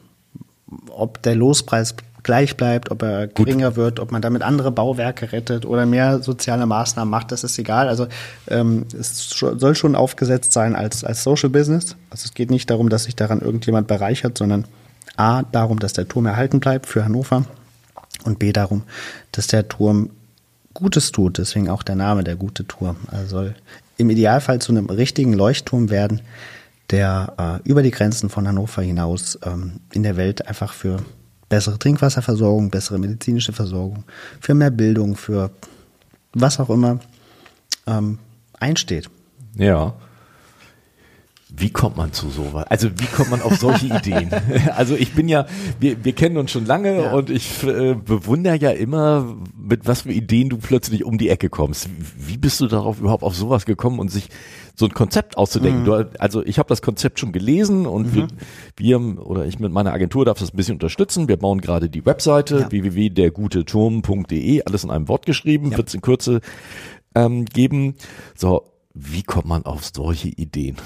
ob 0.89 1.21
der 1.23 1.35
Lospreis 1.35 1.95
gleich 2.27 2.57
bleibt, 2.57 2.91
ob 2.91 3.03
er 3.03 3.27
geringer 3.27 3.77
wird, 3.77 4.01
ob 4.01 4.11
man 4.11 4.21
damit 4.21 4.41
andere 4.41 4.69
Bauwerke 4.69 5.31
rettet 5.31 5.65
oder 5.65 5.85
mehr 5.85 6.21
soziale 6.21 6.65
Maßnahmen 6.65 7.09
macht, 7.09 7.31
das 7.31 7.45
ist 7.45 7.57
egal. 7.57 7.87
Also 7.87 8.07
ähm, 8.49 8.85
es 8.99 9.29
soll 9.29 9.75
schon 9.75 9.95
aufgesetzt 9.95 10.51
sein 10.51 10.75
als, 10.75 11.05
als 11.05 11.23
Social 11.23 11.49
Business. 11.49 11.95
Also 12.09 12.25
es 12.25 12.33
geht 12.33 12.51
nicht 12.51 12.69
darum, 12.69 12.89
dass 12.89 13.05
sich 13.05 13.15
daran 13.15 13.39
irgendjemand 13.39 13.87
bereichert, 13.87 14.37
sondern 14.37 14.65
A, 15.15 15.43
darum, 15.43 15.79
dass 15.79 15.93
der 15.93 16.09
Turm 16.09 16.25
erhalten 16.25 16.59
bleibt 16.59 16.85
für 16.85 17.05
Hannover 17.05 17.45
und 18.25 18.39
B, 18.39 18.51
darum, 18.51 18.83
dass 19.31 19.47
der 19.47 19.69
Turm 19.69 20.09
Gutes 20.73 21.13
tut, 21.13 21.37
deswegen 21.37 21.69
auch 21.69 21.81
der 21.81 21.95
Name 21.95 22.25
der 22.25 22.35
gute 22.35 22.67
Turm. 22.67 22.97
Also 23.09 23.27
soll 23.27 23.55
im 23.95 24.09
Idealfall 24.09 24.59
zu 24.59 24.73
einem 24.73 24.87
richtigen 24.87 25.31
Leuchtturm 25.31 25.89
werden, 25.89 26.19
der 26.91 27.61
äh, 27.63 27.69
über 27.69 27.83
die 27.83 27.91
Grenzen 27.91 28.29
von 28.29 28.45
Hannover 28.49 28.81
hinaus 28.81 29.39
ähm, 29.45 29.79
in 29.93 30.03
der 30.03 30.17
Welt 30.17 30.45
einfach 30.45 30.73
für 30.73 30.99
bessere 31.49 31.79
Trinkwasserversorgung, 31.79 32.69
bessere 32.69 32.99
medizinische 32.99 33.53
Versorgung, 33.53 34.03
für 34.39 34.53
mehr 34.53 34.71
Bildung, 34.71 35.15
für 35.15 35.51
was 36.33 36.59
auch 36.59 36.69
immer 36.69 36.99
ähm, 37.85 38.19
einsteht. 38.59 39.09
Ja. 39.55 39.93
Wie 41.59 41.71
kommt 41.71 41.97
man 41.97 42.13
zu 42.13 42.29
sowas? 42.29 42.65
Also 42.69 42.89
wie 42.99 43.05
kommt 43.07 43.31
man 43.31 43.41
auf 43.41 43.57
solche 43.57 43.87
Ideen? 43.97 44.29
Also 44.75 44.95
ich 44.95 45.13
bin 45.13 45.27
ja, 45.27 45.47
wir, 45.79 46.03
wir 46.05 46.13
kennen 46.13 46.37
uns 46.37 46.51
schon 46.51 46.65
lange 46.65 47.01
Ja. 47.03 47.13
und 47.13 47.29
ich 47.31 47.63
äh, 47.63 47.95
bewundere 47.95 48.57
ja 48.57 48.69
immer, 48.69 49.35
mit 49.57 49.87
was 49.87 50.01
für 50.01 50.11
Ideen 50.11 50.49
du 50.49 50.57
plötzlich 50.57 51.03
um 51.03 51.17
die 51.17 51.29
Ecke 51.29 51.49
kommst. 51.49 51.89
Wie 52.17 52.37
bist 52.37 52.61
du 52.61 52.67
darauf 52.67 52.99
überhaupt 52.99 53.23
auf 53.23 53.35
sowas 53.35 53.65
gekommen 53.65 53.97
und 53.99 54.09
sich 54.11 54.29
so 54.75 54.85
ein 54.85 54.93
Konzept 54.93 55.35
auszudenken? 55.37 55.83
Du, 55.85 55.93
also 56.19 56.43
ich 56.45 56.59
habe 56.59 56.69
das 56.69 56.81
Konzept 56.83 57.19
schon 57.19 57.31
gelesen 57.31 57.87
und 57.87 58.13
wir, 58.13 58.27
wir 58.75 58.99
oder 59.25 59.45
ich 59.45 59.57
mit 59.59 59.71
meiner 59.71 59.93
Agentur 59.93 60.25
darf 60.25 60.37
das 60.39 60.53
ein 60.53 60.57
bisschen 60.57 60.75
unterstützen. 60.75 61.27
Wir 61.27 61.37
bauen 61.37 61.59
gerade 61.59 61.89
die 61.89 62.05
Webseite 62.05 62.59
Ja. 62.59 62.71
www.derguteturm.de, 62.71 64.61
alles 64.63 64.83
in 64.83 64.91
einem 64.91 65.07
Wort 65.07 65.25
geschrieben, 65.25 65.75
wird 65.75 65.87
es 65.87 65.93
in 65.95 66.01
Kürze 66.01 66.41
ähm, 67.15 67.45
geben. 67.45 67.95
So, 68.35 68.63
wie 68.93 69.23
kommt 69.23 69.47
man 69.47 69.65
auf 69.65 69.89
solche 69.93 70.29
Ideen? 70.29 70.77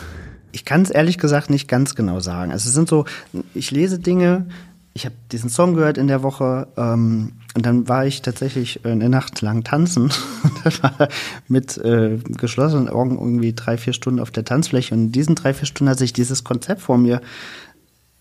Ich 0.52 0.66
kann 0.66 0.82
es 0.82 0.90
ehrlich 0.90 1.18
gesagt 1.18 1.50
nicht 1.50 1.68
ganz 1.68 1.96
genau 1.96 2.20
sagen. 2.20 2.52
Also 2.52 2.68
es 2.68 2.74
sind 2.74 2.90
so, 2.90 3.06
ich 3.54 3.72
lese 3.72 4.00
Dinge, 4.00 4.48
ich 4.94 5.06
habe 5.06 5.16
diesen 5.32 5.50
Song 5.50 5.74
gehört 5.74 5.98
in 5.98 6.08
der 6.08 6.22
Woche 6.22 6.68
ähm, 6.76 7.34
und 7.56 7.66
dann 7.66 7.88
war 7.88 8.06
ich 8.06 8.22
tatsächlich 8.22 8.86
eine 8.86 9.10
Nacht 9.10 9.42
lang 9.42 9.64
tanzen. 9.64 10.12
Das 10.64 10.84
war 10.84 11.08
mit 11.48 11.80
äh, 11.80 12.20
geschlossenen 12.38 12.88
Augen 12.88 13.18
irgendwie 13.18 13.54
drei, 13.54 13.78
vier 13.78 13.94
Stunden 13.94 14.20
auf 14.20 14.30
der 14.30 14.46
Tanzfläche 14.46 14.94
und 14.94 15.06
in 15.06 15.12
diesen 15.12 15.34
drei, 15.34 15.56
vier 15.56 15.66
Stunden 15.66 15.90
hat 15.90 15.98
sich 15.98 16.14
dieses 16.14 16.44
Konzept 16.44 16.82
vor 16.82 17.00
mir, 17.00 17.20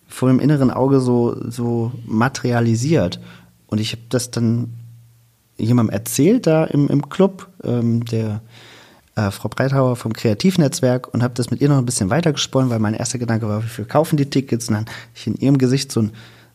vor 0.08 0.30
dem 0.30 0.40
inneren 0.40 0.70
Auge 0.70 1.00
so, 1.00 1.36
so 1.50 1.92
materialisiert. 2.06 3.20
Und 3.66 3.78
ich 3.78 3.92
habe 3.92 4.02
das 4.08 4.30
dann 4.30 4.70
jemandem 5.58 5.92
erzählt 5.92 6.46
da 6.46 6.64
im, 6.64 6.88
im 6.88 7.10
Club, 7.10 7.48
ähm, 7.62 8.06
der 8.06 8.40
äh, 9.20 9.30
Frau 9.30 9.48
Breithauer 9.48 9.96
vom 9.96 10.12
Kreativnetzwerk 10.12 11.12
und 11.12 11.22
habe 11.22 11.34
das 11.34 11.50
mit 11.50 11.60
ihr 11.60 11.68
noch 11.68 11.78
ein 11.78 11.86
bisschen 11.86 12.10
weitergesponnen, 12.10 12.70
weil 12.70 12.78
mein 12.78 12.94
erster 12.94 13.18
Gedanke 13.18 13.48
war, 13.48 13.62
wir 13.76 13.84
kaufen 13.84 14.16
die 14.16 14.28
Tickets 14.28 14.68
und 14.68 14.74
dann 14.74 14.84
habe 14.86 14.94
ich 15.14 15.26
in 15.26 15.34
ihrem 15.36 15.58
Gesicht 15.58 15.92
so 15.92 16.02
ein, 16.02 16.12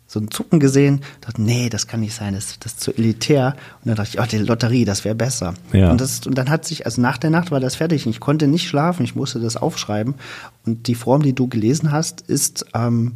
so 0.08 0.20
ein 0.20 0.30
Zucken 0.30 0.60
gesehen, 0.60 1.02
dachte, 1.22 1.42
nee, 1.42 1.70
das 1.70 1.88
kann 1.88 2.00
nicht 2.00 2.14
sein, 2.14 2.34
das, 2.34 2.60
das 2.60 2.74
ist 2.74 2.82
zu 2.82 2.92
elitär. 2.96 3.56
Und 3.84 3.90
dann 3.90 3.96
dachte 3.96 4.12
ich, 4.14 4.20
oh, 4.20 4.26
die 4.30 4.38
Lotterie, 4.38 4.86
das 4.86 5.04
wäre 5.04 5.16
besser. 5.16 5.56
Ja. 5.74 5.90
Und, 5.90 6.00
das, 6.00 6.26
und 6.28 6.38
dann 6.38 6.50
hat 6.50 6.66
sich, 6.66 6.86
also 6.86 7.02
nach 7.02 7.18
der 7.18 7.32
Nacht 7.32 7.52
war 7.52 7.60
das 7.60 7.76
fertig. 7.76 8.06
und 8.06 8.12
Ich 8.12 8.20
konnte 8.20 8.48
nicht 8.48 8.68
schlafen, 8.68 9.04
ich 9.04 9.16
musste 9.16 9.40
das 9.40 9.58
aufschreiben. 9.58 10.16
Und 10.66 10.88
die 10.88 10.96
Form, 10.96 11.24
die 11.24 11.34
du 11.34 11.48
gelesen 11.48 11.92
hast, 11.92 12.22
ist 12.22 12.66
ähm, 12.76 13.14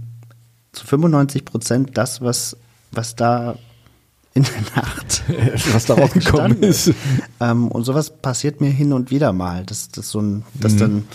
zu 0.72 0.86
95 0.88 1.46
Prozent 1.46 1.92
das, 1.98 2.22
was, 2.22 2.58
was 2.92 3.16
da 3.16 3.56
in 4.40 4.44
der 4.44 4.84
Nacht 4.84 5.24
Was 5.74 5.86
daraus 5.86 6.12
gekommen 6.12 6.64
ist. 6.64 6.94
Ähm, 7.40 7.68
und 7.68 7.84
sowas 7.84 8.10
passiert 8.10 8.62
mir 8.62 8.70
hin 8.70 8.94
und 8.94 9.12
wieder 9.12 9.34
mal, 9.34 9.66
dass, 9.66 9.90
dass, 9.90 10.10
so 10.10 10.22
ein, 10.22 10.44
dass 10.54 10.76
dann 10.78 11.06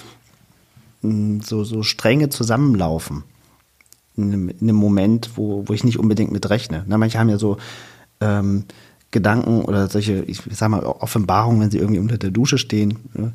mh, 1.03 1.45
so, 1.45 1.65
so 1.65 1.83
Stränge 1.83 2.29
zusammenlaufen. 2.29 3.25
In 4.17 4.33
einem, 4.33 4.49
in 4.49 4.61
einem 4.61 4.77
Moment, 4.77 5.31
wo, 5.37 5.65
wo 5.67 5.73
ich 5.73 5.85
nicht 5.85 5.99
unbedingt 5.99 6.31
mit 6.31 6.49
rechne. 6.49 6.85
Na, 6.87 6.99
manche 6.99 7.19
haben 7.19 7.29
ja 7.29 7.39
so 7.39 7.57
ähm, 8.21 8.65
Gedanken 9.11 9.63
oder 9.63 9.89
solche, 9.89 10.23
ich 10.25 10.41
sag 10.51 10.69
mal, 10.69 10.85
Offenbarungen, 10.85 11.61
wenn 11.61 11.71
sie 11.71 11.79
irgendwie 11.79 12.01
unter 12.01 12.19
der 12.19 12.31
Dusche 12.31 12.59
stehen. 12.59 12.99
Ne? 13.15 13.33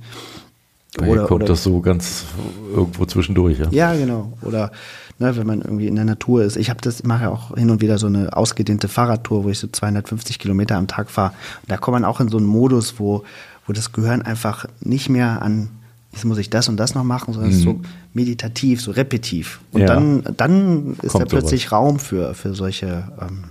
Oder, 0.98 1.26
kommt 1.28 1.48
das 1.48 1.64
so 1.64 1.80
ganz 1.82 2.26
irgendwo 2.74 3.06
zwischendurch, 3.06 3.60
ja? 3.60 3.68
Ja, 3.72 3.94
genau. 3.94 4.34
Oder 4.42 4.72
ne, 5.20 5.36
wenn 5.38 5.46
man 5.46 5.62
irgendwie 5.62 5.88
in 5.88 5.96
der 5.96 6.06
Natur 6.06 6.44
ist. 6.44 6.58
Ich 6.58 6.70
habe 6.70 6.82
das, 6.82 7.04
mache 7.04 7.24
ja 7.26 7.30
auch 7.30 7.56
hin 7.56 7.70
und 7.70 7.82
wieder 7.82 7.98
so 8.00 8.08
eine 8.08 8.36
ausgedehnte 8.36 8.88
Fahrradtour, 8.88 9.44
wo 9.44 9.50
ich 9.50 9.60
so 9.60 9.68
250 9.68 10.40
Kilometer 10.40 10.78
am 10.78 10.88
Tag 10.88 11.12
fahre. 11.12 11.34
Da 11.68 11.78
kommt 11.78 11.94
man 11.94 12.06
auch 12.06 12.20
in 12.20 12.30
so 12.30 12.38
einen 12.38 12.48
Modus, 12.48 12.96
wo, 13.00 13.24
wo 13.68 13.74
das 13.74 13.92
Gehirn 13.92 14.24
einfach 14.24 14.66
nicht 14.82 15.10
mehr 15.10 15.42
an, 15.44 15.70
jetzt 16.12 16.26
muss 16.26 16.40
ich 16.40 16.50
das 16.50 16.68
und 16.70 16.78
das 16.78 16.96
noch 16.96 17.04
machen, 17.04 17.34
sondern 17.34 17.52
es 17.52 17.58
ist 17.58 17.64
so 17.64 17.82
meditativ, 18.14 18.82
so 18.82 18.90
repetitiv. 18.92 19.60
Und 19.72 19.82
Ja. 19.82 19.88
dann, 19.88 20.24
dann 20.38 20.98
ist 21.04 21.12
Kommt 21.12 21.26
da 21.26 21.28
plötzlich 21.28 21.72
Raum 21.72 22.00
für, 22.00 22.34
für 22.34 22.56
solche, 22.56 23.08
ähm, 23.22 23.44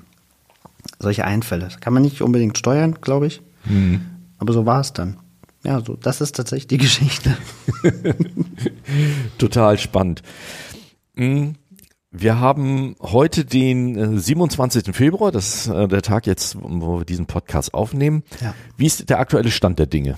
solche 0.98 1.24
Einfälle. 1.24 1.64
Das 1.66 1.78
kann 1.78 1.92
man 1.94 2.02
nicht 2.02 2.20
unbedingt 2.20 2.58
steuern, 2.58 2.96
glaube 3.00 3.28
ich. 3.28 3.40
Aber 4.38 4.52
so 4.54 4.64
war 4.66 4.80
es 4.80 4.92
dann. 4.92 5.18
Ja, 5.64 5.80
so, 5.84 5.96
das 5.96 6.20
ist 6.20 6.36
tatsächlich 6.36 6.68
die 6.68 6.78
Geschichte. 6.84 7.36
Total 9.38 9.78
spannend. 9.78 10.22
Hm, 11.16 11.54
wir 12.10 12.40
haben 12.40 12.96
heute 13.00 13.44
den 13.44 14.18
27. 14.18 14.88
Äh, 14.88 14.92
Februar, 14.92 15.30
das 15.30 15.66
ist 15.66 15.68
äh, 15.68 15.88
der 15.88 16.02
Tag 16.02 16.26
jetzt, 16.26 16.56
wo 16.60 17.00
wir 17.00 17.04
diesen 17.04 17.26
Podcast 17.26 17.74
aufnehmen. 17.74 18.22
Ja. 18.40 18.54
Wie 18.76 18.86
ist 18.86 19.10
der 19.10 19.18
aktuelle 19.18 19.50
Stand 19.50 19.78
der 19.78 19.86
Dinge? 19.86 20.16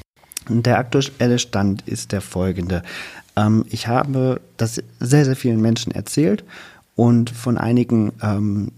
Der 0.48 0.78
aktuelle 0.78 1.38
Stand 1.38 1.82
ist 1.86 2.12
der 2.12 2.20
folgende. 2.20 2.82
Ähm, 3.36 3.64
ich 3.70 3.88
habe 3.88 4.40
das 4.56 4.82
sehr, 5.00 5.24
sehr 5.24 5.36
vielen 5.36 5.60
Menschen 5.60 5.92
erzählt 5.92 6.44
und 6.96 7.30
von 7.30 7.58
einigen 7.58 8.12
ähm, 8.22 8.72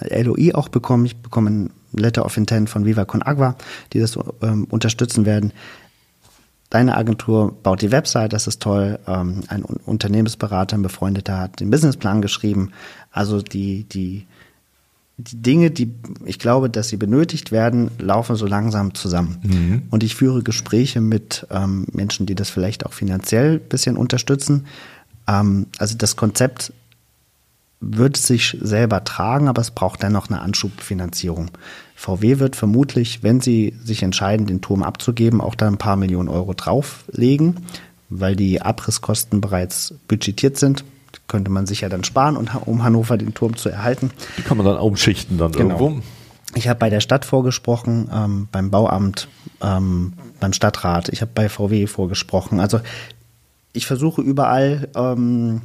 LOI 0.00 0.54
auch 0.54 0.68
bekommen. 0.68 1.06
Ich 1.06 1.16
bekomme 1.16 1.70
Letter 1.96 2.24
of 2.24 2.36
Intent 2.36 2.70
von 2.70 2.84
Viva 2.84 3.04
Con 3.04 3.22
Agua, 3.22 3.56
die 3.92 4.00
das 4.00 4.18
ähm, 4.42 4.66
unterstützen 4.70 5.26
werden. 5.26 5.52
Deine 6.70 6.96
Agentur 6.96 7.52
baut 7.62 7.80
die 7.80 7.92
Website, 7.92 8.32
das 8.32 8.46
ist 8.46 8.60
toll. 8.60 8.98
Ähm, 9.06 9.42
ein 9.48 9.62
Unternehmensberater, 9.62 10.76
ein 10.76 10.82
Befreundeter 10.82 11.38
hat 11.38 11.60
den 11.60 11.70
Businessplan 11.70 12.22
geschrieben. 12.22 12.72
Also 13.12 13.40
die, 13.40 13.84
die, 13.84 14.26
die 15.16 15.42
Dinge, 15.42 15.70
die 15.70 15.94
ich 16.24 16.40
glaube, 16.40 16.68
dass 16.68 16.88
sie 16.88 16.96
benötigt 16.96 17.52
werden, 17.52 17.90
laufen 17.98 18.34
so 18.34 18.46
langsam 18.46 18.94
zusammen. 18.94 19.38
Mhm. 19.42 19.82
Und 19.90 20.02
ich 20.02 20.16
führe 20.16 20.42
Gespräche 20.42 21.00
mit 21.00 21.46
ähm, 21.50 21.86
Menschen, 21.92 22.26
die 22.26 22.34
das 22.34 22.50
vielleicht 22.50 22.84
auch 22.84 22.92
finanziell 22.92 23.54
ein 23.54 23.68
bisschen 23.68 23.96
unterstützen. 23.96 24.66
Ähm, 25.28 25.66
also 25.78 25.96
das 25.96 26.16
Konzept 26.16 26.72
wird 27.80 28.16
sich 28.16 28.56
selber 28.60 29.04
tragen, 29.04 29.48
aber 29.48 29.60
es 29.60 29.70
braucht 29.70 30.02
dennoch 30.02 30.28
eine 30.28 30.40
Anschubfinanzierung. 30.40 31.50
VW 31.94 32.38
wird 32.38 32.56
vermutlich, 32.56 33.22
wenn 33.22 33.40
sie 33.40 33.74
sich 33.82 34.02
entscheiden, 34.02 34.46
den 34.46 34.60
Turm 34.60 34.82
abzugeben, 34.82 35.40
auch 35.40 35.54
da 35.54 35.66
ein 35.66 35.78
paar 35.78 35.96
Millionen 35.96 36.28
Euro 36.28 36.54
drauflegen, 36.54 37.56
weil 38.08 38.36
die 38.36 38.62
Abrisskosten 38.62 39.40
bereits 39.40 39.94
budgetiert 40.08 40.56
sind. 40.56 40.84
Die 41.14 41.20
könnte 41.28 41.50
man 41.50 41.66
sich 41.66 41.82
ja 41.82 41.88
dann 41.88 42.04
sparen, 42.04 42.36
um 42.36 42.82
Hannover 42.82 43.16
den 43.16 43.34
Turm 43.34 43.56
zu 43.56 43.68
erhalten. 43.68 44.10
Die 44.38 44.42
kann 44.42 44.56
man 44.56 44.66
dann 44.66 44.78
umschichten 44.78 45.38
dann 45.38 45.52
genau. 45.52 45.78
irgendwo. 45.78 46.02
Ich 46.54 46.68
habe 46.68 46.78
bei 46.78 46.90
der 46.90 47.00
Stadt 47.00 47.24
vorgesprochen, 47.24 48.08
ähm, 48.12 48.48
beim 48.50 48.70
Bauamt, 48.70 49.28
ähm, 49.62 50.14
beim 50.40 50.52
Stadtrat, 50.52 51.10
ich 51.10 51.20
habe 51.20 51.32
bei 51.34 51.48
VW 51.48 51.86
vorgesprochen. 51.86 52.60
Also 52.60 52.80
ich 53.72 53.86
versuche 53.86 54.22
überall 54.22 54.88
ähm, 54.96 55.60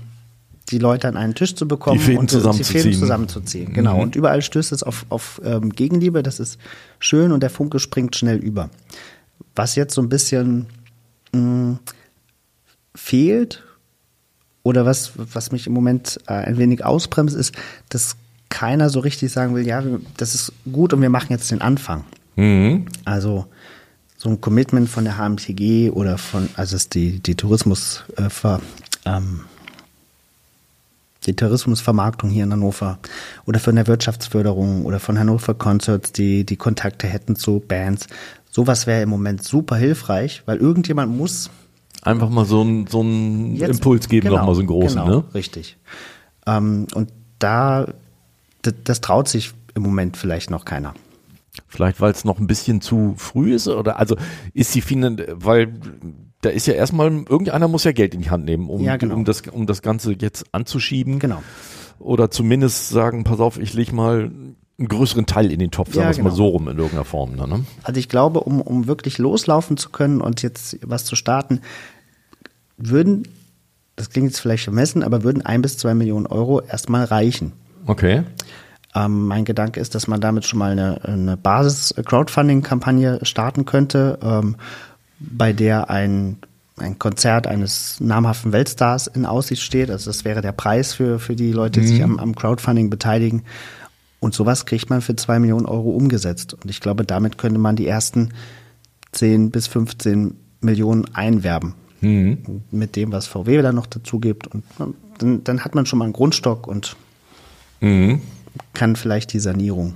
die 0.72 0.78
Leute 0.78 1.08
an 1.08 1.18
einen 1.18 1.36
Tisch 1.36 1.56
zu 1.56 1.68
bekommen 1.68 2.00
die 2.00 2.06
Fäden 2.06 2.20
und 2.20 2.32
zusammenzuziehen. 2.32 2.78
Die 2.78 2.90
Fäden 2.90 3.00
zusammenzuziehen. 3.00 3.74
Genau. 3.74 3.96
Mhm. 3.96 4.02
Und 4.02 4.16
überall 4.16 4.42
stößt 4.42 4.72
es 4.72 4.84
auf, 4.84 5.06
auf 5.10 5.42
ähm, 5.44 5.72
Gegenliebe. 5.72 6.24
Das 6.24 6.40
ist 6.40 6.58
schön 7.00 7.32
und 7.32 7.42
der 7.42 7.50
Funke 7.50 7.80
springt 7.80 8.16
schnell 8.16 8.38
über. 8.38 8.70
Was 9.56 9.76
jetzt 9.76 9.94
so 9.94 10.02
ein 10.02 10.10
bisschen 10.10 10.68
mh, 11.34 11.42
mm, 11.42 11.80
fehlt 12.96 13.64
oder 14.64 14.86
was, 14.86 15.14
was 15.16 15.52
mich 15.52 15.68
im 15.68 15.74
Moment 15.74 16.20
äh, 16.28 16.34
ein 16.34 16.58
wenig 16.58 16.86
ausbremst, 16.86 17.36
ist, 17.36 17.54
dass 17.90 18.16
keiner 18.50 18.90
so 18.90 19.00
richtig 19.00 19.32
sagen 19.32 19.56
will, 19.56 19.66
ja, 19.66 19.84
das 20.18 20.36
ist 20.36 20.54
gut 20.72 20.94
und 20.94 21.02
wir 21.02 21.10
machen 21.10 21.28
jetzt 21.30 21.52
den 21.52 21.62
Anfang. 21.62 22.04
Mhm. 22.36 22.86
Also 23.06 23.46
so 24.18 24.30
ein 24.30 24.40
Commitment 24.40 24.88
von 24.88 25.06
der 25.06 25.18
HMTG 25.18 25.90
oder 25.90 26.18
von, 26.18 26.50
also 26.56 26.76
ist 26.76 26.94
die, 26.94 27.20
die 27.20 27.36
Tourismus 27.36 28.04
äh, 28.18 28.30
ver, 28.30 28.62
ähm, 29.06 29.42
die 31.26 31.36
Tourismusvermarktung 31.36 32.30
hier 32.30 32.44
in 32.44 32.52
Hannover 32.52 33.00
oder 33.46 33.60
von 33.60 33.76
der 33.76 33.88
Wirtschaftsförderung 33.88 34.86
oder 34.86 35.00
von 35.00 35.20
Hannover 35.20 35.54
Concerts, 35.54 36.12
die 36.12 36.46
die 36.46 36.56
Kontakte 36.58 37.08
hätten 37.08 37.36
zu 37.36 37.60
Bands. 37.60 38.08
Sowas 38.50 38.88
wäre 38.88 39.04
im 39.04 39.10
Moment 39.10 39.44
super 39.44 39.76
hilfreich, 39.76 40.44
weil 40.46 40.58
irgendjemand 40.58 41.16
muss 41.16 41.50
einfach 42.02 42.30
mal 42.30 42.46
so 42.46 42.62
einen 42.62 42.88
so 42.88 43.02
einen 43.02 43.56
Impuls 43.56 44.10
geben, 44.10 44.28
genau, 44.28 44.38
nochmal 44.40 44.56
so 44.56 44.62
einen 44.62 44.68
großen, 44.68 45.02
genau, 45.02 45.18
ne? 45.20 45.24
Richtig. 45.34 45.78
Ähm, 46.48 46.88
und 46.94 47.12
da, 47.40 47.88
das, 48.62 48.74
das 48.84 49.02
traut 49.02 49.28
sich 49.28 49.54
im 49.76 49.84
Moment 49.84 50.18
vielleicht 50.18 50.50
noch 50.50 50.66
keiner. 50.66 50.94
Vielleicht, 51.68 52.02
weil 52.02 52.12
es 52.12 52.26
noch 52.26 52.40
ein 52.40 52.48
bisschen 52.48 52.82
zu 52.82 53.14
früh 53.18 53.54
ist 53.54 53.68
oder 53.68 54.00
also 54.00 54.16
ist 54.54 54.74
die 54.74 54.82
Finan 54.82 55.22
weil 55.34 55.74
da 56.42 56.50
ist 56.50 56.68
ja 56.68 56.74
erstmal, 56.74 57.08
irgendeiner 57.10 57.68
muss 57.68 57.84
ja 57.84 57.92
Geld 57.92 58.14
in 58.14 58.22
die 58.22 58.30
Hand 58.30 58.46
nehmen, 58.46 58.70
um, 58.70 58.82
ja, 58.82 58.98
genau. 58.98 59.16
um, 59.16 59.26
das, 59.26 59.44
um 59.52 59.68
das 59.68 59.82
Ganze 59.82 60.14
jetzt 60.20 60.46
anzuschieben. 60.52 61.20
Genau. 61.20 61.42
Oder 62.00 62.32
zumindest 62.32 62.90
sagen, 62.90 63.24
pass 63.24 63.40
auf, 63.40 63.60
ich 63.60 63.74
leg 63.74 63.94
mal 63.94 64.32
einen 64.80 64.88
größeren 64.88 65.28
Teil 65.28 65.52
in 65.52 65.60
den 65.60 65.70
Topf, 65.70 65.90
sagen 65.90 66.00
ja, 66.00 66.08
wir 66.08 66.12
es 66.12 66.18
genau. 66.18 66.30
mal 66.30 66.36
so 66.36 66.48
rum 66.48 66.68
in 66.68 66.78
irgendeiner 66.78 67.06
Form. 67.06 67.36
Ne? 67.36 67.64
Also 67.84 68.00
ich 68.00 68.10
glaube, 68.10 68.42
um, 68.42 68.60
um 68.60 68.88
wirklich 68.88 69.20
loslaufen 69.20 69.78
zu 69.78 69.90
können 69.92 70.20
und 70.20 70.42
jetzt 70.42 70.80
was 70.84 71.06
zu 71.06 71.16
starten, 71.16 71.62
würden, 72.78 73.28
das 73.96 74.10
klingt 74.10 74.30
jetzt 74.30 74.40
vielleicht 74.40 74.64
vermessen, 74.64 75.04
aber 75.04 75.24
würden 75.24 75.46
ein 75.46 75.62
bis 75.62 75.78
zwei 75.78 75.94
Millionen 75.94 76.26
Euro 76.26 76.62
erstmal 76.62 77.06
reichen. 77.06 77.54
Okay. 77.86 78.24
Ähm, 78.96 79.28
mein 79.28 79.46
Gedanke 79.46 79.80
ist, 79.80 79.94
dass 79.94 80.08
man 80.08 80.20
damit 80.20 80.46
schon 80.46 80.60
mal 80.60 80.72
eine, 80.72 81.04
eine 81.06 81.38
Basis-Crowdfunding-Kampagne 81.38 83.20
starten 83.24 83.66
könnte. 83.66 84.18
Ähm, 84.22 84.56
bei 85.30 85.54
der 85.54 85.90
ein, 85.90 86.38
ein 86.78 86.98
Konzert 87.00 87.48
eines 87.48 88.00
namhaften 88.00 88.52
Weltstars 88.52 89.08
in 89.08 89.26
Aussicht 89.26 89.62
steht. 89.62 89.90
Also 89.90 90.10
das 90.10 90.26
wäre 90.26 90.42
der 90.42 90.52
Preis 90.52 90.94
für, 90.94 91.20
für 91.20 91.36
die 91.36 91.52
Leute, 91.52 91.80
die 91.80 91.88
mhm. 91.88 91.90
sich 91.90 92.04
am, 92.04 92.20
am 92.20 92.36
Crowdfunding 92.36 92.90
beteiligen. 92.90 93.44
Und 94.20 94.34
sowas 94.34 94.66
kriegt 94.66 94.90
man 94.90 95.02
für 95.02 95.16
zwei 95.16 95.40
Millionen 95.40 95.66
Euro 95.66 95.92
umgesetzt. 95.92 96.54
Und 96.54 96.70
ich 96.70 96.80
glaube, 96.80 97.06
damit 97.06 97.38
könnte 97.38 97.60
man 97.60 97.76
die 97.76 97.88
ersten 97.88 98.30
10 99.14 99.52
bis 99.52 99.68
15 99.68 100.36
Millionen 100.62 101.14
einwerben. 101.16 101.76
Mhm. 102.02 102.64
Mit 102.72 102.96
dem, 102.96 103.12
was 103.12 103.28
VW 103.28 103.62
dann 103.62 103.76
noch 103.76 103.88
dazu 103.88 104.20
gibt. 104.20 104.48
Und 104.48 104.64
dann, 105.18 105.44
dann 105.44 105.64
hat 105.64 105.76
man 105.76 105.86
schon 105.86 106.00
mal 106.00 106.06
einen 106.06 106.14
Grundstock 106.14 106.68
und 106.68 106.96
mhm. 107.80 108.22
kann 108.74 108.96
vielleicht 108.96 109.34
die 109.34 109.40
Sanierung 109.40 109.94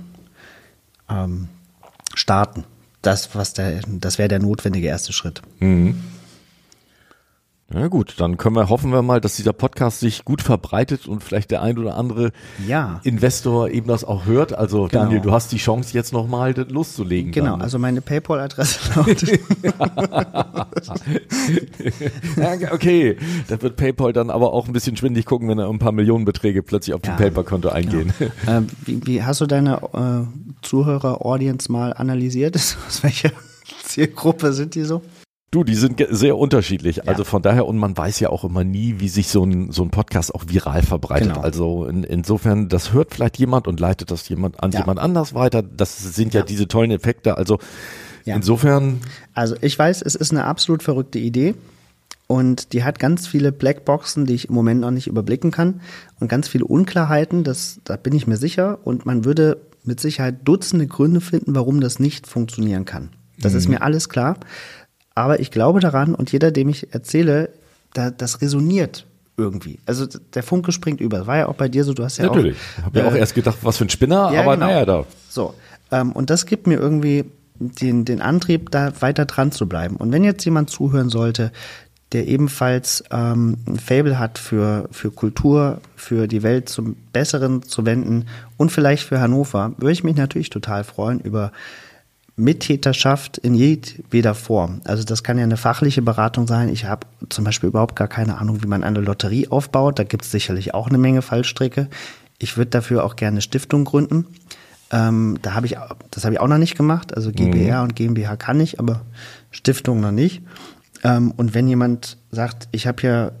ähm, 1.08 1.48
starten 2.14 2.64
das, 3.06 3.34
was 3.34 3.52
der, 3.52 3.80
das 3.86 4.18
wäre 4.18 4.28
der 4.28 4.40
notwendige 4.40 4.88
erste 4.88 5.12
Schritt. 5.12 5.42
Mhm. 5.60 6.02
Na 7.68 7.88
gut, 7.88 8.14
dann 8.18 8.36
können 8.36 8.54
wir 8.54 8.68
hoffen 8.68 8.92
wir 8.92 9.02
mal, 9.02 9.20
dass 9.20 9.34
dieser 9.34 9.52
Podcast 9.52 9.98
sich 9.98 10.24
gut 10.24 10.40
verbreitet 10.40 11.08
und 11.08 11.24
vielleicht 11.24 11.50
der 11.50 11.62
ein 11.62 11.78
oder 11.78 11.96
andere 11.96 12.30
ja. 12.64 13.00
Investor 13.02 13.68
eben 13.70 13.88
das 13.88 14.04
auch 14.04 14.24
hört. 14.24 14.56
Also 14.56 14.86
genau. 14.86 15.02
Daniel, 15.02 15.20
du 15.20 15.32
hast 15.32 15.50
die 15.50 15.56
Chance 15.56 15.92
jetzt 15.92 16.12
nochmal 16.12 16.54
loszulegen. 16.68 17.32
Genau, 17.32 17.50
dann. 17.52 17.62
also 17.62 17.80
meine 17.80 18.00
PayPal-Adresse 18.02 18.94
lautet. 18.94 19.40
ja, 22.36 22.72
okay, 22.72 23.16
da 23.48 23.60
wird 23.60 23.74
PayPal 23.76 24.12
dann 24.12 24.30
aber 24.30 24.52
auch 24.52 24.68
ein 24.68 24.72
bisschen 24.72 24.96
schwindig 24.96 25.26
gucken, 25.26 25.48
wenn 25.48 25.58
da 25.58 25.68
ein 25.68 25.80
paar 25.80 25.92
Millionenbeträge 25.92 26.62
plötzlich 26.62 26.94
auf 26.94 27.00
ja. 27.04 27.14
dem 27.14 27.18
PayPal-Konto 27.18 27.68
eingehen. 27.68 28.12
Ja. 28.20 28.26
Äh, 28.46 28.62
wie, 28.84 29.06
wie, 29.06 29.22
hast 29.22 29.40
du 29.40 29.46
deine 29.46 29.80
äh, 29.92 30.62
Zuhörer-Audience 30.62 31.72
mal 31.72 31.92
analysiert? 31.94 32.54
Aus 32.86 33.02
welcher 33.02 33.32
Zielgruppe 33.82 34.52
sind 34.52 34.74
die 34.74 34.84
so? 34.84 35.02
Du, 35.56 35.64
die 35.64 35.74
sind 35.74 36.04
sehr 36.10 36.36
unterschiedlich. 36.36 36.96
Ja. 36.96 37.04
Also 37.06 37.24
von 37.24 37.40
daher, 37.40 37.64
und 37.66 37.78
man 37.78 37.96
weiß 37.96 38.20
ja 38.20 38.28
auch 38.28 38.44
immer 38.44 38.62
nie, 38.62 38.96
wie 38.98 39.08
sich 39.08 39.28
so 39.28 39.42
ein, 39.42 39.72
so 39.72 39.84
ein 39.84 39.88
Podcast 39.88 40.34
auch 40.34 40.44
viral 40.48 40.82
verbreitet. 40.82 41.28
Genau. 41.28 41.40
Also 41.40 41.86
in, 41.86 42.04
insofern, 42.04 42.68
das 42.68 42.92
hört 42.92 43.14
vielleicht 43.14 43.38
jemand 43.38 43.66
und 43.66 43.80
leitet 43.80 44.10
das 44.10 44.28
jemand 44.28 44.62
an 44.62 44.72
ja. 44.72 44.80
jemand 44.80 44.98
anders 44.98 45.32
weiter. 45.32 45.62
Das 45.62 46.14
sind 46.14 46.34
ja, 46.34 46.40
ja. 46.40 46.44
diese 46.44 46.68
tollen 46.68 46.90
Effekte. 46.90 47.38
Also 47.38 47.58
insofern. 48.26 49.00
Also 49.32 49.56
ich 49.62 49.78
weiß, 49.78 50.02
es 50.02 50.14
ist 50.14 50.30
eine 50.30 50.44
absolut 50.44 50.82
verrückte 50.82 51.18
Idee. 51.18 51.54
Und 52.26 52.74
die 52.74 52.84
hat 52.84 52.98
ganz 52.98 53.26
viele 53.26 53.50
Blackboxen, 53.50 54.26
die 54.26 54.34
ich 54.34 54.50
im 54.50 54.54
Moment 54.54 54.82
noch 54.82 54.90
nicht 54.90 55.06
überblicken 55.06 55.52
kann. 55.52 55.80
Und 56.20 56.28
ganz 56.28 56.48
viele 56.48 56.66
Unklarheiten, 56.66 57.44
das, 57.44 57.80
da 57.84 57.96
bin 57.96 58.14
ich 58.14 58.26
mir 58.26 58.36
sicher. 58.36 58.80
Und 58.84 59.06
man 59.06 59.24
würde 59.24 59.62
mit 59.84 60.00
Sicherheit 60.00 60.36
Dutzende 60.44 60.86
Gründe 60.86 61.22
finden, 61.22 61.54
warum 61.54 61.80
das 61.80 61.98
nicht 61.98 62.26
funktionieren 62.26 62.84
kann. 62.84 63.08
Das 63.38 63.52
mhm. 63.52 63.58
ist 63.58 63.68
mir 63.68 63.80
alles 63.80 64.10
klar. 64.10 64.36
Aber 65.16 65.40
ich 65.40 65.50
glaube 65.50 65.80
daran 65.80 66.14
und 66.14 66.30
jeder, 66.30 66.52
dem 66.52 66.68
ich 66.68 66.94
erzähle, 66.94 67.48
da, 67.94 68.10
das 68.10 68.42
resoniert 68.42 69.06
irgendwie. 69.36 69.78
Also 69.86 70.06
der 70.06 70.42
Funke 70.42 70.72
springt 70.72 71.00
über. 71.00 71.18
Das 71.18 71.26
war 71.26 71.38
ja 71.38 71.48
auch 71.48 71.54
bei 71.54 71.68
dir 71.68 71.84
so, 71.84 71.94
du 71.94 72.04
hast 72.04 72.18
ja 72.18 72.26
Natürlich. 72.26 72.56
auch. 72.56 72.58
Natürlich. 72.58 72.78
Ich 72.78 72.84
habe 72.84 72.98
ja 73.00 73.08
auch 73.08 73.14
erst 73.14 73.34
gedacht, 73.34 73.58
was 73.62 73.78
für 73.78 73.86
ein 73.86 73.90
Spinner, 73.90 74.30
ja, 74.32 74.42
aber 74.42 74.54
genau. 74.54 74.66
naja, 74.66 74.84
da. 74.84 75.04
So. 75.28 75.54
Ähm, 75.90 76.12
und 76.12 76.30
das 76.30 76.46
gibt 76.46 76.66
mir 76.66 76.78
irgendwie 76.78 77.24
den, 77.58 78.04
den 78.04 78.20
Antrieb, 78.20 78.70
da 78.70 78.92
weiter 79.00 79.24
dran 79.24 79.52
zu 79.52 79.66
bleiben. 79.66 79.96
Und 79.96 80.12
wenn 80.12 80.22
jetzt 80.22 80.44
jemand 80.44 80.68
zuhören 80.68 81.08
sollte, 81.08 81.50
der 82.12 82.28
ebenfalls 82.28 83.02
ähm, 83.10 83.56
ein 83.66 83.78
Fable 83.78 84.18
hat 84.18 84.38
für, 84.38 84.88
für 84.92 85.10
Kultur, 85.10 85.80
für 85.96 86.28
die 86.28 86.42
Welt 86.42 86.68
zum 86.68 86.94
Besseren 87.12 87.62
zu 87.62 87.86
wenden 87.86 88.26
und 88.58 88.70
vielleicht 88.70 89.04
für 89.04 89.20
Hannover, 89.20 89.72
würde 89.78 89.92
ich 89.92 90.04
mich 90.04 90.16
natürlich 90.16 90.50
total 90.50 90.84
freuen 90.84 91.20
über 91.20 91.52
Mittäterschaft 92.36 93.38
in 93.38 93.54
jeder 93.54 94.34
Form. 94.34 94.82
Also 94.84 95.04
das 95.04 95.22
kann 95.22 95.38
ja 95.38 95.44
eine 95.44 95.56
fachliche 95.56 96.02
Beratung 96.02 96.46
sein. 96.46 96.68
Ich 96.68 96.84
habe 96.84 97.06
zum 97.30 97.44
Beispiel 97.44 97.70
überhaupt 97.70 97.96
gar 97.96 98.08
keine 98.08 98.38
Ahnung, 98.38 98.62
wie 98.62 98.66
man 98.66 98.84
eine 98.84 99.00
Lotterie 99.00 99.48
aufbaut. 99.48 99.98
Da 99.98 100.04
gibt 100.04 100.24
es 100.24 100.30
sicherlich 100.30 100.74
auch 100.74 100.88
eine 100.88 100.98
Menge 100.98 101.22
Fallstricke. 101.22 101.88
Ich 102.38 102.58
würde 102.58 102.70
dafür 102.70 103.04
auch 103.04 103.16
gerne 103.16 103.36
eine 103.36 103.40
Stiftung 103.40 103.86
gründen. 103.86 104.26
Ähm, 104.90 105.38
da 105.40 105.54
habe 105.54 105.66
ich, 105.66 105.76
das 106.10 106.24
habe 106.24 106.34
ich 106.34 106.40
auch 106.40 106.46
noch 106.46 106.58
nicht 106.58 106.76
gemacht. 106.76 107.16
Also 107.16 107.32
GBR 107.32 107.78
mhm. 107.78 107.84
und 107.84 107.96
GmbH 107.96 108.36
kann 108.36 108.60
ich, 108.60 108.78
aber 108.78 109.00
Stiftung 109.50 110.00
noch 110.00 110.12
nicht. 110.12 110.42
Ähm, 111.04 111.32
und 111.36 111.54
wenn 111.54 111.66
jemand 111.68 112.18
sagt, 112.30 112.68
ich 112.72 112.86
habe 112.86 113.02
ja 113.02 113.32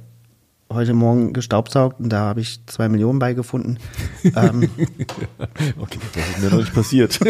heute 0.70 0.94
Morgen 0.94 1.32
gestaubsaugt 1.32 2.00
und 2.00 2.10
da 2.10 2.20
habe 2.20 2.40
ich 2.40 2.60
zwei 2.66 2.88
Millionen 2.88 3.18
beigefunden. 3.18 3.78
ähm, 4.24 4.68
okay, 5.78 5.98
das 6.14 6.28
ist 6.28 6.42
mir 6.42 6.50
noch 6.50 6.58
nicht 6.58 6.74
passiert. 6.74 7.12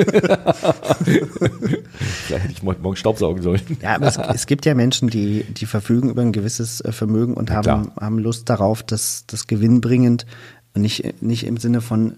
Vielleicht 1.05 2.45
hätte 2.45 2.53
ich 2.53 2.63
morgen 2.63 2.97
staubsaugen 2.97 3.43
sollen. 3.43 3.61
Ja, 3.83 3.97
aber 3.97 4.07
es, 4.07 4.17
es, 4.17 4.47
gibt 4.47 4.65
ja 4.65 4.75
Menschen, 4.75 5.09
die, 5.09 5.45
die 5.45 5.67
verfügen 5.67 6.09
über 6.11 6.23
ein 6.23 6.33
gewisses 6.33 6.81
äh, 6.81 6.93
Vermögen 6.93 7.35
und 7.35 7.51
ja, 7.51 7.57
haben, 7.57 7.93
haben 8.01 8.19
Lust 8.19 8.49
darauf, 8.49 8.83
dass 8.83 9.25
das 9.27 9.47
gewinnbringend 9.47 10.27
und 10.75 10.83
nicht, 10.83 11.23
nicht 11.23 11.47
im 11.47 11.59
Sinne 11.59 11.81
von 11.81 12.17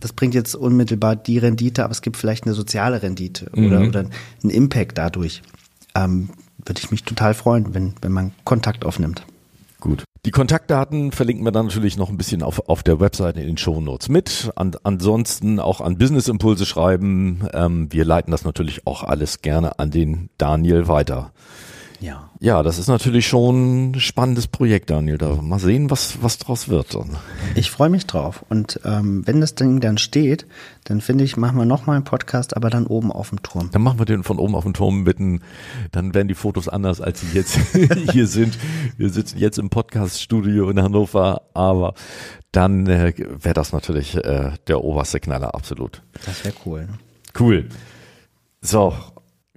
das 0.00 0.12
bringt 0.12 0.34
jetzt 0.34 0.54
unmittelbar 0.54 1.16
die 1.16 1.38
Rendite, 1.38 1.82
aber 1.82 1.90
es 1.90 2.02
gibt 2.02 2.16
vielleicht 2.16 2.44
eine 2.44 2.54
soziale 2.54 3.02
Rendite 3.02 3.50
oder, 3.52 3.80
mhm. 3.80 3.88
oder 3.88 4.00
einen 4.00 4.50
Impact 4.50 4.96
dadurch. 4.96 5.42
Ähm, 5.96 6.30
würde 6.64 6.80
ich 6.80 6.90
mich 6.92 7.02
total 7.02 7.34
freuen, 7.34 7.74
wenn, 7.74 7.94
wenn 8.00 8.12
man 8.12 8.32
Kontakt 8.44 8.84
aufnimmt. 8.84 9.24
Gut. 9.80 10.04
Die 10.24 10.32
Kontaktdaten 10.32 11.12
verlinken 11.12 11.44
wir 11.44 11.52
dann 11.52 11.66
natürlich 11.66 11.96
noch 11.96 12.10
ein 12.10 12.16
bisschen 12.16 12.42
auf, 12.42 12.68
auf 12.68 12.82
der 12.82 12.98
Webseite 12.98 13.40
in 13.40 13.46
den 13.46 13.56
Show 13.56 13.80
Notes 13.80 14.08
mit. 14.08 14.50
An, 14.56 14.72
ansonsten 14.82 15.60
auch 15.60 15.80
an 15.80 15.98
Business 15.98 16.26
Impulse 16.26 16.66
schreiben. 16.66 17.48
Ähm, 17.52 17.86
wir 17.92 18.04
leiten 18.04 18.32
das 18.32 18.44
natürlich 18.44 18.86
auch 18.86 19.04
alles 19.04 19.40
gerne 19.40 19.78
an 19.78 19.90
den 19.90 20.30
Daniel 20.36 20.88
weiter. 20.88 21.32
Ja. 22.00 22.30
Ja, 22.40 22.62
das 22.62 22.78
ist 22.78 22.86
natürlich 22.86 23.26
schon 23.26 23.90
ein 23.90 24.00
spannendes 24.00 24.46
Projekt, 24.46 24.90
Daniel. 24.90 25.18
Da 25.18 25.34
mal 25.42 25.58
sehen, 25.58 25.90
was, 25.90 26.22
was 26.22 26.38
draus 26.38 26.68
wird 26.68 26.94
dann. 26.94 27.16
Ich 27.56 27.70
freue 27.70 27.90
mich 27.90 28.06
drauf. 28.06 28.44
Und 28.48 28.80
ähm, 28.84 29.22
wenn 29.26 29.40
das 29.40 29.56
Ding 29.56 29.80
dann 29.80 29.98
steht, 29.98 30.46
dann 30.84 31.00
finde 31.00 31.24
ich, 31.24 31.36
machen 31.36 31.58
wir 31.58 31.64
nochmal 31.64 31.96
einen 31.96 32.04
Podcast, 32.04 32.56
aber 32.56 32.70
dann 32.70 32.86
oben 32.86 33.10
auf 33.10 33.30
dem 33.30 33.42
Turm. 33.42 33.70
Dann 33.72 33.82
machen 33.82 33.98
wir 33.98 34.06
den 34.06 34.22
von 34.22 34.38
oben 34.38 34.54
auf 34.54 34.64
dem 34.64 34.74
Turm 34.74 35.02
mitten. 35.02 35.42
Dann 35.90 36.14
werden 36.14 36.28
die 36.28 36.34
Fotos 36.34 36.68
anders, 36.68 37.00
als 37.00 37.20
sie 37.20 37.36
jetzt 37.36 37.58
hier 38.12 38.26
sind. 38.26 38.56
Wir 38.96 39.10
sitzen 39.10 39.38
jetzt 39.38 39.58
im 39.58 39.68
Podcast-Studio 39.68 40.70
in 40.70 40.80
Hannover, 40.80 41.42
aber 41.54 41.94
dann 42.52 42.86
äh, 42.86 43.12
wäre 43.16 43.54
das 43.54 43.72
natürlich 43.72 44.14
äh, 44.14 44.52
der 44.68 44.84
oberste 44.84 45.18
Knaller, 45.20 45.54
absolut. 45.54 46.02
Das 46.24 46.44
wäre 46.44 46.54
cool. 46.64 46.88
Cool. 47.38 47.68
So, 48.60 48.94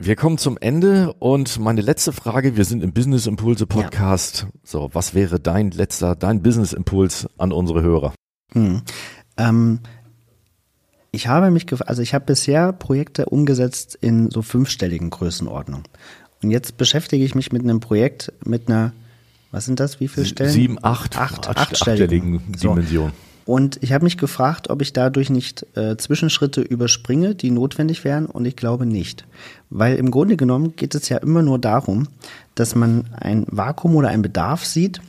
wir 0.03 0.15
kommen 0.15 0.37
zum 0.37 0.57
Ende 0.57 1.13
und 1.13 1.59
meine 1.59 1.81
letzte 1.81 2.11
Frage, 2.11 2.57
wir 2.57 2.65
sind 2.65 2.83
im 2.83 2.91
Business 2.91 3.27
Impulse 3.27 3.67
Podcast. 3.67 4.47
Ja. 4.47 4.59
So, 4.63 4.89
was 4.93 5.13
wäre 5.13 5.39
dein 5.39 5.71
letzter, 5.71 6.15
dein 6.15 6.41
Business 6.41 6.73
Impuls 6.73 7.27
an 7.37 7.51
unsere 7.51 7.81
Hörer? 7.81 8.13
Hm. 8.53 8.81
Ähm, 9.37 9.79
ich 11.11 11.27
habe 11.27 11.51
mich, 11.51 11.67
also 11.87 12.01
ich 12.01 12.13
habe 12.13 12.25
bisher 12.25 12.73
Projekte 12.73 13.25
umgesetzt 13.27 13.97
in 13.99 14.31
so 14.31 14.41
fünfstelligen 14.41 15.09
Größenordnung. 15.09 15.83
Und 16.41 16.51
jetzt 16.51 16.77
beschäftige 16.77 17.23
ich 17.23 17.35
mich 17.35 17.51
mit 17.51 17.61
einem 17.61 17.79
Projekt 17.79 18.33
mit 18.43 18.69
einer, 18.69 18.93
was 19.51 19.65
sind 19.65 19.79
das, 19.79 19.99
wie 19.99 20.07
viele 20.07 20.25
Stellen? 20.25 20.49
Sieben, 20.49 20.77
acht, 20.83 21.17
acht, 21.17 21.47
acht 21.47 21.57
achtstelligen 21.57 22.39
Dimension. 22.53 23.11
So. 23.11 23.11
Und 23.51 23.79
ich 23.83 23.91
habe 23.91 24.05
mich 24.05 24.17
gefragt, 24.17 24.69
ob 24.69 24.81
ich 24.81 24.93
dadurch 24.93 25.29
nicht 25.29 25.65
äh, 25.75 25.97
Zwischenschritte 25.97 26.61
überspringe, 26.61 27.35
die 27.35 27.51
notwendig 27.51 28.05
wären. 28.05 28.25
Und 28.25 28.45
ich 28.45 28.55
glaube 28.55 28.85
nicht. 28.85 29.25
Weil 29.69 29.97
im 29.97 30.09
Grunde 30.09 30.37
genommen 30.37 30.77
geht 30.77 30.95
es 30.95 31.09
ja 31.09 31.17
immer 31.17 31.41
nur 31.41 31.59
darum, 31.59 32.07
dass 32.55 32.75
man 32.75 33.09
ein 33.11 33.45
Vakuum 33.49 33.97
oder 33.97 34.07
einen 34.07 34.21
Bedarf 34.21 34.63
sieht 34.63 35.01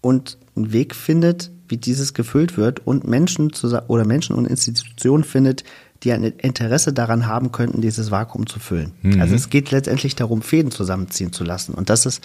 und 0.00 0.38
einen 0.54 0.72
Weg 0.72 0.94
findet, 0.94 1.50
wie 1.66 1.78
dieses 1.78 2.14
gefüllt 2.14 2.56
wird 2.56 2.86
und 2.86 3.08
Menschen 3.08 3.50
oder 3.88 4.06
Menschen 4.06 4.36
und 4.36 4.46
Institutionen 4.46 5.24
findet, 5.24 5.64
die 6.04 6.12
ein 6.12 6.22
Interesse 6.22 6.92
daran 6.92 7.26
haben 7.26 7.50
könnten, 7.50 7.80
dieses 7.80 8.12
Vakuum 8.12 8.46
zu 8.46 8.60
füllen. 8.60 8.92
Mhm. 9.02 9.20
Also 9.20 9.34
es 9.34 9.50
geht 9.50 9.72
letztendlich 9.72 10.14
darum, 10.14 10.42
Fäden 10.42 10.70
zusammenziehen 10.70 11.32
zu 11.32 11.42
lassen. 11.42 11.74
Und 11.74 11.90
das 11.90 12.06
ist 12.06 12.22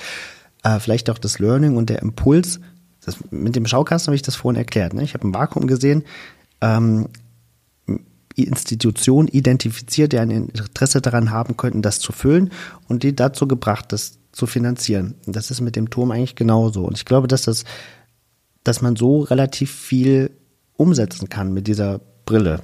äh, 0.62 0.80
vielleicht 0.80 1.10
auch 1.10 1.18
das 1.18 1.40
Learning 1.40 1.76
und 1.76 1.90
der 1.90 2.04
Impuls, 2.04 2.60
das, 3.06 3.18
mit 3.32 3.56
dem 3.56 3.66
Schaukasten 3.66 4.08
habe 4.08 4.16
ich 4.16 4.22
das 4.22 4.36
vorhin 4.36 4.58
erklärt. 4.58 4.94
Ne? 4.94 5.04
Ich 5.04 5.14
habe 5.14 5.28
ein 5.28 5.34
Vakuum 5.34 5.68
gesehen, 5.68 6.04
ähm, 6.62 7.08
Institutionen 8.36 9.28
identifiziert, 9.28 10.14
die 10.14 10.20
ein 10.20 10.32
Interesse 10.32 11.02
daran 11.02 11.32
haben 11.32 11.56
könnten, 11.56 11.82
das 11.82 12.00
zu 12.00 12.12
füllen 12.12 12.52
und 12.88 13.04
die 13.04 13.16
dazu 13.16 13.48
gebracht, 13.48 13.92
das 13.92 14.18
zu 14.32 14.48
finanzieren. 14.48 15.16
Und 15.28 15.36
das 15.36 15.52
ist 15.52 15.62
mit 15.62 15.76
dem 15.76 15.90
Turm 15.90 16.12
eigentlich 16.12 16.36
genauso. 16.36 16.86
Und 16.86 16.98
ich 16.98 17.06
glaube, 17.06 17.28
dass 17.28 17.44
das, 17.44 17.64
dass 18.64 18.82
man 18.82 18.96
so 18.96 19.22
relativ 19.22 19.72
viel 19.72 20.32
umsetzen 20.76 21.30
kann 21.30 21.54
mit 21.54 21.68
dieser 21.68 22.00
Brille. 22.26 22.62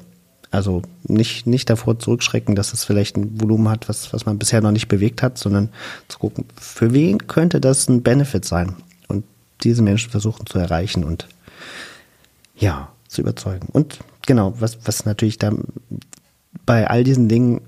Also 0.51 0.81
nicht, 1.03 1.45
nicht 1.45 1.69
davor 1.69 1.99
zurückschrecken, 1.99 2.55
dass 2.55 2.73
es 2.73 2.83
vielleicht 2.83 3.17
ein 3.17 3.39
Volumen 3.39 3.69
hat, 3.69 3.87
was, 3.87 4.11
was 4.13 4.25
man 4.25 4.39
bisher 4.39 4.61
noch 4.61 4.71
nicht 4.71 4.87
bewegt 4.87 5.21
hat, 5.21 5.37
sondern 5.37 5.69
zu 6.07 6.17
gucken, 6.17 6.45
für 6.59 6.91
wen 6.91 7.27
könnte 7.27 7.61
das 7.61 7.87
ein 7.87 8.01
Benefit 8.01 8.45
sein? 8.45 8.75
Diese 9.63 9.81
Menschen 9.81 10.11
versuchen 10.11 10.45
zu 10.45 10.59
erreichen 10.59 11.03
und 11.03 11.27
ja, 12.55 12.89
zu 13.07 13.21
überzeugen. 13.21 13.67
Und 13.71 13.99
genau, 14.25 14.53
was, 14.59 14.79
was 14.85 15.05
natürlich 15.05 15.37
da 15.37 15.51
bei 16.65 16.87
all 16.87 17.03
diesen 17.03 17.29
Dingen 17.29 17.61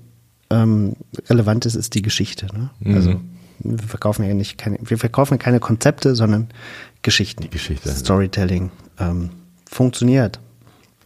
ähm, 0.50 0.96
relevant 1.28 1.66
ist, 1.66 1.74
ist 1.74 1.94
die 1.94 2.02
Geschichte. 2.02 2.46
Ne? 2.54 2.70
Mhm. 2.80 2.94
Also 2.94 3.20
wir 3.58 3.78
verkaufen 3.78 4.24
ja 4.24 4.34
nicht 4.34 4.58
keine, 4.58 4.78
wir 4.82 4.98
verkaufen 4.98 5.38
keine 5.38 5.60
Konzepte, 5.60 6.14
sondern 6.14 6.48
Geschichten. 7.02 7.42
Die 7.42 7.50
Geschichte. 7.50 7.88
Storytelling 7.90 8.70
ähm, 8.98 9.30
funktioniert. 9.68 10.40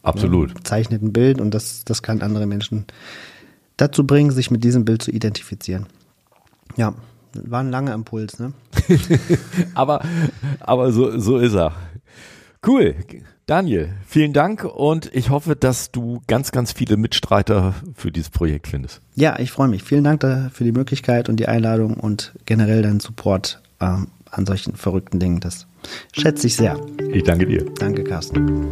Absolut. 0.02 0.54
Ne? 0.54 0.62
Zeichnet 0.62 1.02
ein 1.02 1.12
Bild 1.12 1.40
und 1.40 1.52
das, 1.52 1.84
das 1.84 2.02
kann 2.02 2.22
andere 2.22 2.46
Menschen 2.46 2.86
dazu 3.76 4.06
bringen, 4.06 4.30
sich 4.30 4.50
mit 4.50 4.64
diesem 4.64 4.84
Bild 4.84 5.02
zu 5.02 5.10
identifizieren. 5.10 5.86
Ja, 6.76 6.94
war 7.44 7.60
ein 7.60 7.70
langer 7.70 7.94
Impuls, 7.94 8.38
ne? 8.38 8.52
aber 9.74 10.02
aber 10.60 10.92
so, 10.92 11.18
so 11.18 11.38
ist 11.38 11.54
er. 11.54 11.72
Cool. 12.66 12.94
Daniel, 13.46 13.90
vielen 14.04 14.32
Dank 14.32 14.64
und 14.64 15.08
ich 15.14 15.30
hoffe, 15.30 15.54
dass 15.54 15.92
du 15.92 16.20
ganz, 16.26 16.50
ganz 16.50 16.72
viele 16.72 16.96
Mitstreiter 16.96 17.74
für 17.94 18.10
dieses 18.10 18.30
Projekt 18.30 18.66
findest. 18.66 19.00
Ja, 19.14 19.38
ich 19.38 19.52
freue 19.52 19.68
mich. 19.68 19.84
Vielen 19.84 20.02
Dank 20.02 20.22
für 20.52 20.64
die 20.64 20.72
Möglichkeit 20.72 21.28
und 21.28 21.36
die 21.36 21.46
Einladung 21.46 21.94
und 21.94 22.32
generell 22.44 22.82
deinen 22.82 22.98
Support 22.98 23.60
ähm, 23.80 24.08
an 24.32 24.46
solchen 24.46 24.74
verrückten 24.74 25.20
Dingen. 25.20 25.38
Das 25.38 25.66
schätze 26.12 26.48
ich 26.48 26.56
sehr. 26.56 26.80
Ich 27.12 27.22
danke 27.22 27.46
dir. 27.46 27.64
Danke, 27.78 28.02
Carsten. 28.02 28.66